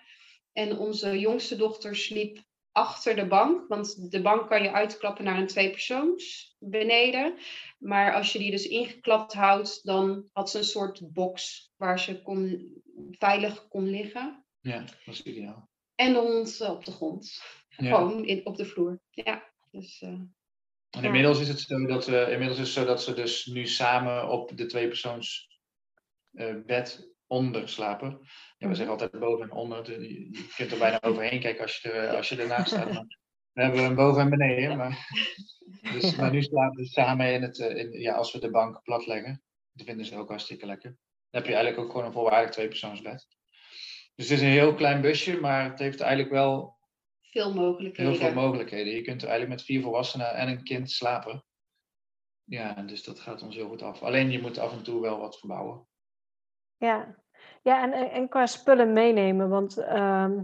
En 0.52 0.78
onze 0.78 1.18
jongste 1.18 1.56
dochter 1.56 1.96
sliep 1.96 2.38
achter 2.72 3.16
de 3.16 3.26
bank. 3.26 3.68
Want 3.68 4.10
de 4.10 4.22
bank 4.22 4.48
kan 4.48 4.62
je 4.62 4.72
uitklappen 4.72 5.24
naar 5.24 5.38
een 5.38 5.46
tweepersoons 5.46 6.54
beneden. 6.58 7.34
Maar 7.78 8.14
als 8.14 8.32
je 8.32 8.38
die 8.38 8.50
dus 8.50 8.68
ingeklapt 8.68 9.32
houdt, 9.32 9.84
dan 9.84 10.28
had 10.32 10.50
ze 10.50 10.58
een 10.58 10.64
soort 10.64 11.12
box 11.12 11.68
waar 11.76 12.00
ze 12.00 12.22
kon, 12.22 12.72
veilig 13.10 13.68
kon 13.68 13.90
liggen. 13.90 14.44
Ja, 14.60 14.78
dat 14.78 15.14
is 15.14 15.22
ideaal. 15.22 15.69
En 16.00 16.14
hond 16.14 16.60
eh, 16.60 16.70
op 16.70 16.84
de 16.84 16.92
grond. 16.92 17.42
Gewoon 17.68 18.24
in, 18.24 18.46
op 18.46 18.56
de 18.56 18.64
vloer. 18.64 19.00
Ja, 19.10 19.44
dus... 19.70 20.00
eh, 20.00 20.08
En 20.90 21.04
inmiddels 21.04 21.40
is 21.40 21.48
het 21.48 21.60
zo 21.60 21.86
dat, 21.86 22.06
we, 22.06 22.28
inmiddels 22.30 22.58
is 22.58 22.66
het 22.66 22.74
zo 22.76 22.84
dat 22.84 23.02
ze 23.02 23.14
dus 23.14 23.46
nu 23.46 23.66
samen 23.66 24.28
op 24.28 24.56
de 24.56 24.66
tweepersoons 24.66 25.48
eh 26.32 26.54
bed 26.66 27.14
onder 27.26 27.68
slapen. 27.68 28.20
Ja, 28.58 28.68
we 28.68 28.74
zeggen 28.74 28.92
altijd 28.92 29.20
boven 29.20 29.44
en 29.44 29.52
onder. 29.52 30.02
Je, 30.02 30.48
kunt 30.56 30.72
er 30.72 30.78
bijna 30.78 31.02
overheen 31.08 31.40
kijken 31.40 31.62
als 31.62 31.80
je, 31.80 31.90
er, 31.90 32.16
als 32.16 32.28
je 32.28 32.36
ernaast 32.36 32.66
staat. 32.66 32.92
Maar 32.92 33.06
we 33.52 33.62
hebben 33.62 33.84
een 33.84 33.94
boven 33.94 34.22
en 34.22 34.30
beneden. 34.30 34.76
Maar, 34.76 35.08
dus, 35.92 36.16
maar 36.16 36.30
nu 36.30 36.42
slapen 36.42 36.76
we 36.76 36.86
samen 36.86 37.32
in 37.32 37.42
het, 37.42 37.58
in, 37.58 38.00
ja, 38.00 38.14
als 38.14 38.32
we 38.32 38.40
de 38.40 38.50
bank 38.50 38.82
plat 38.82 39.06
leggen. 39.06 39.42
Dat 39.72 39.86
vinden 39.86 40.06
ze 40.06 40.16
ook 40.16 40.28
hartstikke 40.28 40.66
lekker. 40.66 40.90
Dan 41.30 41.40
heb 41.40 41.46
je 41.46 41.54
eigenlijk 41.54 41.84
ook 41.84 41.90
gewoon 41.90 42.06
een 42.06 42.12
volwaardig 42.12 42.50
tweepersoonsbed. 42.50 43.26
Dus 44.20 44.28
het 44.28 44.38
is 44.38 44.44
een 44.44 44.52
heel 44.52 44.74
klein 44.74 45.00
busje, 45.00 45.40
maar 45.40 45.64
het 45.64 45.78
heeft 45.78 46.00
eigenlijk 46.00 46.30
wel 46.33 46.78
veel 47.20 47.54
mogelijkheden. 47.54 48.12
heel 48.12 48.20
veel 48.20 48.35
mogelijkheden. 48.35 48.92
Je 48.92 49.02
kunt 49.02 49.22
er 49.22 49.28
eigenlijk 49.28 49.59
met 49.59 49.66
vier 49.66 49.83
volwassenen 49.83 50.35
en 50.35 50.48
een 50.48 50.62
kind 50.62 50.90
slapen. 50.90 51.44
Ja, 52.44 52.74
dus 52.74 53.04
dat 53.04 53.20
gaat 53.20 53.42
ons 53.42 53.54
heel 53.54 53.68
goed 53.68 53.83
af. 53.83 54.02
Alleen 54.02 54.30
je 54.30 54.40
moet 54.40 54.59
af 54.59 54.72
en 54.72 54.83
toe 54.83 55.00
wel 55.00 55.18
wat 55.18 55.38
verbouwen. 55.38 55.88
Ja, 56.76 57.16
ja 57.62 57.83
en, 57.83 58.11
en, 58.11 58.28
qua 58.28 58.46
spullen 58.46 58.92
meenemen, 58.92 59.48
want 59.48 59.78
ehm, 59.78 60.42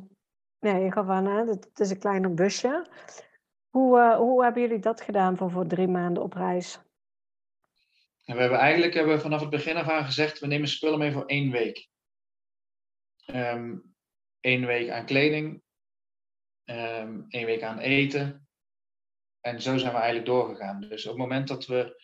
nee, 0.59 0.85
je 0.85 0.93
gaf 0.93 1.09
aan, 1.09 1.27
hè, 1.27 1.39
het, 1.39 1.65
het 1.65 1.81
is 1.81 1.91
een 1.91 1.99
kleiner 1.99 2.35
busje. 2.35 2.87
Hoe, 3.69 3.99
eh, 3.99 4.17
hoe 4.17 4.43
hebben 4.43 4.63
jullie 4.63 4.79
dat 4.79 5.01
gedaan 5.01 5.37
voor, 5.37 5.51
voor 5.51 5.67
drie 5.67 5.89
maanden 5.89 6.23
op 6.23 6.33
reis? 6.33 6.79
En 8.25 8.35
we 8.35 8.41
hebben 8.41 8.59
eigenlijk 8.59 8.95
hebben 8.95 9.15
we 9.15 9.21
vanaf 9.21 9.41
het 9.41 9.51
begin 9.51 9.77
af 9.77 9.89
aan 9.89 10.05
gezegd, 10.05 10.39
we 10.39 10.47
nemen 10.47 10.69
spullen 10.69 10.99
mee 10.99 11.13
voor 11.13 11.27
één 11.27 11.51
week. 11.51 11.95
Één 14.41 14.67
week 14.67 14.91
aan 14.91 15.07
kleding, 15.07 15.63
ehm 16.65 17.23
één 17.29 17.47
week 17.47 17.63
aan 17.63 17.79
eten. 17.79 18.49
En 19.41 19.63
zo 19.63 19.77
zijn 19.77 19.93
we 19.93 19.99
eigenlijk 19.99 20.27
doorgegaan. 20.27 20.81
Dus 20.81 21.05
op 21.05 21.11
het 21.11 21.21
moment 21.21 21.49
dat, 21.49 21.67
we, 21.67 22.03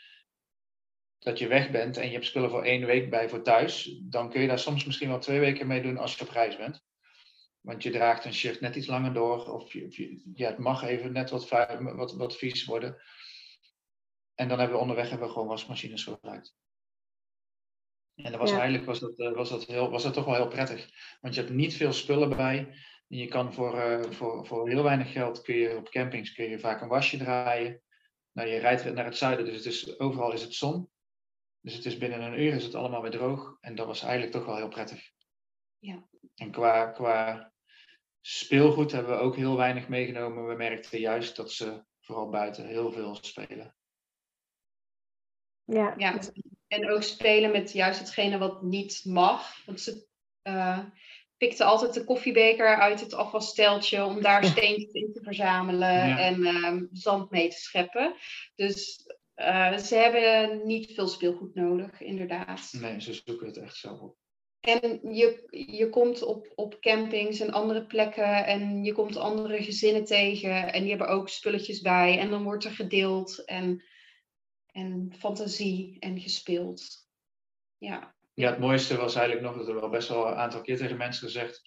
dat 1.18 1.38
je 1.38 1.46
weg 1.46 1.70
bent 1.70 1.96
en 1.96 2.06
je 2.06 2.12
hebt 2.12 2.24
spullen 2.24 2.50
voor 2.50 2.64
één 2.64 2.87
week 2.87 3.11
bij 3.11 3.28
voor 3.28 3.42
thuis, 3.42 3.98
dan 4.02 4.30
kun 4.30 4.40
je 4.40 4.46
daar 4.46 4.58
soms 4.58 4.85
misschien 4.85 5.08
wel 5.08 5.18
twee 5.18 5.40
weken 5.40 5.66
mee 5.66 5.82
doen 5.82 5.96
als 5.96 6.16
je 6.16 6.24
op 6.24 6.30
reis 6.30 6.56
bent. 6.56 6.85
Want 7.61 7.82
je 7.82 7.90
draagt 7.90 8.24
een 8.24 8.35
shirt 8.35 8.61
net 8.61 8.76
iets 8.76 8.87
langer 8.87 9.12
door, 9.12 9.52
of, 9.52 9.72
je, 9.72 10.22
ja, 10.35 10.48
het 10.48 10.58
mag 10.58 10.82
even 10.82 11.12
net 11.12 11.30
wat, 11.30 11.48
wat, 11.80 12.12
wat 12.12 12.37
vies 12.37 12.64
worden. 12.64 13.02
En 14.35 14.48
dan 14.48 14.58
hebben 14.58 14.76
we 14.76 14.82
onderweg 14.82 15.08
hebben 15.08 15.26
we 15.26 15.32
gewoon 15.32 15.48
wasmachines 15.48 16.04
gebruikt. 16.04 16.56
En 18.14 18.31
dat 18.31 18.40
was 18.40 18.51
Ja. 18.51 18.57
eigenlijk 18.57 18.87
was 18.87 19.01
dat, 19.01 19.18
eh, 19.18 19.33
was, 19.33 19.48
dat 19.51 19.64
heel, 19.64 19.90
was 19.90 20.03
dat 20.03 20.14
toch 20.14 20.25
wel 20.25 20.35
heel 20.35 20.48
prettig. 20.48 20.88
Want 21.20 21.35
je 21.35 21.40
hebt 21.40 21.53
niet 21.53 21.75
veel 21.75 21.92
spullen 21.92 22.29
bij. 22.29 22.59
En 23.09 23.18
je 23.18 23.27
kan 23.27 23.53
voor, 23.53 23.79
eh, 23.81 24.11
voor, 24.11 24.46
voor 24.46 24.68
heel 24.68 24.83
weinig 24.83 25.12
geld 25.12 25.40
kun 25.42 25.55
je 25.55 25.77
op 25.77 25.88
campings 25.90 26.33
kun 26.33 26.48
je 26.48 26.59
vaak 26.59 26.81
een 26.81 26.88
wasje 26.88 27.16
draaien. 27.16 27.83
Nou, 28.33 28.48
je 28.48 28.59
rijdt 28.59 28.94
naar 28.94 29.05
het 29.05 29.16
zuiden, 29.16 29.44
dus 29.44 29.57
het 29.57 29.64
is, 29.64 29.98
overal 29.98 30.33
is 30.33 30.42
het 30.42 30.55
zon. 30.55 30.90
Dus 31.61 31.75
het 31.75 31.85
is 31.85 31.98
binnen 31.98 32.20
een 32.20 32.40
uur 32.40 32.55
is 32.55 32.64
het 32.64 32.75
allemaal 32.75 33.03
weer 33.03 33.11
droog. 33.11 33.57
En 33.61 33.75
dat 33.75 33.87
was 33.87 34.03
eigenlijk 34.03 34.33
toch 34.33 34.44
wel 34.44 34.57
heel 34.57 34.68
prettig. 34.68 35.11
Ja. 35.79 36.09
En 36.35 36.51
qua, 36.51 36.87
qua 36.87 37.53
speelgoed 38.20 38.92
hebben 38.92 39.12
we 39.16 39.22
ook 39.22 39.37
heel 39.37 39.57
weinig 39.57 39.88
meegenomen. 39.88 40.46
We 40.46 40.55
merkten 40.55 41.01
juist 41.01 41.36
dat 41.36 41.53
ze 41.53 41.84
vooral 42.01 42.28
buiten 42.28 42.66
heel 42.66 42.93
veel 42.93 43.14
spelen. 43.20 43.76
Ja, 45.64 45.95
Ja, 45.97 46.18
en 46.73 46.91
ook 46.91 47.03
spelen 47.03 47.51
met 47.51 47.73
juist 47.73 47.99
hetgene 47.99 48.39
wat 48.39 48.62
niet 48.62 49.01
mag. 49.05 49.64
Want 49.66 49.81
ze 49.81 50.07
eh 50.43 50.79
pikten 51.37 51.66
altijd 51.66 51.95
de 51.95 52.05
koffiebeker 52.05 52.77
uit 52.77 53.01
het 53.01 53.14
afwassteltje 53.14 54.05
om 54.05 54.20
daar 54.20 54.45
steentjes 54.45 54.93
in 54.93 55.12
te 55.12 55.20
verzamelen 55.23 56.09
Ja. 56.09 56.18
en 56.18 56.45
ehm, 56.45 56.85
zand 56.93 57.31
mee 57.31 57.49
te 57.49 57.57
scheppen. 57.57 58.14
Dus 58.55 59.07
eh, 59.35 59.77
ze 59.77 59.95
hebben 59.95 60.61
niet 60.66 60.95
veel 60.95 61.09
speelgoed 61.09 61.55
nodig, 61.55 62.01
inderdaad. 62.01 62.73
Nee, 62.81 63.01
ze 63.01 63.20
zoeken 63.25 63.47
het 63.47 63.57
echt 63.57 63.77
zelf 63.77 64.01
op. 64.01 64.16
En 64.61 65.01
je, 65.14 65.47
je 65.77 65.89
komt 65.89 66.23
op, 66.23 66.53
op 66.55 66.81
campings 66.81 67.41
en 67.41 67.53
andere 67.53 67.87
plekken 67.87 68.47
en 68.47 68.85
je 68.85 68.93
komt 68.93 69.16
andere 69.16 69.62
gezinnen 69.62 70.05
tegen 70.05 70.73
en 70.73 70.81
die 70.81 70.91
hebben 70.91 71.09
ook 71.09 71.29
spulletjes 71.29 71.81
bij 71.81 72.18
en 72.18 72.31
dan 72.31 72.43
wordt 72.43 72.64
er 72.64 72.70
gedeeld 72.70 73.45
en, 73.45 73.83
en 74.73 75.12
fantasie 75.18 75.97
en 76.01 76.20
gespeeld. 76.20 77.09
Ja, 77.79 78.14
Ja, 78.35 78.51
het 78.51 78.59
mooiste 78.59 78.97
was 78.97 79.14
eigenlijk 79.14 79.47
nog, 79.47 79.57
dat 79.57 79.64
hebben 79.64 79.83
we 79.83 79.89
al 79.89 79.97
best 79.97 80.09
wel 80.09 80.27
een 80.27 80.35
aantal 80.35 80.61
keer 80.61 80.77
tegen 80.77 80.97
mensen 80.97 81.27
gezegd. 81.27 81.62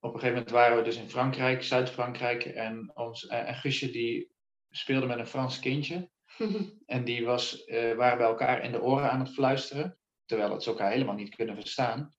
Op 0.00 0.14
een 0.14 0.20
gegeven 0.20 0.34
moment 0.34 0.50
waren 0.50 0.76
we 0.76 0.82
dus 0.82 0.96
in 0.96 1.10
Frankrijk, 1.10 1.62
Zuid-Frankrijk. 1.62 2.44
En, 2.44 2.90
ons, 2.94 3.26
en 3.26 3.46
en 3.46 3.54
Guusje 3.54 3.90
die 3.90 4.32
speelde 4.70 5.06
met 5.06 5.18
een 5.18 5.26
Frans 5.26 5.58
kindje. 5.58 6.10
En 6.86 7.04
die 7.04 7.24
was, 7.24 7.64
eh, 7.64 7.94
waren 7.94 8.18
bij 8.18 8.26
elkaar 8.26 8.64
in 8.64 8.72
de 8.72 8.82
oren 8.82 9.10
aan 9.10 9.20
het 9.20 9.32
fluisteren, 9.32 9.98
terwijl 10.24 10.52
het 10.52 10.62
ze 10.62 10.70
elkaar 10.70 10.90
helemaal 10.90 11.14
niet 11.14 11.34
kunnen 11.34 11.54
verstaan. 11.54 12.14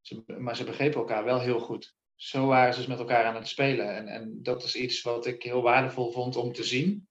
Ze, 0.00 0.22
maar 0.26 0.56
ze 0.56 0.64
begrepen 0.64 1.00
elkaar 1.00 1.24
wel 1.24 1.40
heel 1.40 1.60
goed. 1.60 1.96
Zo 2.14 2.46
waren 2.46 2.72
ze 2.72 2.78
dus 2.78 2.88
met 2.88 2.98
elkaar 2.98 3.24
aan 3.24 3.34
het 3.34 3.48
spelen. 3.48 3.96
En, 3.96 4.08
en 4.08 4.42
dat 4.42 4.62
is 4.62 4.76
iets 4.76 5.02
wat 5.02 5.26
ik 5.26 5.42
heel 5.42 5.62
waardevol 5.62 6.12
vond 6.12 6.36
om 6.36 6.52
te 6.52 6.64
zien. 6.64 7.08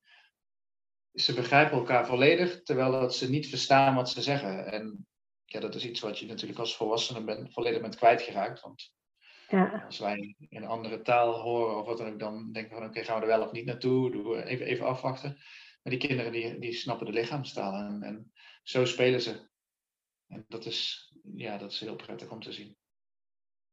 Ze 1.14 1.34
begrijpen 1.34 1.78
elkaar 1.78 2.06
volledig, 2.06 2.64
terwijl 2.64 2.92
dat 2.92 3.16
ze 3.16 3.30
niet 3.30 3.48
verstaan 3.50 3.96
wat 3.96 4.10
ze 4.10 4.22
zeggen. 4.22 4.72
En 4.72 5.08
ja, 5.46 5.60
dat 5.60 5.76
is 5.76 5.86
iets 5.86 6.00
wat 6.00 6.20
je 6.20 6.26
natuurlijk 6.26 6.60
als 6.60 6.76
volwassene 6.76 7.24
bent, 7.24 7.54
volledig 7.54 7.82
bent 7.82 7.96
kwijtgeraakt. 7.96 8.62
Want 8.62 8.94
Ja, 9.48 9.84
als 9.86 10.00
wij 10.00 10.36
een 10.50 10.66
andere 10.66 11.02
taal 11.02 11.34
horen 11.40 11.78
of 11.78 11.86
wat 11.86 11.98
dan 11.98 12.08
ook, 12.12 12.20
dan 12.20 12.52
denken 12.52 12.72
we 12.76 12.82
van 12.82 12.90
oké, 12.90 13.04
gaan 13.04 13.16
we 13.16 13.22
er 13.22 13.38
wel 13.38 13.46
of 13.46 13.52
niet 13.52 13.66
naartoe? 13.66 14.12
Doen 14.12 14.28
we 14.28 14.44
even, 14.46 14.66
even 14.66 14.86
afwachten. 14.86 15.30
Maar 15.84 15.94
die 15.98 16.08
kinderen 16.08 16.32
die, 16.32 16.60
die 16.60 16.74
snappen 16.74 17.06
de 17.06 17.12
lichaamstaal 17.12 17.74
en, 17.74 18.02
en 18.04 18.32
zo 18.64 18.86
spelen 18.86 19.22
ze. 19.22 19.50
En 20.28 20.46
dat 20.48 20.66
is, 20.66 21.12
ja, 21.36 21.58
dat 21.58 21.72
is 21.72 21.80
heel 21.80 21.96
prettig 21.96 22.30
om 22.32 22.40
te 22.42 22.52
zien. 22.52 22.76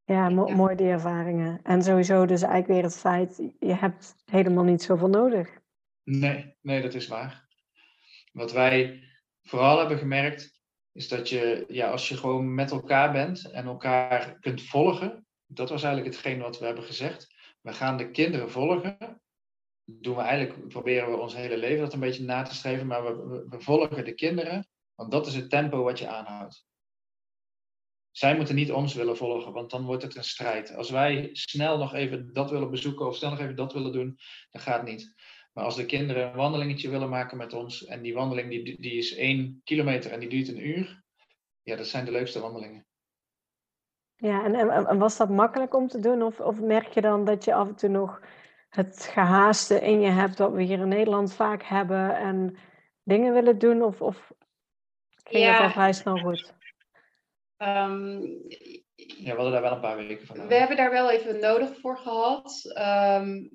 ja, 0.05 0.28
mo- 0.28 0.47
Ja. 0.49 0.55
mooi 0.55 0.76
die 0.76 0.89
ervaringen. 0.89 1.61
En 1.62 1.82
sowieso 1.82 2.26
dus 2.26 2.43
eigenlijk 2.43 2.72
weer 2.72 2.82
het 2.82 2.99
feit, 3.01 3.36
je 3.61 3.74
hebt 3.74 4.14
helemaal 4.24 4.64
niet 4.64 4.82
zoveel 4.82 5.09
nodig. 5.09 5.59
Nee, 6.09 6.57
nee, 6.61 6.83
dat 6.83 6.95
is 6.95 7.07
waar. 7.07 7.49
Wat 8.33 8.53
wij 8.53 9.03
vooral 9.43 9.79
hebben 9.79 9.99
gemerkt, 9.99 10.61
is 10.93 11.09
dat 11.09 11.29
je, 11.29 11.65
ja, 11.69 11.91
als 11.91 12.09
je 12.09 12.17
gewoon 12.17 12.55
met 12.55 12.71
elkaar 12.71 13.13
bent 13.13 13.51
en 13.51 13.65
elkaar 13.65 14.39
kunt 14.39 14.63
volgen, 14.63 15.27
dat 15.47 15.69
was 15.69 15.83
eigenlijk 15.83 16.15
hetgeen 16.15 16.41
wat 16.41 16.59
we 16.59 16.65
hebben 16.65 16.85
gezegd. 16.85 17.35
We 17.61 17.73
gaan 17.73 17.97
de 17.97 18.11
kinderen 18.11 18.51
volgen. 18.51 19.23
Doen 19.85 20.17
we 20.17 20.23
eigenlijk, 20.23 20.69
proberen 20.69 21.11
we 21.11 21.17
ons 21.17 21.35
hele 21.35 21.57
leven 21.57 21.83
dat 21.83 21.93
een 21.93 22.01
beetje 22.01 22.25
na 22.25 22.43
te 22.43 22.55
streven, 22.55 22.87
maar 22.87 23.05
we, 23.05 23.45
we, 23.49 23.61
volgen 23.61 24.05
de 24.05 24.15
kinderen, 24.15 24.69
want 24.95 25.11
dat 25.11 25.27
is 25.27 25.35
het 25.35 25.51
tempo 25.51 25.83
wat 25.83 25.99
je 25.99 26.09
aanhoudt. 26.09 26.67
Zij 28.11 28.37
moeten 28.37 28.55
niet 28.55 28.73
ons 28.73 28.95
willen 28.95 29.17
volgen, 29.17 29.53
want 29.53 29.71
dan 29.71 29.85
wordt 29.85 30.03
het 30.03 30.17
een 30.17 30.25
strijd. 30.25 30.75
Als 30.75 30.91
wij 30.91 31.29
snel 31.33 31.79
nog 31.79 31.95
even 31.95 32.33
dat 32.33 32.51
willen 32.51 32.71
bezoeken 32.71 33.07
of 33.07 33.17
snel 33.17 33.31
nog 33.31 33.41
even 33.41 33.57
dat 33.57 33.73
willen 33.73 33.93
doen, 33.93 34.19
dan 34.51 34.63
gaat 34.63 34.81
het 34.81 34.89
niet. 34.89 35.15
Maar 35.59 35.67
als 35.67 35.77
de 35.77 35.87
kinderen 35.87 36.29
een 36.29 36.37
wandelingetje 36.37 36.91
willen 36.91 37.09
maken 37.09 37.37
met 37.37 37.53
ons 37.53 37.85
en 37.85 38.03
die 38.03 38.15
wandeling 38.15 38.49
die, 38.49 38.81
die 38.81 38.93
is 38.93 39.15
één 39.15 39.61
kilometer 39.65 40.11
en 40.13 40.21
die 40.21 40.29
duurt 40.29 40.49
een 40.49 40.67
uur, 40.67 41.03
ja, 41.63 41.77
dat 41.77 41.87
zijn 41.87 42.05
de 42.05 42.11
leukste 42.11 42.41
wandelingen. 42.41 42.87
Ja, 44.17 44.45
en, 44.45 44.55
en, 44.55 44.87
en 44.87 44.99
was 44.99 45.17
dat 45.17 45.29
makkelijk 45.29 45.75
om 45.75 45.89
te 45.89 45.99
doen? 45.99 46.23
Of, 46.23 46.41
of 46.41 46.61
merk 46.61 46.93
je 46.93 47.01
dan 47.01 47.25
dat 47.25 47.45
je 47.45 47.55
af 47.55 47.69
en 47.69 47.75
toe 47.75 47.89
nog 47.89 48.21
het 48.69 49.09
gehaaste 49.13 49.81
in 49.81 50.01
je 50.01 50.11
hebt, 50.11 50.39
wat 50.39 50.53
we 50.53 50.63
hier 50.63 50.79
in 50.79 50.89
Nederland 50.89 51.35
vaak 51.35 51.63
hebben, 51.63 52.17
en 52.17 52.57
dingen 53.03 53.33
willen 53.33 53.59
doen? 53.59 53.83
Of, 53.83 54.03
of 54.03 54.33
ging 55.25 55.45
dat 55.45 55.55
Ja. 55.59 55.65
al 55.65 55.71
vrij 55.71 55.93
snel 55.93 56.19
goed? 56.19 56.55
Ehm, 57.57 58.21
Ja, 58.95 59.31
we 59.35 59.35
hadden 59.35 59.53
daar 59.53 59.63
wel 59.63 59.73
een 59.73 59.81
paar 59.81 59.97
weken 59.97 60.27
van. 60.27 60.47
we 60.49 60.55
hebben 60.55 60.77
daar 60.77 60.91
wel 60.91 61.11
even 61.11 61.41
nodig 61.41 61.81
voor 61.81 61.99
gehad. 61.99 62.73
Ehm, 62.75 63.49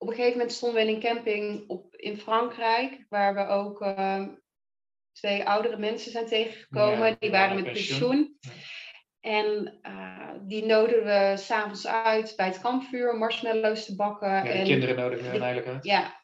op 0.00 0.08
een 0.08 0.14
gegeven 0.14 0.38
moment 0.38 0.52
stonden 0.52 0.82
we 0.82 0.88
in 0.88 0.94
een 0.94 1.00
camping 1.00 1.68
op, 1.68 1.96
in 1.96 2.16
Frankrijk, 2.18 3.06
waar 3.08 3.34
we 3.34 3.46
ook 3.46 3.80
ehm, 3.80 4.28
twee 5.12 5.44
oudere 5.44 5.76
mensen 5.76 6.12
zijn 6.12 6.26
tegengekomen. 6.26 7.08
Ja, 7.08 7.16
die 7.18 7.30
waren 7.30 7.54
met 7.54 7.64
pensioen. 7.64 8.36
Ja. 8.40 8.50
En 9.20 9.78
eh, 9.82 10.30
die 10.40 10.64
nodigden 10.64 11.04
we 11.04 11.36
s'avonds 11.36 11.86
uit 11.86 12.32
bij 12.36 12.46
het 12.46 12.60
kampvuur 12.60 13.12
om 13.12 13.18
marshmallows 13.18 13.84
te 13.84 13.96
bakken. 13.96 14.28
Ja, 14.28 14.44
en, 14.44 14.64
kinderen 14.64 14.96
nodigen 14.96 15.32
die- 15.32 15.40
eigenlijk 15.40 15.74
uit. 15.74 15.84
Ja. 15.84 16.22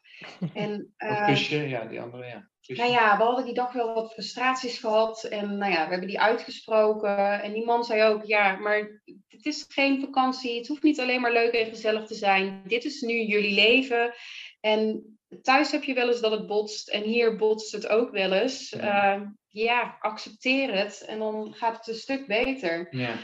En, 0.53 0.93
eh, 0.97 1.25
kusje, 1.25 1.67
ja, 1.67 1.85
die 1.85 2.01
andere, 2.01 2.25
ja. 2.25 2.49
Kusje. 2.67 2.83
nou 2.83 2.93
ja, 2.93 3.17
we 3.17 3.23
hadden 3.23 3.45
die 3.45 3.53
dag 3.53 3.73
wel 3.73 3.93
wat 3.93 4.13
frustraties 4.13 4.77
gehad. 4.79 5.23
En 5.23 5.57
nou 5.57 5.71
ja, 5.71 5.83
we 5.83 5.89
hebben 5.89 6.07
die 6.07 6.19
uitgesproken. 6.19 7.41
En 7.41 7.53
die 7.53 7.65
man 7.65 7.83
zei 7.83 8.03
ook, 8.03 8.25
ja, 8.25 8.55
maar 8.55 9.01
het 9.27 9.45
is 9.45 9.65
geen 9.67 9.99
vakantie. 9.99 10.57
Het 10.57 10.67
hoeft 10.67 10.83
niet 10.83 10.99
alleen 10.99 11.21
maar 11.21 11.31
leuk 11.31 11.53
en 11.53 11.69
gezellig 11.69 12.07
te 12.07 12.15
zijn. 12.15 12.61
Dit 12.65 12.85
is 12.85 13.01
nu 13.01 13.13
jullie 13.13 13.53
leven. 13.53 14.13
En 14.59 15.03
thuis 15.41 15.71
heb 15.71 15.83
je 15.83 15.93
wel 15.93 16.07
eens 16.07 16.21
dat 16.21 16.31
het 16.31 16.47
botst. 16.47 16.89
En 16.89 17.03
hier 17.03 17.35
botst 17.35 17.71
het 17.71 17.87
ook 17.87 18.11
wel 18.11 18.31
eens. 18.31 18.69
Ja. 18.69 19.13
Eh, 19.13 19.21
ja, 19.47 19.97
accepteer 19.99 20.73
het. 20.73 21.05
En 21.07 21.19
dan 21.19 21.53
gaat 21.53 21.77
het 21.77 21.87
een 21.87 21.95
stuk 21.95 22.27
beter. 22.27 22.87
Ja. 22.89 23.15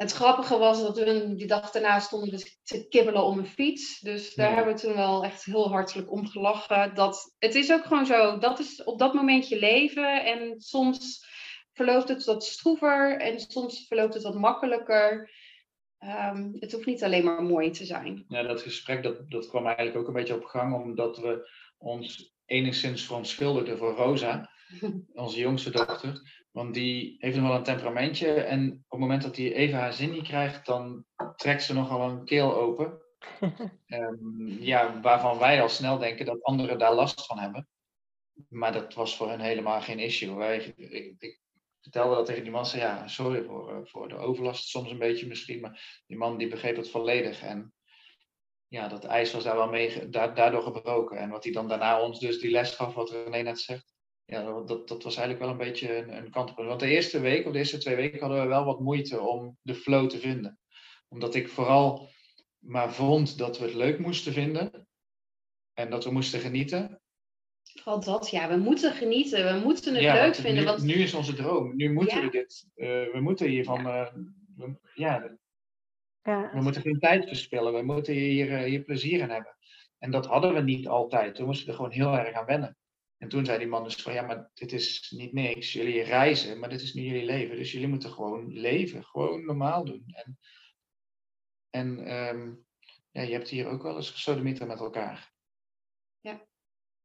Het 0.00 0.12
grappige 0.12 0.58
was 0.58 0.82
dat 0.82 0.98
we 0.98 1.34
die 1.34 1.46
dag 1.46 1.70
daarna 1.70 1.98
stonden 1.98 2.38
te 2.62 2.86
kibbelen 2.88 3.24
om 3.24 3.38
een 3.38 3.46
fiets. 3.46 4.00
Dus 4.00 4.34
daar 4.34 4.48
Ja. 4.48 4.54
hebben 4.54 4.74
we 4.74 4.80
toen 4.80 4.94
wel 4.94 5.24
echt 5.24 5.44
heel 5.44 5.68
hartelijk 5.70 6.12
om 6.12 6.26
gelachen. 6.26 6.94
Dat, 6.94 7.34
het 7.38 7.54
is 7.54 7.72
ook 7.72 7.84
gewoon 7.84 8.06
zo, 8.06 8.38
dat 8.38 8.58
is 8.58 8.84
op 8.84 8.98
dat 8.98 9.14
moment 9.14 9.48
je 9.48 9.58
leven. 9.58 10.24
En 10.24 10.60
soms 10.60 11.26
verloopt 11.72 12.08
het 12.08 12.24
wat 12.24 12.44
stroever 12.44 13.20
en 13.20 13.40
soms 13.40 13.86
verloopt 13.86 14.14
het 14.14 14.22
wat 14.22 14.34
makkelijker. 14.34 15.30
Ehm, 15.98 16.48
het 16.52 16.72
hoeft 16.72 16.86
niet 16.86 17.04
alleen 17.04 17.24
maar 17.24 17.42
mooi 17.42 17.70
te 17.70 17.84
zijn. 17.84 18.24
Ja, 18.28 18.42
dat 18.42 18.62
gesprek 18.62 19.02
dat, 19.02 19.30
dat 19.30 19.48
kwam 19.48 19.66
eigenlijk 19.66 19.96
ook 19.96 20.06
een 20.06 20.12
beetje 20.12 20.34
op 20.34 20.44
gang, 20.44 20.74
omdat 20.74 21.18
we 21.18 21.50
ons 21.78 22.34
enigszins 22.46 23.04
verontschuldigden 23.04 23.78
voor 23.78 23.94
Rosa, 23.94 24.50
onze 25.12 25.38
jongste 25.38 25.70
dochter. 25.70 26.38
Want 26.50 26.74
die 26.74 27.16
heeft 27.18 27.36
nog 27.36 27.46
wel 27.46 27.56
een 27.56 27.62
temperamentje 27.62 28.32
en 28.32 28.72
op 28.72 28.90
het 28.90 29.00
moment 29.00 29.22
dat 29.22 29.36
hij 29.36 29.52
even 29.52 29.78
haar 29.78 29.92
zin 29.92 30.10
niet 30.10 30.26
krijgt, 30.26 30.66
dan 30.66 31.04
trekt 31.36 31.62
ze 31.62 31.74
nogal 31.74 32.10
een 32.10 32.24
keel 32.24 32.54
open. 32.54 32.98
Ehm, 33.86 34.46
ja, 34.46 35.00
waarvan 35.00 35.38
wij 35.38 35.62
al 35.62 35.68
snel 35.68 35.98
denken 35.98 36.26
dat 36.26 36.42
anderen 36.42 36.78
daar 36.78 36.94
last 36.94 37.26
van 37.26 37.38
hebben. 37.38 37.68
Maar 38.48 38.72
dat 38.72 38.94
was 38.94 39.16
voor 39.16 39.28
hen 39.28 39.40
helemaal 39.40 39.80
geen 39.80 39.98
issue. 39.98 40.34
Wij, 40.34 40.74
ik, 40.76 41.14
ik 41.18 41.40
vertelde 41.80 42.14
dat 42.14 42.26
tegen 42.26 42.42
die 42.42 42.52
man, 42.52 42.66
zei 42.66 42.82
ja, 42.82 43.08
sorry 43.08 43.44
voor, 43.44 43.70
eh, 43.70 43.78
voor 43.84 44.08
de 44.08 44.16
overlast 44.16 44.68
soms 44.68 44.90
een 44.90 44.98
beetje 44.98 45.26
misschien, 45.26 45.60
maar 45.60 46.02
die 46.06 46.16
man 46.16 46.38
die 46.38 46.48
begreep 46.48 46.76
het 46.76 46.90
volledig. 46.90 47.42
En 47.42 47.74
ja, 48.68 48.88
dat 48.88 49.04
ijs 49.04 49.32
was 49.32 49.44
daar 49.44 49.56
wel 49.56 49.68
mee, 49.68 50.08
daardoor 50.08 50.62
gebroken. 50.62 51.18
En 51.18 51.30
wat 51.30 51.44
hij 51.44 51.52
dan 51.52 51.68
daarna 51.68 52.02
ons 52.02 52.20
dus 52.20 52.40
die 52.40 52.50
les 52.50 52.74
gaf, 52.74 52.94
wat 52.94 53.10
René 53.10 53.42
net 53.42 53.60
zegt, 53.60 53.94
ja, 54.30 54.62
dat- 54.62 54.88
dat, 54.88 55.02
was 55.02 55.16
eigenlijk 55.16 55.38
wel 55.38 55.48
een 55.50 55.66
beetje 55.70 55.96
een, 55.96 56.16
een 56.16 56.30
kantelpunt. 56.30 56.68
Want 56.68 56.80
de 56.80 56.88
eerste 56.88 57.20
week, 57.20 57.46
of 57.46 57.52
de 57.52 57.58
eerste 57.58 57.78
twee 57.78 57.96
weken, 57.96 58.20
hadden 58.20 58.40
we 58.42 58.46
wel 58.48 58.64
wat 58.64 58.80
moeite 58.80 59.20
om 59.20 59.56
de 59.62 59.74
flow 59.74 60.08
te 60.10 60.18
vinden. 60.18 60.58
Omdat 61.08 61.34
ik 61.34 61.48
vooral 61.48 62.08
maar 62.58 62.92
vond 62.92 63.38
dat 63.38 63.58
we 63.58 63.64
het 63.64 63.74
leuk 63.74 63.98
moesten 63.98 64.32
vinden. 64.32 64.88
En 65.74 65.90
dat 65.90 66.04
we 66.04 66.10
moesten 66.10 66.40
genieten. 66.40 67.00
Vooral 67.62 68.00
dat, 68.00 68.30
ja, 68.30 68.48
we 68.48 68.56
moeten 68.56 68.92
genieten. 68.92 69.54
We 69.54 69.64
moeten 69.64 69.94
het 69.94 70.02
Ja, 70.02 70.12
leuk 70.14 70.22
want 70.22 70.36
vinden. 70.36 70.62
Nu, 70.62 70.68
Want 70.68 70.82
nu 70.82 70.94
is 70.94 71.14
onze 71.14 71.34
droom. 71.34 71.76
Nu 71.76 71.92
moeten 71.92 72.18
Ja. 72.18 72.24
we 72.24 72.30
dit. 72.30 72.68
eh, 72.74 72.86
we 72.88 73.18
moeten 73.20 73.48
hiervan. 73.48 73.86
eh, 73.86 74.06
we, 74.56 74.78
ja, 74.94 75.36
Ja, 76.22 76.50
we 76.54 76.60
moeten 76.62 76.82
geen 76.82 76.98
tijd 76.98 77.28
verspillen. 77.28 77.72
We 77.74 77.82
moeten 77.82 78.14
hier, 78.14 78.52
eh, 78.52 78.62
hier 78.64 78.82
plezier 78.82 79.20
in 79.20 79.30
hebben. 79.30 79.56
En 79.98 80.10
dat 80.10 80.26
hadden 80.26 80.54
we 80.54 80.60
niet 80.60 80.88
altijd. 80.88 81.38
We 81.38 81.44
moesten 81.44 81.68
er 81.68 81.74
gewoon 81.74 81.90
heel 81.90 82.12
erg 82.18 82.34
aan 82.36 82.46
wennen. 82.46 82.76
En 83.20 83.28
toen 83.28 83.44
zei 83.44 83.58
die 83.58 83.68
man 83.68 83.84
dus 83.84 83.94
van 83.94 84.12
ja, 84.12 84.22
maar 84.22 84.50
dit 84.54 84.72
is 84.72 85.10
niet 85.10 85.32
niks. 85.32 85.72
Jullie 85.72 86.02
reizen, 86.02 86.58
maar 86.58 86.68
dit 86.68 86.80
is 86.80 86.94
nu 86.94 87.02
jullie 87.02 87.24
leven. 87.24 87.56
Dus 87.56 87.72
jullie 87.72 87.88
moeten 87.88 88.10
gewoon 88.10 88.52
leven. 88.52 89.04
Gewoon 89.04 89.44
normaal 89.44 89.84
doen. 89.84 90.04
En, 90.06 90.38
en 91.70 92.06
ehm, 92.06 92.54
ja, 93.10 93.22
je 93.22 93.32
hebt 93.32 93.48
hier 93.48 93.66
ook 93.66 93.82
wel 93.82 93.96
eens 93.96 94.10
gesodemieter 94.10 94.66
met 94.66 94.80
elkaar. 94.80 95.32
Ja. 96.20 96.46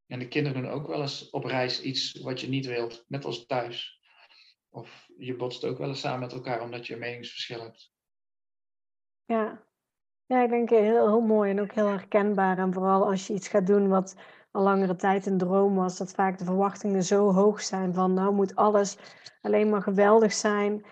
En 0.05 0.20
de 0.20 0.28
kinderen 0.28 0.61
doen 0.61 0.72
ook 0.72 0.88
wel 0.88 1.01
eens 1.01 1.30
op 1.30 1.43
reis 1.43 1.82
iets 1.82 2.20
wat 2.22 2.41
je 2.41 2.47
niet 2.47 2.66
wilt, 2.66 3.05
net 3.07 3.26
als 3.26 3.45
thuis. 3.45 3.99
Of 4.70 5.09
je 5.18 5.36
botst 5.36 5.63
ook 5.63 5.78
wel 5.78 5.88
eens 5.88 5.99
samen 5.99 6.20
met 6.20 6.34
elkaar 6.34 6.61
omdat 6.61 6.88
je 6.88 6.93
een 6.93 6.99
meningsverschil 6.99 7.61
hebt. 7.61 7.93
ja. 9.26 9.68
ja, 10.26 10.43
ik 10.43 10.49
denk 10.49 10.70
heel, 10.70 11.07
heel 11.07 11.22
mooi 11.22 11.51
en 11.51 11.59
ook 11.59 11.74
heel 11.74 11.88
herkenbaar. 11.88 12.57
En 12.57 12.74
vooral 12.74 13.05
als 13.05 13.28
je 13.28 13.34
iets 13.34 13.47
gaat 13.47 13.68
doen 13.68 13.88
wat 13.88 14.16
al 14.56 14.64
langere 14.64 14.95
tijd 14.95 15.26
een 15.26 15.38
droom 15.38 15.76
was, 15.76 15.97
dat 15.97 16.12
vaak 16.12 16.38
de 16.38 16.45
verwachtingen 16.45 17.03
zo 17.03 17.34
hoog 17.34 17.62
zijn 17.62 17.93
van 17.93 18.14
nou 18.14 18.34
moet 18.34 18.56
alles 18.56 18.97
alleen 19.41 19.70
maar 19.70 19.82
geweldig 19.82 20.34
zijn. 20.34 20.86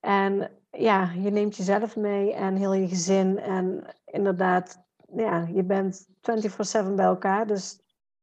En 0.00 0.50
ja, 0.70 1.10
je 1.12 1.30
neemt 1.30 1.56
jezelf 1.56 1.96
mee 1.96 2.32
en 2.32 2.56
heel 2.56 2.72
je 2.72 2.88
gezin. 2.88 3.38
En 3.38 3.84
inderdaad, 4.04 4.86
ja, 5.16 5.48
je 5.52 5.64
bent 5.64 6.06
24/7 6.20 6.94
bij 6.94 7.04
elkaar, 7.04 7.46
dus 7.46 7.80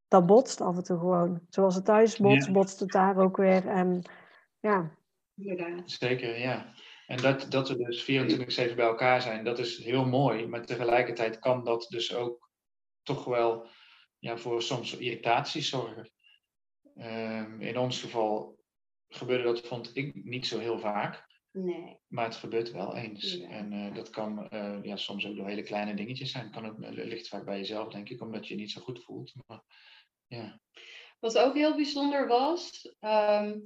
dat 0.08 0.26
botst 0.26 0.60
af 0.60 0.76
en 0.76 0.82
toe 0.82 0.98
gewoon. 0.98 1.40
Zoals 1.48 1.74
het 1.74 1.84
thuis 1.84 2.16
botst, 2.16 2.46
Ja. 2.46 2.52
botst 2.52 2.80
het 2.80 2.90
daar 2.90 3.16
ook 3.16 3.36
weer. 3.36 3.66
En 3.66 4.02
ja, 4.60 4.90
inderdaad. 5.36 5.90
Zeker, 5.90 6.38
ja. 6.38 6.72
En 7.06 7.16
dat, 7.16 7.46
dat 7.48 7.68
we 7.68 7.76
dus 7.76 8.02
24-7 8.02 8.74
bij 8.76 8.86
elkaar 8.86 9.22
zijn, 9.22 9.44
dat 9.44 9.58
is 9.58 9.84
heel 9.84 10.04
mooi. 10.04 10.46
Maar 10.46 10.64
tegelijkertijd 10.66 11.38
kan 11.38 11.64
dat 11.64 11.86
dus 11.88 12.14
ook 12.14 12.50
toch 13.02 13.24
wel 13.24 13.66
ja, 14.26 14.36
voor 14.36 14.62
soms 14.62 14.96
irritaties 14.96 15.68
zorgen. 15.68 16.10
Ehm, 16.94 17.60
in 17.60 17.78
ons 17.78 18.00
geval 18.00 18.58
gebeurde 19.08 19.44
dat, 19.44 19.60
vond 19.66 19.96
ik, 19.96 20.24
niet 20.24 20.46
zo 20.46 20.58
heel 20.58 20.78
vaak. 20.78 21.26
Nee. 21.52 21.98
Maar 22.06 22.24
het 22.24 22.36
gebeurt 22.36 22.70
wel 22.70 22.96
eens. 22.96 23.34
Ja. 23.34 23.48
En 23.48 23.72
eh, 23.72 23.94
dat 23.94 24.10
kan 24.10 24.48
eh, 24.48 24.78
ja, 24.82 24.96
soms 24.96 25.26
ook 25.26 25.36
door 25.36 25.48
hele 25.48 25.62
kleine 25.62 25.94
dingetjes 25.94 26.30
zijn. 26.30 26.50
Kan 26.50 26.66
ook, 26.66 26.84
het 26.84 26.94
ligt 26.94 27.28
vaak 27.28 27.44
bij 27.44 27.58
jezelf, 27.58 27.92
denk 27.92 28.08
ik, 28.08 28.20
omdat 28.20 28.46
je 28.46 28.54
je 28.54 28.60
niet 28.60 28.70
zo 28.70 28.80
goed 28.80 29.04
voelt. 29.04 29.34
Maar, 29.46 29.62
ja. 30.26 30.60
Wat 31.18 31.38
ook 31.38 31.54
heel 31.54 31.74
bijzonder 31.76 32.26
was, 32.26 32.94
ehm, 33.00 33.58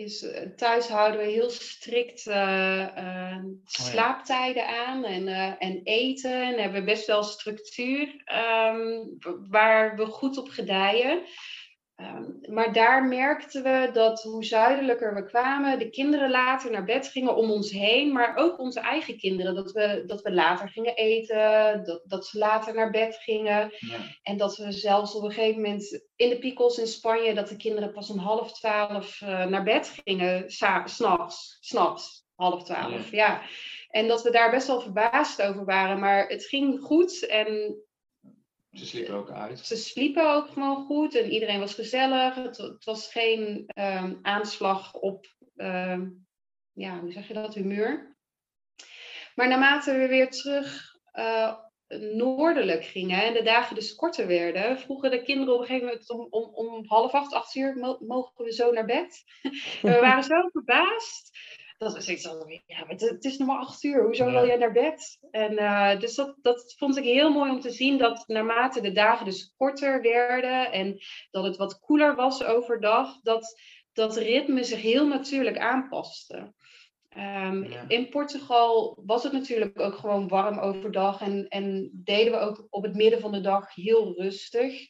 is 0.00 0.22
uh, 0.22 0.40
thuis 0.56 0.88
houden 0.88 1.20
we 1.20 1.26
heel 1.26 1.50
strikt 1.50 2.26
uh, 2.26 2.86
uh, 2.96 3.36
slaaptijden 3.64 4.66
aan 4.66 5.04
en, 5.04 5.28
en 5.58 5.80
eten. 5.84 6.42
En 6.42 6.58
hebben 6.58 6.84
best 6.84 7.06
wel 7.06 7.22
structuur 7.22 8.24
um, 8.68 9.18
waar 9.50 9.96
we 9.96 10.06
goed 10.06 10.38
op 10.38 10.48
gedijen. 10.48 11.22
Um, 12.00 12.40
maar 12.54 12.72
daar 12.72 13.04
merkten 13.04 13.62
we 13.62 13.90
dat 13.92 14.22
hoe 14.22 14.44
zuidelijker 14.44 15.14
we 15.14 15.24
kwamen, 15.24 15.78
de 15.78 15.90
kinderen 15.90 16.30
later 16.30 16.70
naar 16.70 16.84
bed 16.84 17.06
gingen 17.06 17.36
om 17.36 17.50
ons 17.50 17.70
heen, 17.70 18.12
maar 18.12 18.36
ook 18.36 18.58
onze 18.58 18.80
eigen 18.80 19.18
kinderen. 19.18 19.54
Dat 19.54 19.72
we, 19.72 20.02
dat 20.06 20.22
we 20.22 20.32
later 20.32 20.68
gingen 20.68 20.94
eten, 20.94 21.84
dat, 21.84 22.02
dat 22.04 22.26
ze 22.26 22.38
later 22.38 22.74
naar 22.74 22.90
bed 22.90 23.16
gingen. 23.16 23.72
Ja. 23.78 23.96
En 24.22 24.36
dat 24.36 24.56
we 24.56 24.72
zelfs 24.72 25.14
op 25.14 25.22
een 25.22 25.32
gegeven 25.32 25.62
moment 25.62 26.08
in 26.16 26.28
de 26.28 26.38
Picos 26.38 26.78
in 26.78 26.86
Spanje, 26.86 27.34
dat 27.34 27.48
de 27.48 27.56
kinderen 27.56 27.92
pas 27.92 28.10
om 28.10 28.18
half 28.18 28.52
twaalf 28.52 29.20
uh, 29.20 29.46
naar 29.46 29.62
bed 29.64 30.00
gingen, 30.04 30.50
s'nachts. 30.50 30.96
S'nachts, 31.60 32.26
half 32.34 32.64
twaalf, 32.64 33.10
ja. 33.10 33.16
ja. 33.16 33.42
En 33.90 34.08
dat 34.08 34.22
we 34.22 34.30
daar 34.30 34.50
best 34.50 34.66
wel 34.66 34.80
verbaasd 34.80 35.42
over 35.42 35.64
waren, 35.64 35.98
maar 35.98 36.28
het 36.28 36.44
ging 36.44 36.80
goed 36.80 37.26
en 37.26 37.82
ze 38.72 38.86
sliepen 38.86 39.14
ook 39.14 39.30
uit. 39.30 39.58
Ze 39.58 39.76
sliepen 39.76 40.34
ook 40.34 40.48
gewoon 40.48 40.84
goed 40.86 41.14
en 41.14 41.30
iedereen 41.30 41.60
was 41.60 41.74
gezellig. 41.74 42.34
Het, 42.34 42.56
het 42.56 42.84
was 42.84 43.12
geen 43.12 43.70
um, 43.74 44.18
aanslag 44.22 44.94
op, 44.94 45.26
um, 45.56 46.26
ja, 46.72 47.00
hoe 47.00 47.12
zeg 47.12 47.28
je 47.28 47.34
dat, 47.34 47.54
humeur. 47.54 48.16
Maar 49.34 49.48
naarmate 49.48 49.92
we 49.92 50.06
weer 50.06 50.30
terug 50.30 50.96
uh, 51.14 51.54
noordelijk 51.98 52.84
gingen 52.84 53.24
en 53.24 53.32
de 53.32 53.42
dagen 53.42 53.74
dus 53.74 53.94
korter 53.94 54.26
werden, 54.26 54.78
vroegen 54.78 55.10
de 55.10 55.22
kinderen 55.22 55.54
op 55.54 55.60
een 55.60 55.66
gegeven 55.66 55.86
moment 55.86 56.10
om, 56.10 56.26
om, 56.30 56.54
om 56.54 56.84
half 56.86 57.12
acht, 57.12 57.32
acht 57.32 57.54
uur, 57.54 57.96
mogen 58.00 58.44
we 58.44 58.52
zo 58.52 58.72
naar 58.72 58.86
bed? 58.86 59.24
we 59.82 59.98
waren 60.00 60.22
zo 60.22 60.48
verbaasd 60.52 61.30
dat 61.80 61.96
is 61.96 62.08
iets 62.08 62.26
van, 62.26 62.60
ja, 62.66 62.84
het, 62.86 63.00
het, 63.00 63.24
is 63.24 63.36
nog 63.36 63.48
maar 63.48 63.58
acht 63.58 63.82
uur, 63.82 64.04
hoezo 64.04 64.24
ja. 64.24 64.30
wil 64.30 64.46
jij 64.46 64.56
naar 64.56 64.72
bed? 64.72 65.18
En 65.30 65.52
uh, 65.52 66.00
dus 66.00 66.14
dat, 66.14 66.36
dat 66.42 66.74
vond 66.76 66.96
ik 66.96 67.04
heel 67.04 67.30
mooi 67.30 67.50
om 67.50 67.60
te 67.60 67.70
zien, 67.70 67.98
dat 67.98 68.24
naarmate 68.26 68.80
de 68.80 68.92
dagen 68.92 69.24
dus 69.24 69.54
korter 69.56 70.02
werden 70.02 70.72
en 70.72 70.98
dat 71.30 71.44
het 71.44 71.56
wat 71.56 71.78
koeler 71.78 72.14
was 72.14 72.44
overdag, 72.44 73.20
dat 73.22 73.60
dat 73.92 74.16
ritme 74.16 74.64
zich 74.64 74.80
heel 74.80 75.06
natuurlijk 75.06 75.58
aanpaste. 75.58 76.54
Um, 77.16 77.64
ja. 77.64 77.84
In 77.88 78.08
Portugal 78.08 79.02
was 79.06 79.22
het 79.22 79.32
natuurlijk 79.32 79.80
ook 79.80 79.94
gewoon 79.94 80.28
warm 80.28 80.58
overdag 80.58 81.20
en, 81.20 81.48
en 81.48 81.90
deden 81.92 82.32
we 82.32 82.38
ook 82.38 82.66
op 82.70 82.82
het 82.82 82.94
midden 82.94 83.20
van 83.20 83.32
de 83.32 83.40
dag 83.40 83.74
heel 83.74 84.14
rustig. 84.16 84.88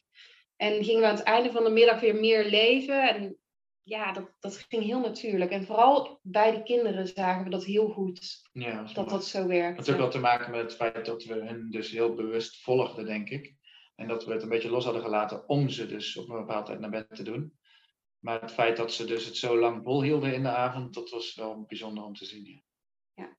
En 0.55 0.83
gingen 0.83 1.01
we 1.01 1.07
aan 1.07 1.15
het 1.15 1.23
einde 1.23 1.51
van 1.51 1.63
de 1.63 1.69
middag 1.69 1.99
weer 1.99 2.15
meer 2.15 2.45
leven. 2.45 3.15
En 3.15 3.37
ja, 3.83 4.11
dat, 4.11 4.31
dat 4.39 4.57
ging 4.57 4.83
heel 4.83 4.99
natuurlijk. 4.99 5.51
En 5.51 5.65
vooral 5.65 6.19
bij 6.21 6.51
de 6.51 6.63
kinderen 6.63 7.07
zagen 7.07 7.43
we 7.43 7.49
dat 7.49 7.63
heel 7.63 7.89
goed. 7.89 8.49
Ja, 8.51 8.83
dat 8.83 8.95
dat, 8.95 9.09
dat 9.09 9.25
zo 9.25 9.47
werkt. 9.47 9.77
Het 9.77 9.85
heeft 9.85 9.97
ook 9.99 10.03
wel 10.03 10.13
te 10.13 10.27
maken 10.27 10.51
met 10.51 10.61
het 10.61 10.75
feit 10.75 11.05
dat 11.05 11.23
we 11.23 11.33
hen 11.33 11.69
dus 11.69 11.91
heel 11.91 12.13
bewust 12.13 12.63
volgden, 12.63 13.05
denk 13.05 13.29
ik. 13.29 13.55
En 13.95 14.07
dat 14.07 14.25
we 14.25 14.33
het 14.33 14.43
een 14.43 14.49
beetje 14.49 14.69
los 14.69 14.83
hadden 14.83 15.01
gelaten 15.01 15.49
om 15.49 15.69
ze 15.69 15.87
dus 15.87 16.17
op 16.17 16.29
een 16.29 16.37
bepaalde 16.37 16.65
tijd 16.65 16.79
naar 16.79 16.89
bed 16.89 17.15
te 17.15 17.23
doen. 17.23 17.59
Maar 18.19 18.41
het 18.41 18.51
feit 18.51 18.77
dat 18.77 18.93
ze 18.93 19.05
dus 19.05 19.25
het 19.25 19.37
zo 19.37 19.59
lang 19.59 19.83
volhielden 19.83 20.33
in 20.33 20.43
de 20.43 20.49
avond, 20.49 20.93
dat 20.93 21.09
was 21.09 21.35
wel 21.35 21.65
bijzonder 21.67 22.03
om 22.03 22.13
te 22.13 22.25
zien. 22.25 22.63
Ja, 23.13 23.37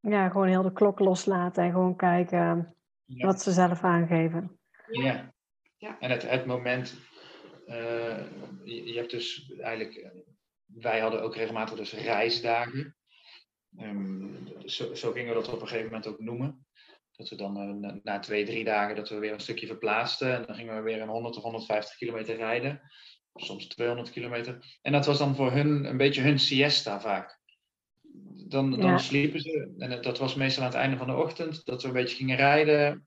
ja 0.00 0.28
gewoon 0.28 0.48
heel 0.48 0.62
de 0.62 0.72
klok 0.72 0.98
loslaten 0.98 1.64
en 1.64 1.70
gewoon 1.70 1.96
kijken 1.96 2.76
ja. 3.04 3.26
wat 3.26 3.42
ze 3.42 3.52
zelf 3.52 3.82
aangeven. 3.82 4.58
Ja, 4.86 5.34
ja. 5.76 5.98
en 5.98 6.10
het, 6.10 6.30
het 6.30 6.46
moment 6.46 6.96
je, 8.64 8.82
je, 8.84 8.96
hebt 8.96 9.10
dus 9.10 9.52
eigenlijk, 9.58 9.94
eh, 9.94 10.10
wij 10.64 11.00
hadden 11.00 11.22
ook 11.22 11.36
regelmatig 11.36 11.76
dus 11.76 11.92
reisdagen. 11.92 12.96
Um, 13.78 14.48
zo, 14.64 14.94
zo, 14.94 15.12
gingen 15.12 15.28
we 15.28 15.40
dat 15.40 15.52
op 15.52 15.60
een 15.60 15.66
gegeven 15.66 15.86
moment 15.86 16.06
ook 16.06 16.20
noemen. 16.20 16.66
Dat 17.16 17.28
we 17.28 17.36
dan 17.36 17.68
uh, 17.68 17.74
na, 17.74 18.00
na, 18.02 18.18
twee, 18.18 18.44
drie 18.44 18.64
dagen 18.64 18.96
dat 18.96 19.08
we 19.08 19.18
weer 19.18 19.32
een 19.32 19.40
stukje 19.40 19.66
verplaatsten. 19.66 20.34
En 20.34 20.46
dan 20.46 20.56
gingen 20.56 20.76
we 20.76 20.82
weer 20.82 21.00
een 21.00 21.08
100 21.08 21.36
of 21.36 21.42
150 21.42 21.96
kilometer 21.96 22.36
rijden. 22.36 22.80
Soms 23.34 23.66
200 23.66 24.10
kilometer. 24.10 24.78
En 24.82 24.92
dat 24.92 25.06
was 25.06 25.18
dan 25.18 25.36
voor 25.36 25.52
hun 25.52 25.84
een 25.84 25.96
beetje 25.96 26.22
hun 26.22 26.38
siesta 26.38 27.00
vaak. 27.00 27.40
Dan, 28.48 28.70
dan 28.70 28.90
ja. 28.90 28.98
sliepen 28.98 29.40
ze. 29.40 29.74
En 29.78 30.02
dat 30.02 30.18
was 30.18 30.34
meestal 30.34 30.62
aan 30.62 30.70
het 30.70 30.78
einde 30.78 30.96
van 30.96 31.06
de 31.06 31.16
ochtend. 31.16 31.64
Dat 31.64 31.82
we 31.82 31.88
een 31.88 31.94
beetje 31.94 32.16
gingen 32.16 32.36
rijden. 32.36 33.06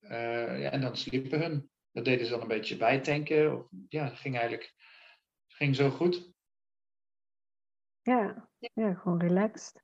Uh, 0.00 0.60
ja, 0.60 0.70
en 0.70 0.80
dan 0.80 0.96
sliepen 0.96 1.40
hun. 1.40 1.70
Dat 1.92 2.04
deden 2.04 2.26
ze 2.26 2.32
dan 2.32 2.40
een 2.40 2.48
beetje 2.48 2.76
bijtanken. 2.76 3.56
Of, 3.56 3.66
ja, 3.88 4.04
het 4.04 4.18
ging 4.18 4.38
eigenlijk 4.38 4.74
ging 5.46 5.76
zo 5.76 5.90
goed. 5.90 6.32
Ja, 8.02 8.48
ja 8.74 8.94
gewoon 8.94 9.20
relaxed. 9.20 9.82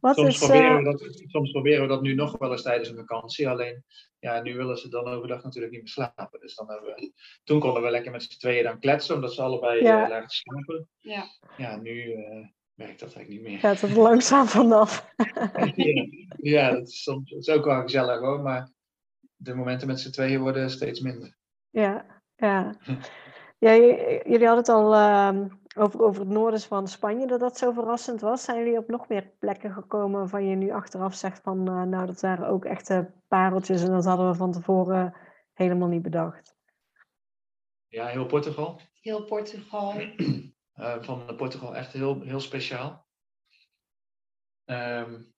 Wat 0.00 0.16
soms, 0.16 0.28
is, 0.28 0.38
proberen 0.38 0.76
we 0.76 0.84
dat, 0.84 1.22
soms 1.26 1.50
proberen 1.50 1.82
we 1.82 1.88
dat 1.88 2.02
nu 2.02 2.14
nog 2.14 2.38
wel 2.38 2.52
eens 2.52 2.62
tijdens 2.62 2.88
een 2.88 2.96
vakantie. 2.96 3.48
Alleen, 3.48 3.84
ja, 4.18 4.42
nu 4.42 4.56
willen 4.56 4.78
ze 4.78 4.88
dan 4.88 5.06
overdag 5.06 5.42
natuurlijk 5.42 5.72
niet 5.72 5.82
meer 5.82 5.90
slapen. 5.90 6.40
Dus 6.40 6.54
dan 6.54 6.70
hebben 6.70 6.94
we, 6.94 7.12
toen 7.44 7.60
konden 7.60 7.82
we 7.82 7.90
lekker 7.90 8.12
met 8.12 8.22
z'n 8.22 8.38
tweeën 8.38 8.64
dan 8.64 8.78
kletsen, 8.78 9.14
omdat 9.14 9.34
ze 9.34 9.42
allebei 9.42 9.82
ja. 9.82 10.02
uh, 10.02 10.08
lagen 10.08 10.30
slapen. 10.30 10.88
Ja, 10.98 11.24
ja 11.56 11.76
nu 11.76 12.04
uh, 12.04 12.46
werkt 12.74 13.00
dat 13.00 13.14
eigenlijk 13.14 13.28
niet 13.28 13.42
meer. 13.42 13.58
Gaat 13.58 13.80
het 13.80 13.96
langzaam 13.96 14.46
vanaf. 14.46 15.08
ja, 15.76 16.06
ja, 16.36 16.70
dat 16.70 16.88
is 16.88 17.02
soms 17.02 17.30
dat 17.30 17.40
is 17.40 17.48
ook 17.48 17.64
wel 17.64 17.82
gezellig 17.82 18.20
hoor, 18.20 18.40
maar 18.40 18.70
de 19.42 19.54
momenten 19.54 19.86
met 19.86 20.00
z'n 20.00 20.10
tweeën 20.10 20.40
worden 20.40 20.70
steeds 20.70 21.00
minder. 21.00 21.36
Ja, 21.70 22.06
ja. 22.36 22.74
ja 23.58 23.74
jullie 23.74 24.46
hadden 24.46 24.56
het 24.56 24.68
al 24.68 24.94
uh, 24.94 25.46
over, 25.76 26.02
over 26.02 26.20
het 26.20 26.30
noorden 26.30 26.60
van 26.60 26.88
Spanje, 26.88 27.26
dat 27.26 27.40
dat 27.40 27.58
zo 27.58 27.72
verrassend 27.72 28.20
was. 28.20 28.44
Zijn 28.44 28.58
jullie 28.58 28.78
op 28.78 28.88
nog 28.88 29.08
meer 29.08 29.30
plekken 29.38 29.72
gekomen 29.72 30.18
waarvan 30.18 30.46
je 30.46 30.56
nu 30.56 30.70
achteraf 30.70 31.14
zegt 31.14 31.42
van, 31.42 31.58
uh, 31.70 31.82
nou, 31.82 32.06
dat 32.06 32.20
waren 32.20 32.48
ook 32.48 32.64
echte 32.64 33.12
pareltjes 33.28 33.82
en 33.82 33.90
dat 33.90 34.04
hadden 34.04 34.28
we 34.28 34.34
van 34.34 34.52
tevoren 34.52 35.14
helemaal 35.52 35.88
niet 35.88 36.02
bedacht? 36.02 36.56
Ja, 37.86 38.06
heel 38.06 38.26
Portugal. 38.26 38.80
Heel 39.00 39.24
Portugal. 39.24 40.00
Uh, 40.76 41.02
van 41.02 41.36
Portugal 41.36 41.76
echt 41.76 41.92
heel, 41.92 42.20
heel 42.20 42.40
speciaal. 42.40 43.06
Um, 44.64 45.32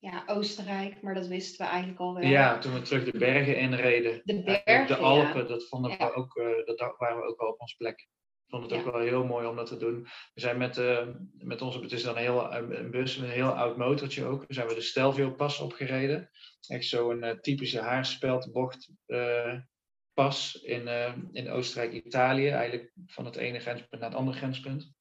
ja, 0.00 0.22
Oostenrijk, 0.26 1.02
maar 1.02 1.14
dat 1.14 1.26
wisten 1.26 1.64
we 1.64 1.70
eigenlijk 1.70 2.00
al 2.00 2.14
wel. 2.14 2.28
Ja, 2.28 2.58
toen 2.58 2.74
we 2.74 2.82
terug 2.82 3.04
de 3.04 3.18
bergen 3.18 3.58
inreden. 3.58 4.20
De 4.24 4.42
bergen, 4.42 4.86
De 4.86 4.96
Alpen, 4.96 5.42
ja. 5.42 5.48
dat 5.48 5.68
vonden 5.68 5.98
we 5.98 6.14
ook, 6.14 6.36
uh, 6.36 6.66
dat 6.66 6.94
waren 6.98 7.16
we 7.16 7.26
ook 7.26 7.40
wel 7.40 7.48
op 7.48 7.60
ons 7.60 7.74
plek. 7.74 8.00
Ik 8.00 8.54
vond 8.54 8.62
het 8.62 8.72
ja. 8.72 8.78
ook 8.78 8.92
wel 8.92 9.00
heel 9.00 9.24
mooi 9.24 9.46
om 9.46 9.56
dat 9.56 9.66
te 9.66 9.76
doen. 9.76 10.02
We 10.34 10.40
zijn 10.40 10.58
met, 10.58 10.76
uh, 10.76 11.06
met 11.32 11.62
onze, 11.62 11.80
het 11.80 11.92
is 11.92 12.02
dan 12.02 12.16
een, 12.16 12.22
heel, 12.22 12.52
een 12.54 12.90
bus 12.90 13.16
met 13.16 13.28
een 13.28 13.34
heel 13.34 13.50
oud 13.50 13.76
motortje 13.76 14.24
ook. 14.24 14.44
We 14.46 14.54
zijn 14.54 14.68
we 14.68 14.74
de 14.74 14.80
Stelvio 14.80 15.30
pas 15.30 15.60
opgereden. 15.60 16.30
Echt 16.68 16.84
zo'n 16.84 17.24
uh, 17.24 17.30
typische 17.30 17.80
haarspeldbocht 17.80 18.90
pas 20.14 20.54
in, 20.54 20.88
in 21.32 21.50
Oostenrijk-Italië. 21.50 22.48
Eigenlijk 22.48 22.92
van 23.06 23.24
het 23.24 23.36
ene 23.36 23.58
grenspunt 23.58 24.00
naar 24.00 24.10
het 24.10 24.18
andere 24.18 24.36
grenspunt. 24.36 24.92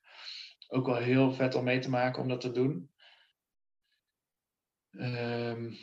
Ook 0.67 0.85
wel 0.85 0.95
heel 0.95 1.31
vet 1.31 1.55
om 1.55 1.63
mee 1.63 1.79
te 1.79 1.89
maken 1.89 2.21
om 2.21 2.27
dat 2.27 2.41
te 2.41 2.51
doen. 2.51 2.91
Um, 4.91 5.77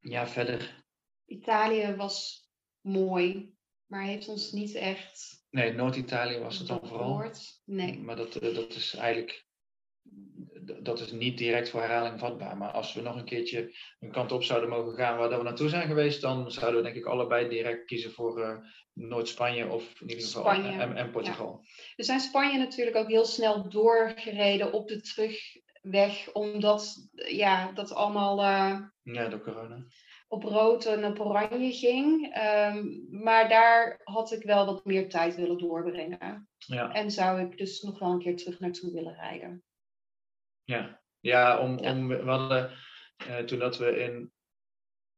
ja, 0.00 0.26
verder. 0.26 0.84
Italië 1.26 1.94
was 1.96 2.48
mooi, 2.80 3.54
maar 3.86 4.04
heeft 4.04 4.28
ons 4.28 4.52
niet 4.52 4.74
echt. 4.74 5.44
Nee, 5.50 5.72
Noord-Italië 5.72 6.38
was 6.38 6.58
het 6.58 6.66
dan 6.66 6.80
vooral. 6.84 7.32
Nee. 7.64 7.98
Maar 7.98 8.16
dat, 8.16 8.32
dat 8.32 8.74
is 8.74 8.94
eigenlijk. 8.94 9.48
Dat 10.82 11.00
is 11.00 11.12
niet 11.12 11.38
direct 11.38 11.68
voor 11.68 11.80
herhaling 11.80 12.18
vatbaar. 12.18 12.56
Maar 12.56 12.70
als 12.70 12.94
we 12.94 13.00
nog 13.00 13.16
een 13.16 13.24
keertje 13.24 13.76
een 14.00 14.12
kant 14.12 14.32
op 14.32 14.42
zouden 14.42 14.68
mogen 14.68 14.94
gaan 14.94 15.18
waar 15.18 15.38
we 15.38 15.42
naartoe 15.42 15.68
zijn 15.68 15.86
geweest, 15.86 16.20
dan 16.20 16.50
zouden 16.50 16.76
we 16.76 16.86
denk 16.86 16.96
ik 16.96 17.06
allebei 17.06 17.48
direct 17.48 17.84
kiezen 17.84 18.12
voor 18.12 18.40
uh, 18.40 18.56
Noord-Spanje 18.92 19.68
of 19.68 20.00
in 20.00 20.08
ieder 20.08 20.24
geval 20.24 20.42
Spanje, 20.42 20.78
en, 20.78 20.96
en 20.96 21.10
Portugal. 21.10 21.60
Ja. 21.62 21.68
We 21.96 22.02
zijn 22.02 22.20
Spanje 22.20 22.58
natuurlijk 22.58 22.96
ook 22.96 23.08
heel 23.08 23.24
snel 23.24 23.68
doorgereden 23.68 24.72
op 24.72 24.88
de 24.88 25.00
terug 25.00 25.38
weg, 25.80 26.32
omdat 26.32 27.08
ja, 27.12 27.72
dat 27.72 27.94
allemaal 27.94 28.38
uh, 28.38 28.80
ja, 29.02 29.28
door 29.28 29.40
corona. 29.40 29.84
op 30.28 30.42
rood 30.42 30.84
en 30.84 31.04
op 31.04 31.20
oranje 31.20 31.72
ging. 31.72 32.36
Um, 32.36 33.06
maar 33.10 33.48
daar 33.48 34.00
had 34.04 34.32
ik 34.32 34.42
wel 34.42 34.66
wat 34.66 34.84
meer 34.84 35.08
tijd 35.08 35.36
willen 35.36 35.58
doorbrengen. 35.58 36.48
Ja. 36.56 36.92
En 36.92 37.10
zou 37.10 37.40
ik 37.40 37.58
dus 37.58 37.82
nog 37.82 37.98
wel 37.98 38.10
een 38.10 38.18
keer 38.18 38.36
terug 38.36 38.60
naartoe 38.60 38.92
willen 38.92 39.14
rijden. 39.14 39.62
Ja, 40.64 41.00
ja, 41.20 41.58
om, 41.58 41.78
ja. 41.78 41.90
om 41.90 42.08
we 42.08 42.30
hadden, 42.30 42.70
uh, 43.28 43.38
toen 43.38 43.58
dat 43.58 43.78
we 43.78 44.02
in 44.02 44.32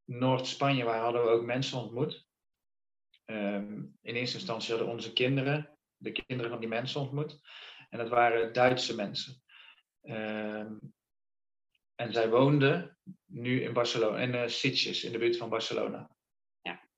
Noord-Spanje 0.05 0.85
waren, 0.85 1.03
hadden 1.03 1.23
we 1.23 1.29
ook 1.29 1.45
mensen 1.45 1.79
ontmoet. 1.79 2.27
Um, 3.27 3.99
in 4.03 4.15
eerste 4.15 4.37
instantie 4.37 4.75
hadden 4.75 4.93
onze 4.93 5.13
kinderen, 5.13 5.79
de 5.97 6.13
kinderen 6.13 6.51
van 6.51 6.61
die 6.61 6.69
mensen 6.69 7.01
ontmoet. 7.01 7.41
En 7.91 7.99
dat 7.99 8.09
waren 8.09 8.53
Duitse 8.53 8.95
mensen. 8.95 9.43
Um, 10.03 10.95
en 11.95 12.13
zij 12.13 12.31
woonde 12.31 12.97
nu 13.27 13.63
in 13.63 13.73
Barcelona, 13.73 14.19
in 14.19 14.35
uh, 14.35 14.47
Sitges, 14.47 15.05
in 15.05 15.13
de 15.13 15.19
buurt 15.19 15.37
van 15.37 15.49
Barcelona. 15.49 16.11
Ja. 16.63 16.89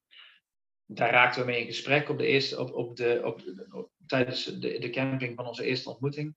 daar 0.87 1.11
raakten 1.11 1.41
we 1.41 1.47
mee 1.47 1.61
in 1.61 1.67
gesprek 1.67 2.09
op 2.09 2.19
de 2.19 2.27
eerste, 2.27 2.61
op, 2.61 2.73
op 2.73 2.97
de, 2.97 3.21
op, 3.25 3.43
op, 3.71 3.91
tijdens 4.07 4.45
de, 4.45 4.79
de 4.79 4.91
camping 4.91 5.37
van 5.37 5.47
onze 5.47 5.65
eerste 5.65 5.91
ontmoeting. 5.91 6.37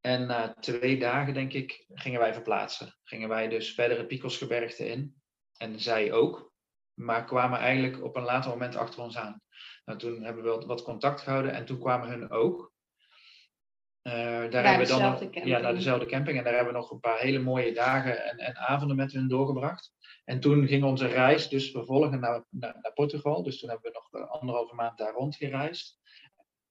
En 0.00 0.26
na 0.26 0.54
twee 0.54 0.98
dagen, 0.98 1.34
denk 1.34 1.52
ik, 1.52 1.84
gingen 1.88 2.20
wij 2.20 2.32
verplaatsen. 2.32 2.96
Gingen 3.02 3.28
wij 3.28 3.48
dus 3.48 3.74
verder 3.74 3.98
het 3.98 4.06
Picosgebergte 4.06 4.88
in. 4.88 5.22
En 5.56 5.80
zij 5.80 6.12
ook. 6.12 6.52
Maar 6.94 7.24
kwamen 7.24 7.58
eigenlijk 7.58 8.04
op 8.04 8.16
een 8.16 8.22
later 8.22 8.50
moment 8.50 8.76
achter 8.76 9.02
ons 9.02 9.16
aan. 9.16 9.42
Nou, 9.84 9.98
toen 9.98 10.22
hebben 10.22 10.44
we 10.44 10.66
wat 10.66 10.82
contact 10.82 11.20
gehouden 11.20 11.52
en 11.52 11.64
toen 11.64 11.78
kwamen 11.78 12.08
hun 12.08 12.30
ook. 12.30 12.72
Uh, 14.08 14.14
daar 14.50 14.64
hebben 14.64 14.86
we 14.86 14.92
dan 14.92 15.00
nog, 15.00 15.44
ja, 15.44 15.58
naar 15.58 15.74
dezelfde 15.74 16.06
camping. 16.06 16.38
En 16.38 16.44
daar 16.44 16.54
hebben 16.54 16.72
we 16.72 16.78
nog 16.78 16.90
een 16.90 17.00
paar 17.00 17.18
hele 17.18 17.38
mooie 17.38 17.72
dagen 17.72 18.24
en, 18.24 18.38
en 18.38 18.56
avonden 18.56 18.96
met 18.96 19.12
hun 19.12 19.28
doorgebracht. 19.28 19.92
En 20.24 20.40
toen 20.40 20.66
ging 20.66 20.84
onze 20.84 21.06
reis 21.06 21.48
dus 21.48 21.70
vervolgen 21.70 22.20
naar, 22.20 22.44
naar, 22.50 22.78
naar, 22.80 22.92
Portugal. 22.92 23.42
Dus 23.42 23.58
toen 23.58 23.68
hebben 23.70 23.92
we 23.92 23.98
nog 23.98 24.22
eh, 24.22 24.30
anderhalve 24.30 24.74
maand 24.74 24.98
daar 24.98 25.12
rondgereisd. 25.12 26.00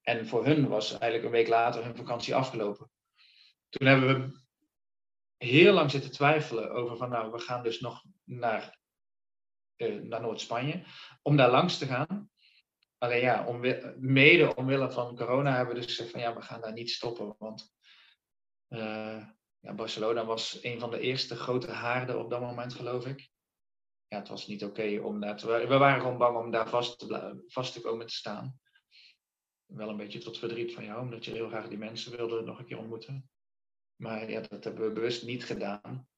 En 0.02 0.26
voor 0.26 0.44
hun 0.44 0.68
was 0.68 0.90
eigenlijk 0.90 1.24
een 1.24 1.30
week 1.30 1.48
later 1.48 1.84
hun 1.84 1.96
vakantie 1.96 2.34
afgelopen. 2.34 2.90
Toen 3.68 3.86
hebben 3.86 4.08
we 4.08 4.40
heel 5.36 5.72
lang 5.72 5.90
zitten 5.90 6.10
twijfelen 6.10 6.70
over 6.70 6.96
van 6.96 7.10
nou, 7.10 7.32
we 7.32 7.38
gaan 7.38 7.62
dus 7.62 7.80
nog 7.80 8.04
naar, 8.24 8.78
uh, 9.76 10.02
naar 10.02 10.20
Noord-Spanje. 10.20 10.82
Om 11.22 11.36
daar 11.36 11.50
langs 11.50 11.78
te 11.78 11.86
gaan. 11.86 12.30
Alleen 12.98 13.20
ja, 13.20 13.46
om, 13.46 13.60
mede 13.96 14.54
omwille 14.54 14.90
van 14.90 15.16
corona 15.16 15.56
hebben 15.56 15.74
we 15.74 15.80
dus 15.80 15.90
gezegd 15.90 16.10
van 16.10 16.20
ja, 16.20 16.34
we 16.34 16.42
gaan 16.42 16.60
daar 16.60 16.72
niet 16.72 16.90
stoppen. 16.90 17.34
Want 17.38 17.72
uh, 18.68 19.26
ja, 19.58 19.74
Barcelona 19.74 20.24
was 20.24 20.58
een 20.62 20.80
van 20.80 20.90
de 20.90 21.00
eerste 21.00 21.36
grote 21.36 21.70
haarden 21.70 22.18
op 22.18 22.30
dat 22.30 22.40
moment, 22.40 22.74
geloof 22.74 23.06
ik. 23.06 23.30
Ja, 24.06 24.18
het 24.18 24.28
was 24.28 24.46
niet 24.46 24.64
oké 24.64 25.00
om 25.02 25.20
daar 25.20 25.36
te... 25.36 25.46
We 25.46 25.78
waren 25.78 26.00
gewoon 26.00 26.18
bang 26.18 26.36
om 26.36 26.50
daar 26.50 26.68
vast 26.68 26.98
te, 26.98 27.42
vast 27.46 27.72
te 27.72 27.80
komen 27.80 28.06
te 28.06 28.14
staan. 28.14 28.60
Wel 29.66 29.88
een 29.88 29.96
beetje 29.96 30.18
tot 30.18 30.38
verdriet 30.38 30.74
van 30.74 30.84
jou, 30.84 31.00
omdat 31.00 31.24
je 31.24 31.30
heel 31.30 31.48
graag 31.48 31.68
die 31.68 31.78
mensen 31.78 32.16
wilde 32.16 32.42
nog 32.42 32.58
een 32.58 32.66
keer 32.66 32.78
ontmoeten. 32.78 33.30
Maar 33.96 34.30
ja, 34.30 34.40
dat 34.40 34.64
hebben 34.64 34.86
we 34.86 34.92
bewust 34.92 35.24
niet 35.24 35.44
gedaan. 35.44 36.08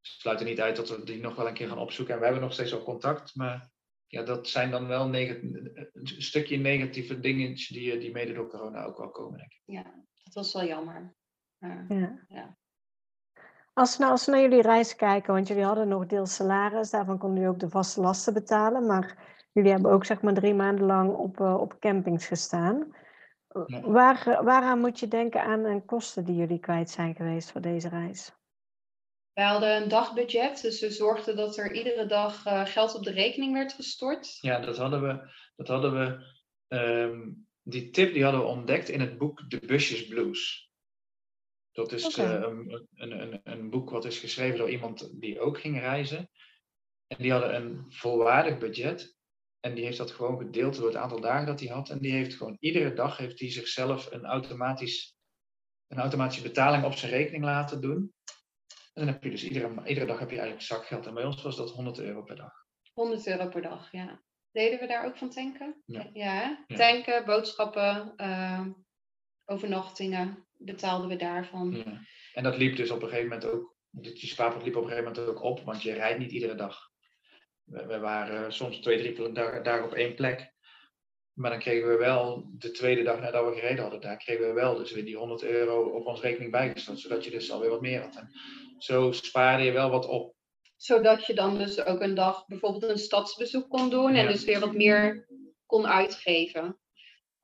Het 0.00 0.12
sluit 0.12 0.40
er 0.40 0.46
niet 0.46 0.60
uit 0.60 0.76
dat 0.76 0.88
we 0.88 1.04
die 1.04 1.20
nog 1.20 1.34
wel 1.34 1.48
een 1.48 1.54
keer 1.54 1.68
gaan 1.68 1.78
opzoeken. 1.78 2.14
En 2.14 2.20
we 2.20 2.26
hebben 2.26 2.44
nog 2.44 2.52
steeds 2.52 2.70
wel 2.70 2.82
contact, 2.82 3.34
maar 3.34 3.70
ja, 4.10 4.22
dat 4.22 4.48
zijn 4.48 4.70
dan 4.70 4.86
wel 4.86 5.14
een 5.14 5.90
stukje 6.02 6.56
negatieve 6.56 7.20
dingen 7.20 7.54
die, 7.54 7.98
die 7.98 8.12
mede 8.12 8.32
door 8.32 8.48
corona 8.48 8.84
ook 8.84 8.98
wel 8.98 9.10
komen, 9.10 9.38
denk 9.38 9.52
ik. 9.52 9.62
Ja, 9.64 9.82
dat 10.22 10.34
was 10.34 10.52
wel 10.52 10.64
jammer. 10.64 11.14
ja. 11.58 12.24
ja. 12.28 12.58
Als 13.72 13.96
we, 13.96 14.00
nou, 14.00 14.12
als 14.12 14.26
we 14.26 14.32
naar 14.32 14.40
jullie 14.40 14.62
reis 14.62 14.96
kijken, 14.96 15.34
want 15.34 15.48
jullie 15.48 15.64
hadden 15.64 15.88
nog 15.88 16.06
deels 16.06 16.34
salaris, 16.34 16.90
daarvan 16.90 17.18
konden 17.18 17.38
jullie 17.38 17.52
ook 17.54 17.60
de 17.60 17.68
vaste 17.68 18.00
lasten 18.00 18.34
betalen, 18.34 18.86
maar 18.86 19.18
jullie 19.52 19.70
hebben 19.70 19.90
ook 19.90 20.04
zeg 20.04 20.22
maar 20.22 20.34
drie 20.34 20.54
maanden 20.54 20.86
lang 20.86 21.14
op, 21.14 21.40
uh, 21.40 21.60
op 21.60 21.76
campings 21.78 22.26
gestaan. 22.26 22.94
Waar, 23.82 24.40
waaraan 24.44 24.80
moet 24.80 25.00
je 25.00 25.08
denken 25.08 25.42
aan 25.42 25.64
en 25.64 25.84
kosten 25.84 26.24
die 26.24 26.36
jullie 26.36 26.58
kwijt 26.58 26.90
zijn 26.90 27.14
geweest 27.14 27.50
voor 27.50 27.60
deze 27.60 27.88
reis? 27.88 28.39
Wij 29.40 29.48
hadden 29.48 29.82
een 29.82 29.88
dagbudget, 29.88 30.62
dus 30.62 30.80
we 30.80 30.90
zorgden 30.90 31.36
dat 31.36 31.56
er 31.56 31.74
iedere 31.74 32.06
dag 32.06 32.46
uh, 32.46 32.66
geld 32.66 32.94
op 32.94 33.04
de 33.04 33.10
rekening 33.10 33.52
werd 33.52 33.72
gestort. 33.72 34.38
Ja, 34.40 34.60
dat 34.60 34.76
hadden 34.76 35.02
we. 35.02 35.30
Dat 35.56 35.68
hadden 35.68 35.92
we 35.92 36.24
um, 36.76 37.46
die 37.62 37.90
tip 37.90 38.12
die 38.12 38.22
hadden 38.22 38.40
we 38.40 38.46
ontdekt 38.46 38.88
in 38.88 39.00
het 39.00 39.18
boek 39.18 39.50
De 39.50 39.58
Busjes 39.66 40.06
Blues. 40.06 40.70
Dat 41.72 41.92
is 41.92 42.06
okay. 42.06 42.38
uh, 42.38 42.42
een, 42.94 43.22
een, 43.22 43.40
een, 43.44 43.70
boek 43.70 43.90
wat 43.90 44.04
is 44.04 44.18
geschreven 44.18 44.58
door 44.58 44.70
iemand 44.70 45.20
die 45.20 45.40
ook 45.40 45.60
ging 45.60 45.78
reizen. 45.78 46.30
En 47.06 47.16
die 47.18 47.32
hadden 47.32 47.54
een 47.54 47.84
volwaardig 47.88 48.58
budget. 48.58 49.16
En 49.60 49.74
die 49.74 49.84
heeft 49.84 49.98
dat 49.98 50.10
gewoon 50.10 50.38
gedeeld 50.38 50.76
door 50.76 50.86
het 50.86 50.96
aantal 50.96 51.20
dagen 51.20 51.46
dat 51.46 51.60
hij 51.60 51.68
had. 51.68 51.90
En 51.90 51.98
die 51.98 52.12
heeft 52.12 52.34
gewoon 52.34 52.56
iedere 52.60 52.92
dag 52.92 53.16
heeft 53.16 53.40
hij 53.40 53.50
zichzelf 53.50 54.10
een, 54.10 54.24
automatisch, 54.24 55.14
een 55.86 55.98
automatische 55.98 56.42
betaling 56.42 56.84
op 56.84 56.92
zijn 56.94 57.12
rekening 57.12 57.44
laten 57.44 57.80
doen. 57.80 58.14
En 59.00 59.06
dan 59.06 59.14
heb 59.14 59.24
je 59.24 59.30
dus 59.30 59.44
iedere, 59.44 59.86
iedere 59.86 60.06
dag 60.06 60.18
heb 60.18 60.30
je 60.30 60.38
eigenlijk 60.38 60.66
zakgeld. 60.66 61.06
En 61.06 61.14
bij 61.14 61.24
ons 61.24 61.42
was 61.42 61.56
dat 61.56 61.70
100 61.70 61.98
euro 61.98 62.22
per 62.22 62.36
dag. 62.36 62.52
100 62.92 63.26
euro 63.26 63.48
per 63.48 63.62
dag, 63.62 63.92
ja. 63.92 64.22
Deden 64.52 64.78
we 64.78 64.86
daar 64.86 65.06
ook 65.06 65.16
van 65.16 65.30
tanken? 65.30 65.82
Ja. 65.84 66.10
ja, 66.12 66.64
Tanken, 66.66 67.24
boodschappen, 67.24 68.14
uh, 68.16 68.66
overnachtingen 69.44 70.46
betaalden 70.56 71.08
we 71.08 71.16
daarvan. 71.16 71.76
Ja. 71.76 72.00
En 72.32 72.42
dat 72.42 72.56
liep 72.56 72.76
dus 72.76 72.90
op 72.90 73.02
een 73.02 73.08
gegeven 73.08 73.28
moment 73.28 73.48
ook, 73.48 73.76
je 73.90 74.26
spaarpot 74.26 74.62
liep 74.62 74.76
op 74.76 74.82
een 74.82 74.88
gegeven 74.88 75.12
moment 75.12 75.28
ook 75.28 75.42
op, 75.42 75.60
want 75.60 75.82
je 75.82 75.92
rijdt 75.92 76.18
niet 76.18 76.32
iedere 76.32 76.54
dag. 76.54 76.78
We, 77.64 77.86
we 77.86 77.98
waren 77.98 78.52
soms 78.52 78.78
twee, 78.78 78.98
drie 78.98 79.32
dagen 79.32 79.84
op 79.84 79.94
één 79.94 80.14
plek. 80.14 80.52
Maar 81.32 81.50
dan 81.50 81.60
kregen 81.60 81.88
we 81.88 81.96
wel, 81.96 82.50
de 82.52 82.70
tweede 82.70 83.02
dag 83.02 83.20
nadat 83.20 83.44
we 83.44 83.60
gereden 83.60 83.82
hadden, 83.82 84.00
daar 84.00 84.16
kregen 84.16 84.46
we 84.46 84.52
wel 84.52 84.76
dus 84.76 84.92
weer 84.92 85.04
die 85.04 85.16
100 85.16 85.42
euro 85.42 85.82
op 85.82 86.06
ons 86.06 86.20
rekening 86.20 86.50
bijgestort, 86.50 86.98
zodat 86.98 87.24
je 87.24 87.30
dus 87.30 87.50
alweer 87.50 87.70
wat 87.70 87.80
meer 87.80 88.00
had. 88.00 88.16
En 88.16 88.30
zo 88.82 89.12
spaarde 89.12 89.64
je 89.64 89.72
wel 89.72 89.90
wat 89.90 90.06
op. 90.06 90.34
Zodat 90.76 91.26
je 91.26 91.34
dan 91.34 91.58
dus 91.58 91.84
ook 91.84 92.00
een 92.00 92.14
dag 92.14 92.46
bijvoorbeeld 92.46 92.82
een 92.82 92.98
stadsbezoek 92.98 93.68
kon 93.68 93.90
doen 93.90 94.14
en 94.14 94.26
dus 94.26 94.44
weer 94.44 94.60
wat 94.60 94.72
meer 94.72 95.28
kon 95.66 95.86
uitgeven. 95.86 96.78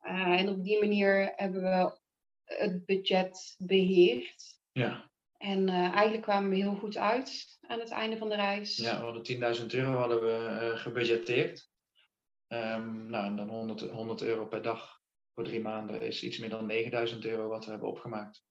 Uh, 0.03 0.41
en 0.41 0.49
op 0.49 0.65
die 0.65 0.81
manier 0.81 1.33
hebben 1.37 1.63
we 1.63 1.99
het 2.45 2.85
budget 2.85 3.55
beheerd. 3.59 4.61
Ja. 4.73 5.11
En 5.39 5.69
uh, 5.69 5.75
eigenlijk 5.75 6.23
kwamen 6.23 6.51
we 6.51 6.57
heel 6.57 6.75
goed 6.75 6.97
uit 6.97 7.59
aan 7.61 7.81
het 7.81 7.91
einde 7.91 8.17
van 8.17 8.29
de 8.29 8.35
reis. 8.35 8.77
Ja, 8.77 8.99
we 8.99 9.05
hadden 9.05 9.57
10.000 9.61 9.67
euro 9.67 9.99
hadden 9.99 10.21
we 10.21 10.59
uh, 10.63 10.79
gebudgeteerd. 10.79 11.69
Um, 12.49 13.07
nou, 13.07 13.27
en 13.27 13.37
dan 13.37 13.49
100, 13.49 13.81
100 13.81 14.23
euro 14.23 14.47
per 14.47 14.63
dag 14.63 15.01
voor 15.35 15.45
drie 15.45 15.61
maanden 15.61 16.01
is 16.01 16.23
iets 16.23 16.39
meer 16.39 16.51
dan 16.51 16.67
9000 16.67 17.25
euro 17.25 17.49
wat 17.49 17.65
we 17.65 17.71
hebben 17.71 17.89
opgemaakt. 17.89 18.45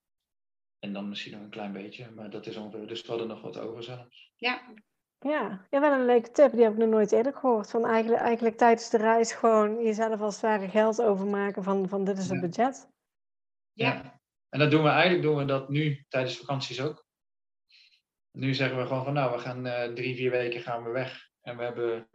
En 0.79 0.93
dan 0.93 1.09
misschien 1.09 1.31
nog 1.31 1.41
een 1.41 1.49
klein 1.49 1.73
beetje, 1.73 2.11
maar 2.11 2.29
dat 2.29 2.45
is 2.45 2.55
ongeveer. 2.57 2.87
Dus 2.87 3.01
we 3.01 3.07
hadden 3.07 3.27
nog 3.27 3.41
wat 3.41 3.57
over 3.57 3.83
zelfs. 3.83 4.31
Ja. 4.35 4.73
Ja, 5.19 5.67
ja, 5.69 5.79
wel 5.79 5.91
een 5.91 6.05
leuke 6.05 6.31
tip. 6.31 6.51
Die 6.51 6.63
heb 6.63 6.71
ik 6.71 6.77
nog 6.77 6.89
nooit 6.89 7.11
eerder 7.11 7.33
gehoord. 7.33 7.69
Van 7.69 7.85
eigenlijk, 7.85 8.21
eigenlijk 8.21 8.57
tijdens 8.57 8.89
de 8.89 8.97
reis 8.97 9.31
gewoon 9.31 9.83
jezelf 9.83 10.21
als 10.21 10.33
het 10.33 10.43
ware 10.43 10.69
geld 10.69 11.01
overmaken 11.01 11.63
van, 11.63 11.89
van 11.89 12.03
dit 12.03 12.17
is 12.17 12.29
het 12.29 12.41
budget. 12.41 12.89
Ja. 13.73 13.93
ja. 13.93 14.21
En 14.49 14.59
dat 14.59 14.71
doen 14.71 14.83
we 14.83 14.89
eigenlijk 14.89 15.21
doen 15.21 15.35
we 15.35 15.45
dat 15.45 15.69
nu 15.69 16.05
tijdens 16.09 16.37
vakanties 16.37 16.81
ook. 16.81 17.05
Nu 18.31 18.53
zeggen 18.53 18.77
we 18.77 18.85
gewoon 18.85 19.03
van 19.03 19.13
nou, 19.13 19.31
we 19.31 19.37
gaan 19.37 19.65
uh, 19.65 19.83
drie, 19.83 20.15
vier 20.15 20.31
weken 20.31 20.61
gaan 20.61 20.83
we 20.83 20.89
weg. 20.89 21.29
En 21.41 21.57
we 21.57 21.63
hebben, 21.63 22.09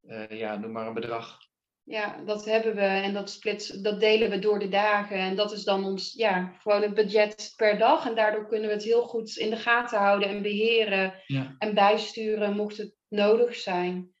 uh, 0.00 0.28
ja, 0.28 0.56
noem 0.56 0.72
maar 0.72 0.86
een 0.86 0.94
bedrag. 0.94 1.38
Ja, 1.84 2.22
dat 2.24 2.44
hebben 2.44 2.74
we 2.74 2.80
en 2.80 3.12
dat, 3.12 3.30
splits, 3.30 3.68
dat 3.68 4.00
delen 4.00 4.30
we 4.30 4.38
door 4.38 4.58
de 4.58 4.68
dagen. 4.68 5.16
En 5.16 5.36
dat 5.36 5.52
is 5.52 5.64
dan 5.64 5.84
ons, 5.84 6.12
ja, 6.12 6.54
gewoon 6.58 6.82
het 6.82 6.94
budget 6.94 7.52
per 7.56 7.78
dag. 7.78 8.06
En 8.06 8.14
daardoor 8.14 8.46
kunnen 8.46 8.68
we 8.68 8.74
het 8.74 8.84
heel 8.84 9.02
goed 9.02 9.36
in 9.36 9.50
de 9.50 9.56
gaten 9.56 9.98
houden 9.98 10.28
en 10.28 10.42
beheren 10.42 11.14
ja. 11.26 11.54
en 11.58 11.74
bijsturen 11.74 12.56
mocht 12.56 12.76
het 12.76 12.94
nodig 13.08 13.54
zijn. 13.54 14.14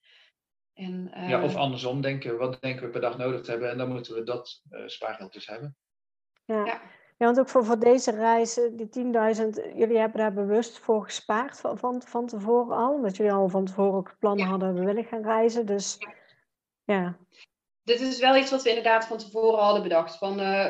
En, 0.74 1.12
uh, 1.16 1.28
ja, 1.28 1.42
of 1.42 1.56
andersom 1.56 2.00
denken, 2.00 2.38
wat 2.38 2.60
denken 2.60 2.84
we 2.84 2.90
per 2.90 3.00
dag 3.00 3.18
nodig 3.18 3.42
te 3.42 3.50
hebben 3.50 3.70
en 3.70 3.78
dan 3.78 3.92
moeten 3.92 4.14
we 4.14 4.22
dat 4.22 4.62
uh, 4.70 4.86
spaargeld 4.86 5.32
dus 5.32 5.46
hebben. 5.46 5.76
Ja. 6.44 6.64
ja. 6.64 6.80
Ja, 7.20 7.26
want 7.26 7.38
ook 7.38 7.48
voor, 7.48 7.64
voor 7.64 7.78
deze 7.78 8.10
reizen, 8.10 8.76
die 8.76 8.86
10.000, 8.86 9.76
jullie 9.76 9.98
hebben 9.98 10.20
daar 10.20 10.32
bewust 10.32 10.78
voor 10.78 11.04
gespaard 11.04 11.60
van, 11.60 11.78
van, 11.78 12.02
van 12.02 12.26
tevoren 12.26 12.76
al. 12.76 12.94
Omdat 12.94 13.16
jullie 13.16 13.32
al 13.32 13.48
van 13.48 13.64
tevoren 13.64 13.92
ook 13.92 14.16
plannen 14.18 14.44
ja. 14.44 14.50
hadden, 14.50 14.74
we 14.74 14.84
willen 14.84 15.04
gaan 15.04 15.22
reizen. 15.22 15.66
Dus 15.66 15.98
ja. 16.84 17.16
Dit 17.90 18.00
is 18.00 18.18
wel 18.18 18.36
iets 18.36 18.50
wat 18.50 18.62
we 18.62 18.68
inderdaad 18.68 19.06
van 19.06 19.18
tevoren 19.18 19.62
hadden 19.62 19.82
bedacht. 19.82 20.18
Van, 20.18 20.40
uh, 20.40 20.64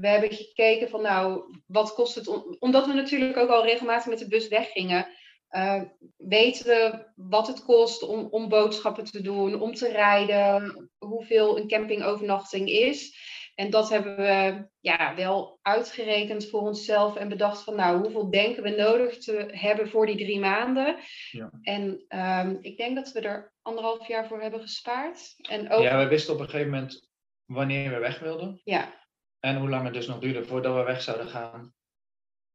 we 0.00 0.08
hebben 0.08 0.32
gekeken 0.32 0.88
van 0.88 1.02
nou, 1.02 1.42
wat 1.66 1.94
kost 1.94 2.14
het, 2.14 2.28
om, 2.28 2.56
omdat 2.58 2.86
we 2.86 2.92
natuurlijk 2.92 3.36
ook 3.36 3.48
al 3.48 3.64
regelmatig 3.64 4.06
met 4.06 4.18
de 4.18 4.28
bus 4.28 4.48
weggingen. 4.48 5.06
Uh, 5.50 5.82
weten 6.16 6.66
we 6.66 7.04
wat 7.16 7.46
het 7.46 7.64
kost 7.64 8.02
om, 8.02 8.26
om 8.30 8.48
boodschappen 8.48 9.04
te 9.04 9.20
doen, 9.22 9.60
om 9.60 9.74
te 9.74 9.88
rijden, 9.88 10.90
hoeveel 10.98 11.58
een 11.58 11.68
campingovernachting 11.68 12.68
is. 12.68 13.16
En 13.54 13.70
dat 13.70 13.88
hebben 13.88 14.16
we 14.16 14.68
ja, 14.80 15.14
wel 15.14 15.58
uitgerekend 15.62 16.48
voor 16.48 16.60
onszelf 16.60 17.16
en 17.16 17.28
bedacht 17.28 17.62
van 17.62 17.74
nou, 17.76 18.00
hoeveel 18.00 18.30
denken 18.30 18.62
we 18.62 18.70
nodig 18.70 19.18
te 19.18 19.48
hebben 19.50 19.88
voor 19.88 20.06
die 20.06 20.16
drie 20.16 20.38
maanden. 20.38 20.96
Ja. 21.30 21.50
En 21.62 22.04
um, 22.08 22.58
ik 22.60 22.76
denk 22.76 22.96
dat 22.96 23.12
we 23.12 23.20
er 23.20 23.52
anderhalf 23.62 24.08
jaar 24.08 24.26
voor 24.26 24.40
hebben 24.40 24.60
gespaard. 24.60 25.34
En 25.48 25.70
ook... 25.70 25.82
Ja, 25.82 25.98
we 25.98 26.08
wisten 26.08 26.34
op 26.34 26.40
een 26.40 26.48
gegeven 26.48 26.70
moment 26.70 27.08
wanneer 27.44 27.90
we 27.90 27.98
weg 27.98 28.18
wilden. 28.18 28.60
Ja. 28.64 29.02
En 29.40 29.56
hoe 29.56 29.68
lang 29.68 29.84
het 29.84 29.94
dus 29.94 30.06
nog 30.06 30.18
duurde 30.18 30.44
voordat 30.44 30.74
we 30.76 30.82
weg 30.82 31.02
zouden 31.02 31.28
gaan. 31.28 31.74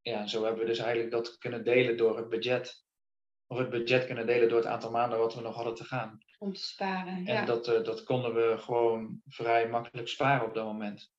Ja, 0.01 0.27
zo 0.27 0.43
hebben 0.43 0.61
we 0.61 0.67
dus 0.67 0.79
eigenlijk 0.79 1.11
dat 1.11 1.37
kunnen 1.37 1.63
delen 1.63 1.97
door 1.97 2.17
het 2.17 2.29
budget. 2.29 2.83
Of 3.51 3.57
het 3.57 3.69
budget 3.69 4.05
kunnen 4.05 4.25
delen 4.25 4.49
door 4.49 4.57
het 4.57 4.67
aantal 4.67 4.91
maanden 4.91 5.19
wat 5.19 5.35
we 5.35 5.41
nog 5.41 5.55
hadden 5.55 5.75
te 5.75 5.83
gaan. 5.83 6.19
Om 6.39 6.53
te 6.53 6.63
sparen. 6.63 7.13
En 7.13 7.33
ja. 7.33 7.45
dat, 7.45 7.67
uh, 7.67 7.83
dat 7.83 8.03
konden 8.03 8.33
we 8.33 8.55
gewoon 8.57 9.21
vrij 9.27 9.69
makkelijk 9.69 10.07
sparen 10.07 10.47
op 10.47 10.53
dat 10.53 10.65
moment. 10.65 11.11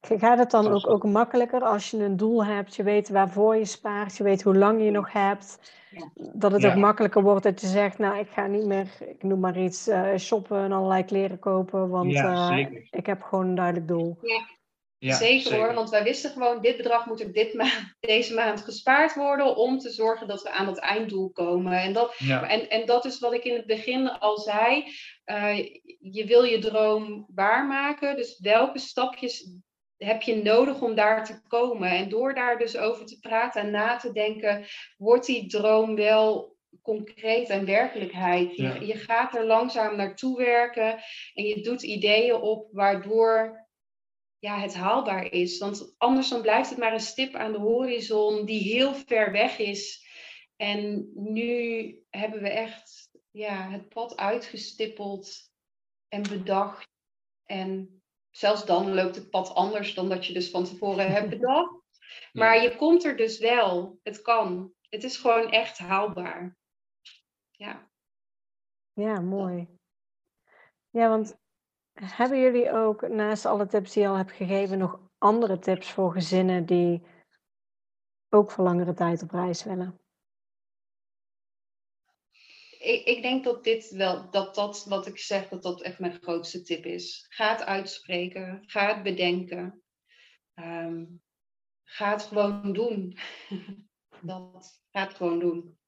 Gaat 0.00 0.38
het 0.38 0.50
dan 0.50 0.68
ook, 0.68 0.90
ook 0.90 1.04
makkelijker 1.04 1.62
als 1.62 1.90
je 1.90 1.96
een 1.96 2.16
doel 2.16 2.44
hebt, 2.44 2.76
je 2.76 2.82
weet 2.82 3.08
waarvoor 3.08 3.56
je 3.56 3.64
spaart, 3.64 4.16
je 4.16 4.24
weet 4.24 4.42
hoe 4.42 4.56
lang 4.56 4.82
je 4.82 4.90
nog 4.90 5.12
hebt, 5.12 5.74
dat 6.14 6.52
het 6.52 6.66
ook 6.66 6.74
makkelijker 6.74 7.22
wordt 7.22 7.42
dat 7.42 7.60
je 7.60 7.66
zegt, 7.66 7.98
nou 7.98 8.18
ik 8.18 8.28
ga 8.30 8.46
niet 8.46 8.66
meer, 8.66 8.88
ik 9.00 9.22
noem 9.22 9.40
maar 9.40 9.58
iets, 9.58 9.88
uh, 9.88 10.16
shoppen 10.16 10.58
en 10.58 10.72
allerlei 10.72 11.04
kleren 11.04 11.38
kopen, 11.38 11.88
want 11.88 12.12
uh, 12.12 12.66
ik 12.90 13.06
heb 13.06 13.22
gewoon 13.22 13.46
een 13.46 13.54
duidelijk 13.54 13.88
doel. 13.88 14.18
Ja. 14.22 14.58
Ja, 15.02 15.16
zeker, 15.16 15.56
hoor, 15.56 15.74
want 15.74 15.90
wij 15.90 16.02
wisten 16.02 16.30
gewoon, 16.30 16.60
dit 16.60 16.76
bedrag 16.76 17.06
moet 17.06 17.20
er 17.20 17.32
dit 17.32 17.54
maand, 17.54 17.94
deze 18.00 18.34
maand 18.34 18.60
gespaard 18.60 19.14
worden 19.14 19.56
om 19.56 19.78
te 19.78 19.90
zorgen 19.90 20.28
dat 20.28 20.42
we 20.42 20.50
aan 20.50 20.66
het 20.66 20.78
einddoel 20.78 21.30
komen. 21.30 21.72
En 21.72 21.92
dat, 21.92 22.14
en, 22.28 22.70
en 22.70 22.86
dat 22.86 23.04
is 23.04 23.18
wat 23.18 23.32
ik 23.32 23.44
in 23.44 23.54
het 23.54 23.66
begin 23.66 24.10
al 24.10 24.38
zei. 24.38 24.84
Uh, 25.26 25.58
je 26.00 26.24
wil 26.26 26.42
je 26.42 26.58
droom 26.58 27.26
waarmaken, 27.34 28.16
dus 28.16 28.38
welke 28.38 28.78
stapjes 28.78 29.50
heb 29.96 30.22
je 30.22 30.42
nodig 30.42 30.80
om 30.80 30.94
daar 30.94 31.24
te 31.24 31.42
komen? 31.46 31.90
En 31.90 32.08
door 32.08 32.34
daar 32.34 32.58
dus 32.58 32.76
over 32.76 33.06
te 33.06 33.18
praten 33.18 33.62
en 33.62 33.70
na 33.70 33.96
te 33.96 34.12
denken, 34.12 34.64
wordt 34.96 35.26
die 35.26 35.46
droom 35.46 35.94
wel 35.94 36.56
concreet 36.82 37.48
en 37.48 37.64
werkelijkheid. 37.64 38.56
Je, 38.56 38.86
je 38.86 38.94
gaat 38.94 39.34
er 39.34 39.46
langzaam 39.46 39.96
naartoe 39.96 40.36
werken 40.36 40.98
en 41.34 41.44
je 41.44 41.60
doet 41.60 41.82
ideeën 41.82 42.34
op 42.34 42.68
waardoor 42.72 43.68
ja, 44.40 44.58
het 44.58 44.74
haalbaar 44.74 45.32
is. 45.32 45.58
Want 45.58 45.94
anders 45.98 46.28
dan 46.28 46.42
blijft 46.42 46.70
het 46.70 46.78
maar 46.78 46.92
een 46.92 47.00
stip 47.00 47.34
aan 47.34 47.52
de 47.52 47.58
horizon 47.58 48.44
die 48.44 48.62
heel 48.62 48.94
ver 48.94 49.32
weg 49.32 49.58
is. 49.58 50.08
En 50.56 51.10
nu 51.14 52.04
hebben 52.10 52.42
we 52.42 52.48
echt 52.48 53.10
ja, 53.30 53.70
het 53.70 53.88
pad 53.88 54.16
uitgestippeld 54.16 55.50
en 56.08 56.22
bedacht. 56.22 56.88
En 57.44 58.02
zelfs 58.30 58.64
dan 58.64 58.94
loopt 58.94 59.16
het 59.16 59.30
pad 59.30 59.54
anders 59.54 59.94
dan 59.94 60.08
dat 60.08 60.26
je 60.26 60.32
dus 60.32 60.50
van 60.50 60.64
tevoren 60.64 61.12
hebt 61.12 61.30
bedacht. 61.38 61.78
Maar 62.32 62.62
je 62.62 62.76
komt 62.76 63.04
er 63.04 63.16
dus 63.16 63.38
wel. 63.38 63.98
Het 64.02 64.22
kan. 64.22 64.72
Het 64.88 65.04
is 65.04 65.16
gewoon 65.16 65.50
echt 65.50 65.78
haalbaar. 65.78 66.56
Ja. 67.50 67.90
Ja, 68.92 69.20
mooi. 69.20 69.68
Ja, 70.90 71.08
want 71.08 71.39
hebben 72.02 72.40
jullie 72.40 72.72
ook 72.72 73.08
naast 73.08 73.46
alle 73.46 73.66
tips 73.66 73.92
die 73.92 74.02
je 74.02 74.08
al 74.08 74.16
hebt 74.16 74.32
gegeven 74.32 74.78
nog 74.78 75.00
andere 75.18 75.58
tips 75.58 75.90
voor 75.90 76.12
gezinnen 76.12 76.66
die 76.66 77.02
ook 78.28 78.50
voor 78.50 78.64
langere 78.64 78.94
tijd 78.94 79.22
op 79.22 79.30
reis 79.30 79.64
willen? 79.64 80.00
Ik, 82.78 83.04
ik 83.04 83.22
denk 83.22 83.44
dat 83.44 83.64
dit 83.64 83.90
wel, 83.90 84.30
dat 84.30 84.54
dat 84.54 84.84
wat 84.84 85.06
ik 85.06 85.18
zeg, 85.18 85.48
dat 85.48 85.62
dat 85.62 85.82
echt 85.82 85.98
mijn 85.98 86.18
grootste 86.22 86.62
tip 86.62 86.84
is. 86.84 87.26
Ga 87.28 87.50
het 87.50 87.62
uitspreken, 87.62 88.62
ga 88.66 88.94
het 88.94 89.02
bedenken. 89.02 89.82
Um, 90.54 91.22
ga 91.84 92.10
het 92.10 92.22
gewoon 92.22 92.72
doen. 92.72 93.18
dat, 94.22 94.82
ga 94.90 95.00
het 95.04 95.14
gewoon 95.14 95.38
doen. 95.38 95.78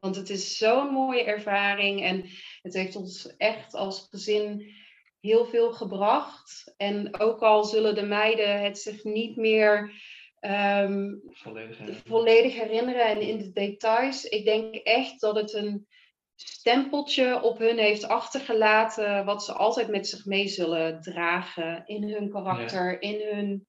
Want 0.00 0.16
het 0.16 0.30
is 0.30 0.58
zo'n 0.58 0.92
mooie 0.92 1.24
ervaring 1.24 2.02
en 2.02 2.24
het 2.62 2.74
heeft 2.74 2.96
ons 2.96 3.36
echt 3.36 3.74
als 3.74 4.06
gezin 4.10 4.74
heel 5.22 5.44
veel 5.44 5.72
gebracht. 5.72 6.74
En 6.76 7.20
ook 7.20 7.40
al 7.40 7.64
zullen 7.64 7.94
de 7.94 8.02
meiden 8.02 8.62
het 8.62 8.78
zich 8.78 9.04
niet 9.04 9.36
meer 9.36 9.92
um, 10.40 11.22
volledig, 11.24 11.78
herinneren. 11.78 12.06
volledig, 12.06 12.54
herinneren. 12.54 13.06
en 13.06 13.20
in 13.20 13.38
de 13.38 13.52
details. 13.52 14.24
Ik 14.24 14.44
denk 14.44 14.74
echt 14.74 15.20
dat 15.20 15.36
het 15.36 15.52
een 15.52 15.86
stempeltje 16.34 17.42
op 17.42 17.58
hun 17.58 17.78
heeft 17.78 18.04
achtergelaten, 18.04 19.24
wat 19.24 19.44
ze 19.44 19.52
altijd 19.52 19.88
met 19.88 20.08
zich 20.08 20.24
mee 20.24 20.48
zullen 20.48 21.00
dragen 21.00 21.86
in 21.86 22.02
hun 22.08 22.30
karakter, 22.30 23.02
in 23.02 23.20
hun 23.34 23.66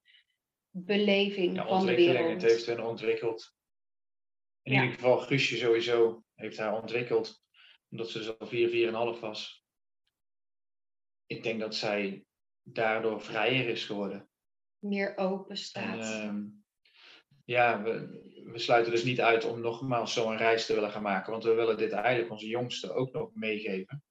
beleving 0.70 1.64
van 1.68 1.86
de 1.86 1.96
wereld. 1.96 2.42
Het 2.42 2.52
heeft 2.52 2.66
hun 2.66 2.84
ontwikkeld. 2.84 3.56
In 4.62 4.74
ieder 4.74 4.90
geval 4.90 5.18
Guusje 5.18 5.58
sowieso 5.58 6.24
heeft 6.36 6.58
haar 6.58 6.82
ontwikkeld, 6.82 7.42
omdat 7.90 8.10
ze 8.10 8.24
zo 8.24 8.36
4, 8.40 9.16
4,5 9.16 9.20
was 9.20 9.63
ik 11.36 11.44
denk 11.44 11.60
dat 11.60 11.76
zij 11.76 12.26
daardoor 12.62 13.22
vrijer 13.22 13.68
is 13.68 13.86
geworden. 13.86 14.30
Meer 14.80 15.18
open 15.18 15.58
staat. 15.58 16.00
Ehm, 16.00 16.46
ja, 17.46 17.82
we, 17.82 17.92
we, 18.52 18.60
sluiten 18.60 18.92
dus 18.92 19.04
niet 19.04 19.22
uit 19.22 19.46
om 19.46 19.60
nogmaals 19.60 20.14
zo'n 20.14 20.38
reis 20.38 20.66
te 20.66 20.74
willen 20.74 20.92
gaan 20.92 21.02
maken. 21.02 21.32
Want 21.32 21.44
we 21.44 21.54
willen 21.54 21.78
dit 21.78 21.92
eigenlijk 21.92 22.32
onze 22.32 22.48
jongste 22.48 22.94
ook 22.94 23.12
nog 23.12 23.30
meegeven. 23.34 24.04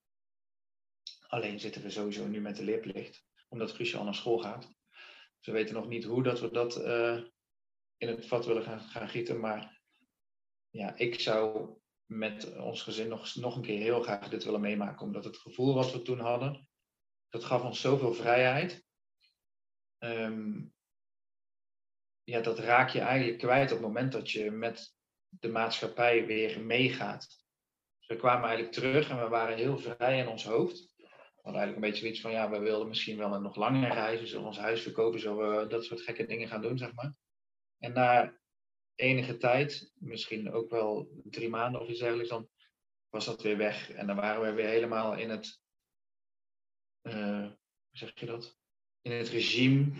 Alleen 1.26 1.60
zitten 1.60 1.82
we 1.82 1.90
sowieso 1.90 2.26
nu 2.26 2.40
met 2.40 2.56
de 2.56 2.64
leerplicht. 2.64 3.24
Omdat 3.48 3.72
Guusje 3.72 3.96
al 3.96 4.04
naar 4.04 4.14
school 4.14 4.38
gaat. 4.38 4.70
Ze 5.40 5.52
weten 5.52 5.74
nog 5.74 5.88
niet 5.88 6.04
hoe 6.04 6.22
dat 6.22 6.40
we 6.40 6.50
dat 6.50 6.84
uh, 6.84 7.24
in 7.96 8.08
het 8.08 8.26
vat 8.26 8.46
willen 8.46 8.62
gaan, 8.62 8.80
gaan 8.80 9.08
gieten. 9.08 9.40
Maar 9.40 9.80
ja, 10.70 10.96
ik 10.96 11.20
zou 11.20 11.70
met 12.04 12.56
ons 12.56 12.82
gezin 12.82 13.08
nog, 13.08 13.34
nog 13.34 13.56
een 13.56 13.62
keer 13.62 13.78
heel 13.78 14.02
graag 14.02 14.28
dit 14.28 14.44
willen 14.44 14.60
meemaken. 14.60 15.06
Omdat 15.06 15.24
het 15.24 15.36
gevoel 15.36 15.74
wat 15.74 15.92
we 15.92 16.02
toen 16.02 16.20
hadden, 16.20 16.68
dat 17.32 17.44
gaf 17.44 17.62
ons 17.62 17.80
zoveel 17.80 18.14
vrijheid. 18.14 18.84
Ehm, 19.98 20.64
ja, 22.24 22.40
dat 22.40 22.58
raak 22.58 22.90
je 22.90 23.00
eigenlijk 23.00 23.38
kwijt 23.38 23.72
op 23.72 23.78
het 23.78 23.86
moment 23.86 24.12
dat 24.12 24.30
je 24.30 24.50
met 24.50 24.94
de 25.28 25.48
maatschappij 25.48 26.26
weer 26.26 26.60
meegaat. 26.60 27.20
Dus 27.98 28.06
we 28.06 28.16
kwamen 28.16 28.44
eigenlijk 28.44 28.74
terug 28.74 29.10
en 29.10 29.20
we 29.22 29.28
waren 29.28 29.56
heel 29.56 29.78
vrij 29.78 30.18
in 30.18 30.28
ons 30.28 30.44
hoofd. 30.44 30.94
Hadden 31.42 31.60
eigenlijk 31.60 31.74
een 31.74 31.90
beetje 31.90 32.00
zoiets 32.00 32.20
van, 32.20 32.30
ja, 32.30 32.50
we 32.50 32.58
wilden 32.58 32.88
misschien 32.88 33.18
wel 33.18 33.34
een 33.34 33.42
nog 33.42 33.56
langer 33.56 33.92
reizen, 33.92 34.26
zullen 34.26 34.46
ons 34.46 34.58
huis 34.58 34.82
verkopen, 34.82 35.20
zullen 35.20 35.60
we 35.60 35.66
dat 35.66 35.84
soort 35.84 36.00
gekke 36.00 36.26
dingen 36.26 36.48
gaan 36.48 36.62
doen, 36.62 36.78
zeg 36.78 36.94
maar. 36.94 37.14
En 37.78 37.92
na 37.92 38.38
enige 38.94 39.36
tijd, 39.36 39.92
misschien 39.94 40.52
ook 40.52 40.70
wel 40.70 41.08
drie 41.24 41.48
maanden 41.48 41.80
of 41.80 41.88
iets 41.88 42.00
dergelijks, 42.00 42.30
dan 42.30 42.48
was 43.08 43.24
dat 43.24 43.42
weer 43.42 43.56
weg. 43.56 43.90
En 43.90 44.06
dan 44.06 44.16
waren 44.16 44.42
we 44.42 44.52
weer 44.52 44.68
helemaal 44.68 45.14
in 45.14 45.30
het 45.30 45.61
uh, 47.02 47.46
hoe 47.46 47.56
zeg 47.90 48.12
je 48.14 48.26
dat? 48.26 48.58
In 49.02 49.12
het 49.12 49.28
regime. 49.28 49.92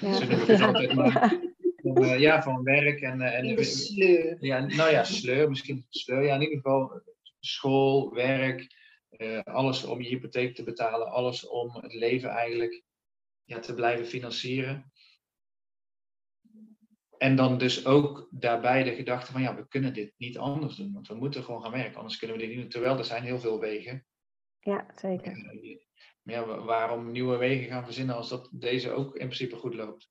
Ja. 0.00 0.12
Ze 0.56 0.64
altijd 0.66 0.94
maar. 0.94 1.40
Van, 1.76 2.04
uh, 2.04 2.18
ja, 2.18 2.42
van 2.42 2.62
werk 2.62 3.00
en. 3.00 3.20
Uh, 3.20 3.34
en 3.34 3.56
de 3.56 3.64
sleur. 3.64 4.36
Ja, 4.40 4.66
nou 4.66 4.90
ja, 4.90 5.04
sleur, 5.04 5.48
misschien 5.48 5.86
sleur. 5.88 6.22
Ja, 6.22 6.34
in 6.34 6.40
ieder 6.40 6.56
geval 6.56 7.02
school, 7.40 8.14
werk, 8.14 8.66
alles 9.44 9.84
om 9.84 10.02
je 10.02 10.08
hypotheek 10.08 10.54
te 10.54 10.64
betalen, 10.64 11.10
alles 11.10 11.46
om 11.46 11.74
het 11.74 11.94
leven 11.94 12.28
eigenlijk 12.28 12.82
ja, 13.44 13.58
te 13.58 13.74
blijven 13.74 14.06
financieren. 14.06 14.92
En 17.18 17.36
dan 17.36 17.58
dus 17.58 17.86
ook 17.86 18.28
daarbij 18.30 18.82
de 18.82 18.94
gedachte 18.94 19.32
van 19.32 19.42
ja, 19.42 19.56
we 19.56 19.68
kunnen 19.68 19.94
dit 19.94 20.12
niet 20.16 20.38
anders 20.38 20.76
doen, 20.76 20.92
want 20.92 21.08
we 21.08 21.14
moeten 21.14 21.44
gewoon 21.44 21.62
gaan 21.62 21.72
werken, 21.72 21.96
anders 21.96 22.18
kunnen 22.18 22.36
we 22.36 22.42
dit 22.42 22.52
niet 22.52 22.60
doen. 22.60 22.70
Terwijl 22.70 22.98
er 22.98 23.04
zijn 23.04 23.22
heel 23.22 23.38
veel 23.38 23.60
wegen. 23.60 24.06
Ja, 24.60 24.86
zeker 24.94 25.36
ja, 26.22 26.44
waarom 26.44 27.10
nieuwe 27.10 27.36
wegen 27.36 27.68
gaan 27.68 27.84
verzinnen 27.84 28.14
als 28.14 28.28
dat 28.28 28.48
deze 28.52 28.90
ook 28.90 29.12
in 29.12 29.26
principe 29.26 29.56
goed 29.56 29.74
loopt? 29.74 30.10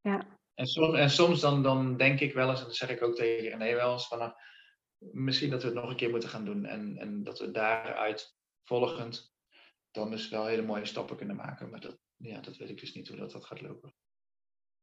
Ja. 0.00 0.38
En 0.54 0.66
soms, 0.66 0.98
en 0.98 1.10
soms 1.10 1.40
dan, 1.40 1.62
dan 1.62 1.96
denk 1.96 2.20
ik 2.20 2.34
wel 2.34 2.50
eens, 2.50 2.60
en 2.60 2.66
dat 2.66 2.76
zeg 2.76 2.90
ik 2.90 3.02
ook 3.02 3.14
tegen 3.14 3.48
René 3.48 3.74
wel 3.74 3.92
eens, 3.92 4.08
van 4.08 4.18
nou, 4.18 4.32
misschien 4.98 5.50
dat 5.50 5.62
we 5.62 5.68
het 5.68 5.76
nog 5.76 5.90
een 5.90 5.96
keer 5.96 6.10
moeten 6.10 6.28
gaan 6.28 6.44
doen. 6.44 6.64
En, 6.64 6.96
en 6.96 7.22
dat 7.22 7.38
we 7.38 7.50
daaruit 7.50 8.36
volgend 8.64 9.34
dan 9.90 10.10
dus 10.10 10.28
wel 10.28 10.46
hele 10.46 10.62
mooie 10.62 10.84
stappen 10.84 11.16
kunnen 11.16 11.36
maken. 11.36 11.70
Maar 11.70 11.80
dat, 11.80 11.98
ja, 12.16 12.40
dat 12.40 12.56
weet 12.56 12.70
ik 12.70 12.80
dus 12.80 12.94
niet 12.94 13.08
hoe 13.08 13.16
dat, 13.16 13.30
dat 13.30 13.44
gaat 13.44 13.60
lopen. 13.60 13.94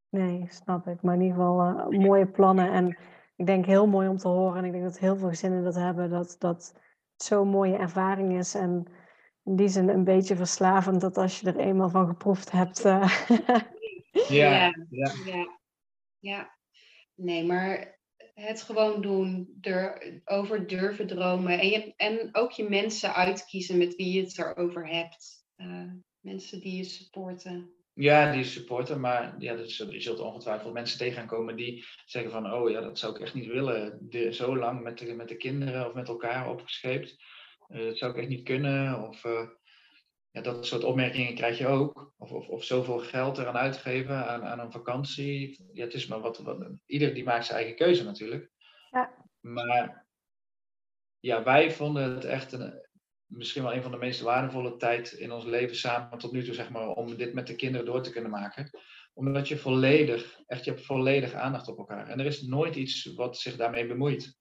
Nee, 0.08 0.46
snap 0.48 0.86
ik. 0.86 1.02
Maar 1.02 1.14
in 1.14 1.20
ieder 1.20 1.36
geval 1.36 1.92
uh, 1.92 2.00
mooie 2.00 2.26
plannen. 2.26 2.72
En 2.72 2.98
ik 3.36 3.46
denk 3.46 3.66
heel 3.66 3.86
mooi 3.86 4.08
om 4.08 4.16
te 4.16 4.28
horen. 4.28 4.58
En 4.58 4.64
ik 4.64 4.72
denk 4.72 4.84
dat 4.84 4.98
heel 4.98 5.16
veel 5.16 5.28
gezinnen 5.28 5.64
dat 5.64 5.74
hebben. 5.74 6.10
Dat 6.10 6.36
dat 6.38 6.80
zo'n 7.16 7.48
mooie 7.48 7.76
ervaring 7.76 8.38
is. 8.38 8.54
En 8.54 8.86
in 9.46 9.56
die 9.56 9.68
zin 9.68 9.88
een 9.88 10.04
beetje 10.04 10.36
verslavend 10.36 11.00
dat 11.00 11.16
als 11.16 11.40
je 11.40 11.46
er 11.46 11.58
eenmaal 11.58 11.88
van 11.88 12.06
geproefd 12.06 12.50
hebt. 12.50 12.84
Uh... 14.16 14.28
Ja, 14.28 14.74
ja, 14.90 15.12
ja. 15.24 15.58
ja. 16.18 16.58
Nee, 17.14 17.44
maar 17.44 17.98
het 18.34 18.62
gewoon 18.62 19.02
doen, 19.02 19.58
er, 19.60 20.20
over 20.24 20.66
durven 20.66 21.06
dromen 21.06 21.58
en, 21.58 21.68
je, 21.68 21.94
en 21.96 22.28
ook 22.32 22.50
je 22.50 22.68
mensen 22.68 23.14
uitkiezen 23.14 23.78
met 23.78 23.96
wie 23.96 24.12
je 24.12 24.20
het 24.20 24.38
erover 24.38 24.88
hebt. 24.88 25.44
Uh, 25.56 25.92
mensen 26.20 26.60
die 26.60 26.76
je 26.76 26.84
supporten. 26.84 27.70
Ja, 27.92 28.32
die 28.32 28.44
supporten, 28.44 29.00
maar 29.00 29.34
ja, 29.38 29.54
dus, 29.54 29.76
je 29.76 30.00
zult 30.00 30.20
ongetwijfeld 30.20 30.72
mensen 30.72 30.98
tegen 30.98 31.16
gaan 31.18 31.26
komen 31.26 31.56
die 31.56 31.84
zeggen 32.04 32.30
van, 32.30 32.52
oh 32.52 32.70
ja, 32.70 32.80
dat 32.80 32.98
zou 32.98 33.14
ik 33.14 33.20
echt 33.20 33.34
niet 33.34 33.46
willen. 33.46 33.98
De, 34.00 34.32
zo 34.32 34.56
lang 34.56 34.82
met 34.82 34.98
de, 34.98 35.14
met 35.14 35.28
de 35.28 35.36
kinderen 35.36 35.86
of 35.86 35.94
met 35.94 36.08
elkaar 36.08 36.50
opgescheept. 36.50 37.16
Eh, 37.68 37.84
dat 37.84 37.98
zou 37.98 38.12
ik 38.12 38.18
echt 38.18 38.28
niet 38.28 38.44
kunnen. 38.44 39.08
Of 39.08 39.24
uh, 39.24 39.48
ja, 40.30 40.40
dat 40.40 40.66
soort 40.66 40.84
opmerkingen 40.84 41.34
krijg 41.34 41.58
je 41.58 41.66
ook. 41.66 42.14
Of, 42.18 42.32
of, 42.32 42.48
of 42.48 42.64
zoveel 42.64 42.98
geld 42.98 43.38
eraan 43.38 43.56
uitgeven 43.56 44.26
aan, 44.26 44.44
aan 44.44 44.58
een 44.58 44.72
vakantie. 44.72 45.64
Ja, 45.72 45.84
het 45.84 45.94
is 45.94 46.06
maar 46.06 46.20
wat, 46.20 46.38
wat. 46.38 46.70
Ieder 46.86 47.14
die 47.14 47.24
maakt 47.24 47.46
zijn 47.46 47.58
eigen 47.58 47.76
keuze 47.76 48.04
natuurlijk. 48.04 48.50
Ja. 48.90 49.24
Maar 49.40 50.06
ja, 51.20 51.42
wij 51.42 51.72
vonden 51.72 52.14
het 52.14 52.24
echt 52.24 52.52
een, 52.52 52.86
misschien 53.26 53.62
wel 53.62 53.74
een 53.74 53.82
van 53.82 53.90
de 53.90 53.96
meest 53.96 54.20
waardevolle 54.20 54.76
tijd 54.76 55.12
in 55.12 55.32
ons 55.32 55.44
leven 55.44 55.76
samen 55.76 56.18
tot 56.18 56.32
nu 56.32 56.44
toe, 56.44 56.54
zeg 56.54 56.70
maar, 56.70 56.88
om 56.88 57.16
dit 57.16 57.34
met 57.34 57.46
de 57.46 57.56
kinderen 57.56 57.86
door 57.86 58.02
te 58.02 58.10
kunnen 58.10 58.30
maken. 58.30 58.70
Omdat 59.14 59.48
je 59.48 59.58
volledig, 59.58 60.40
echt, 60.46 60.64
je 60.64 60.70
hebt 60.70 60.84
volledig 60.84 61.32
aandacht 61.32 61.68
op 61.68 61.78
elkaar. 61.78 62.08
En 62.08 62.20
er 62.20 62.26
is 62.26 62.42
nooit 62.42 62.76
iets 62.76 63.04
wat 63.14 63.38
zich 63.38 63.56
daarmee 63.56 63.86
bemoeit. 63.86 64.38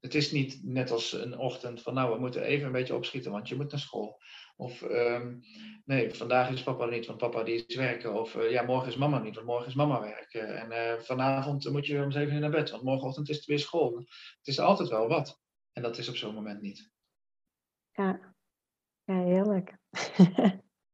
Het 0.00 0.14
is 0.14 0.32
niet 0.32 0.60
net 0.64 0.90
als 0.90 1.12
een 1.12 1.38
ochtend 1.38 1.82
van, 1.82 1.94
nou, 1.94 2.12
we 2.14 2.20
moeten 2.20 2.42
even 2.42 2.66
een 2.66 2.72
beetje 2.72 2.94
opschieten, 2.94 3.32
want 3.32 3.48
je 3.48 3.56
moet 3.56 3.70
naar 3.70 3.80
school. 3.80 4.20
Of 4.56 4.82
ehm, 4.82 5.36
nee, 5.84 6.14
vandaag 6.14 6.50
is 6.50 6.62
papa 6.62 6.86
niet, 6.86 7.06
want 7.06 7.18
papa 7.18 7.42
die 7.42 7.64
is 7.66 7.76
werken. 7.76 8.20
Of 8.20 8.34
eh, 8.34 8.50
ja, 8.50 8.62
morgen 8.62 8.88
is 8.88 8.96
mama 8.96 9.18
niet, 9.18 9.34
want 9.34 9.46
morgen 9.46 9.66
is 9.66 9.74
mama 9.74 10.00
werken. 10.00 10.56
En 10.56 10.70
uh, 10.70 11.00
vanavond 11.02 11.70
moet 11.70 11.86
je 11.86 12.02
om 12.02 12.10
zeven 12.10 12.34
uur 12.34 12.40
naar 12.40 12.50
bed, 12.50 12.70
want 12.70 12.82
morgenochtend 12.82 13.28
is 13.28 13.36
het 13.36 13.44
weer 13.44 13.58
school. 13.58 13.96
Het 14.38 14.46
is 14.46 14.58
altijd 14.58 14.88
wel 14.88 15.08
wat. 15.08 15.40
En 15.72 15.82
dat 15.82 15.98
is 15.98 16.08
op 16.08 16.16
zo'n 16.16 16.34
moment 16.34 16.60
niet. 16.60 16.90
Ja, 17.92 18.34
ja 19.04 19.24
heerlijk. 19.24 19.76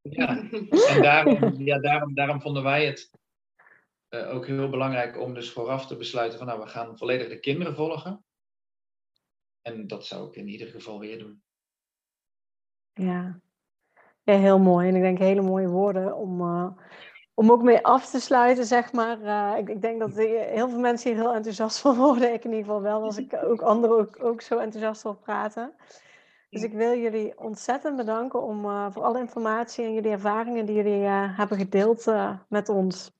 ja, 0.00 0.38
en 0.94 1.02
daarom, 1.02 1.62
ja, 1.62 1.78
daarom, 1.78 2.14
daarom 2.14 2.40
vonden 2.40 2.62
wij 2.62 2.86
het 2.86 3.10
uh, 4.10 4.34
ook 4.34 4.46
heel 4.46 4.68
belangrijk 4.68 5.20
om 5.20 5.34
dus 5.34 5.50
vooraf 5.50 5.86
te 5.86 5.96
besluiten 5.96 6.38
van 6.38 6.46
nou, 6.46 6.60
we 6.60 6.66
gaan 6.66 6.98
volledig 6.98 7.28
de 7.28 7.40
kinderen 7.40 7.74
volgen. 7.74 8.24
En 9.66 9.86
dat 9.86 10.06
zou 10.06 10.28
ik 10.28 10.36
in 10.36 10.48
ieder 10.48 10.68
geval 10.68 10.98
weer 10.98 11.18
doen. 11.18 11.42
Ja, 12.92 13.40
ja, 14.22 14.38
heel 14.38 14.58
mooi. 14.58 14.88
En 14.88 14.94
ik 14.94 15.02
denk 15.02 15.18
hele 15.18 15.40
mooie 15.40 15.68
woorden 15.68 16.16
om, 16.16 16.40
uh, 16.40 16.70
om 17.34 17.50
ook 17.50 17.62
mee 17.62 17.84
af 17.84 18.10
te 18.10 18.20
sluiten, 18.20 18.64
zeg 18.64 18.92
maar. 18.92 19.20
Uh, 19.20 19.58
ik, 19.58 19.68
ik, 19.68 19.80
denk 19.80 20.00
dat 20.00 20.14
heel 20.14 20.68
veel 20.68 20.78
mensen 20.78 21.10
hier 21.10 21.20
heel 21.20 21.34
enthousiast 21.34 21.78
van 21.78 21.96
worden. 21.96 22.32
Ik 22.32 22.44
in 22.44 22.50
ieder 22.50 22.64
geval 22.64 22.82
wel, 22.82 23.02
als 23.02 23.16
ik 23.16 23.34
ook 23.50 23.60
anderen 23.60 23.98
ook, 23.98 24.22
ook 24.24 24.40
zo 24.40 24.58
enthousiast 24.58 25.02
wil 25.02 25.16
praten. 25.16 25.74
Dus 26.50 26.62
ik 26.62 26.72
wil 26.72 26.98
jullie 26.98 27.38
ontzettend 27.38 27.96
bedanken 27.96 28.42
om, 28.42 28.64
uh, 28.64 28.92
voor 28.92 29.02
alle 29.02 29.18
informatie 29.18 29.84
en 29.84 29.94
jullie 29.94 30.10
ervaringen 30.10 30.66
die 30.66 30.76
jullie 30.76 31.06
hebben 31.08 31.58
gedeeld 31.58 32.12
met 32.48 32.68
ons. 32.68 33.12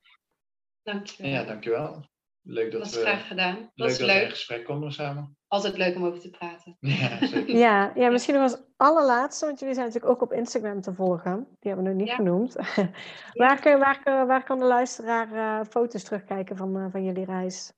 Dankjewel. 0.82 1.30
Ja, 1.32 1.44
dankjewel. 1.44 2.14
Leuk 2.49 2.72
dat, 2.72 2.82
dat 2.82 2.94
we, 2.94 3.01
graag 3.01 3.26
gedaan. 3.26 3.55
leuk 3.57 3.70
dat, 3.74 3.88
dat 3.88 4.07
leuk. 4.07 4.16
we 4.18 4.22
in 4.24 4.30
gesprek 4.30 4.64
konden 4.64 4.92
samen. 4.92 5.36
Altijd 5.49 5.76
leuk 5.76 5.97
om 5.97 6.05
over 6.07 6.20
te 6.20 6.30
praten. 6.30 6.76
Ja, 6.80 7.26
zeker. 7.26 7.57
ja, 7.57 7.92
ja, 7.94 8.11
misschien 8.11 8.34
nog 8.34 8.42
als 8.42 8.62
allerlaatste, 8.76 9.47
want 9.47 9.59
jullie 9.59 9.74
zijn 9.74 9.86
natuurlijk 9.86 10.12
ook 10.14 10.22
op 10.22 10.32
Instagram 10.38 10.80
te 10.80 10.94
volgen. 10.94 11.34
Die 11.61 11.72
hebben 11.72 11.84
we 11.84 11.90
nog 11.90 11.99
niet 11.99 12.09
Ja. 12.09 12.14
genoemd. 12.14 12.55
waar, 13.32 13.61
kun- 13.61 13.78
waar, 13.78 14.03
kun- 14.03 14.26
waar 14.26 14.44
kan 14.44 14.59
de 14.59 14.64
luisteraar 14.64 15.32
eh, 15.61 15.66
foto's 15.70 16.03
terugkijken 16.03 16.57
van, 16.57 16.76
eh, 16.76 16.86
van 16.90 17.05
jullie 17.05 17.24
reis? 17.24 17.72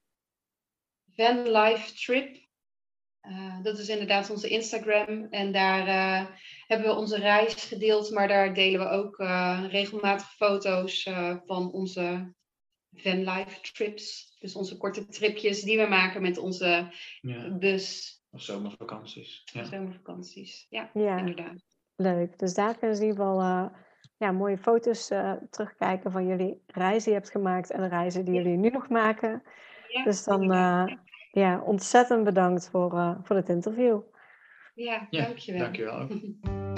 Van 1.15 1.51
Life 1.51 1.95
Trip. 1.95 2.47
Eh, 3.21 3.63
dat 3.63 3.79
is 3.79 3.89
inderdaad 3.89 4.31
onze 4.31 4.49
Instagram. 4.49 5.27
En 5.31 5.53
daar 5.53 5.87
eh, 5.87 6.27
hebben 6.67 6.87
we 6.89 6.95
onze 6.97 7.19
reis 7.19 7.55
gedeeld. 7.55 8.11
Maar 8.11 8.29
daar 8.29 8.55
delen 8.55 8.81
we 8.81 8.87
ook 8.89 9.19
eh, 9.19 9.65
regelmatig 9.69 10.35
foto's 10.35 11.05
eh, 11.05 11.37
van 11.45 11.73
onze 11.73 12.35
Van 12.93 13.19
Life 13.19 13.61
Trips. 13.73 14.37
Dus 14.41 14.55
onze 14.55 14.77
korte 14.77 15.07
tripjes 15.07 15.63
die 15.63 15.79
we 15.79 15.87
maken 15.87 16.23
met 16.23 16.39
onze 16.39 16.93
Ja, 17.21 17.51
bus. 17.51 18.17
of 18.31 18.43
zomervakanties. 18.43 19.43
Ja. 19.53 19.65
Zomervakanties. 19.65 20.67
Ja, 20.71 20.91
Ja, 20.95 21.19
inderdaad. 21.19 21.65
leuk. 21.97 22.39
Dus 22.39 22.55
daar 22.55 22.79
kunnen 22.79 22.97
ze 22.97 23.03
in 23.03 23.09
ieder 23.09 23.25
geval 23.25 23.41
eh, 23.41 23.67
ja, 24.17 24.33
mooie 24.33 24.59
foto's 24.59 25.11
eh, 25.11 25.33
terugkijken 25.51 26.13
van 26.13 26.27
jullie 26.27 26.63
reizen 26.67 27.03
die 27.05 27.13
je 27.13 27.19
hebt 27.19 27.31
gemaakt 27.31 27.71
en 27.71 27.81
de 27.81 27.89
reizen 27.89 28.25
die 28.25 28.35
jullie 28.35 28.57
nu 28.57 28.69
nog 28.71 28.89
maken. 28.89 29.43
Ja, 29.89 30.05
Dus 30.05 30.25
dan 30.25 30.53
eh, 30.53 30.87
ja, 31.33 31.61
ontzettend 31.63 32.25
bedankt 32.25 32.69
voor, 32.71 32.93
eh, 32.97 33.19
voor 33.23 33.37
het 33.37 33.49
interview. 33.49 34.01
ja, 34.75 35.07
Ja, 35.11 35.25
dankjewel. 35.25 35.61
dankjewel 35.61 36.09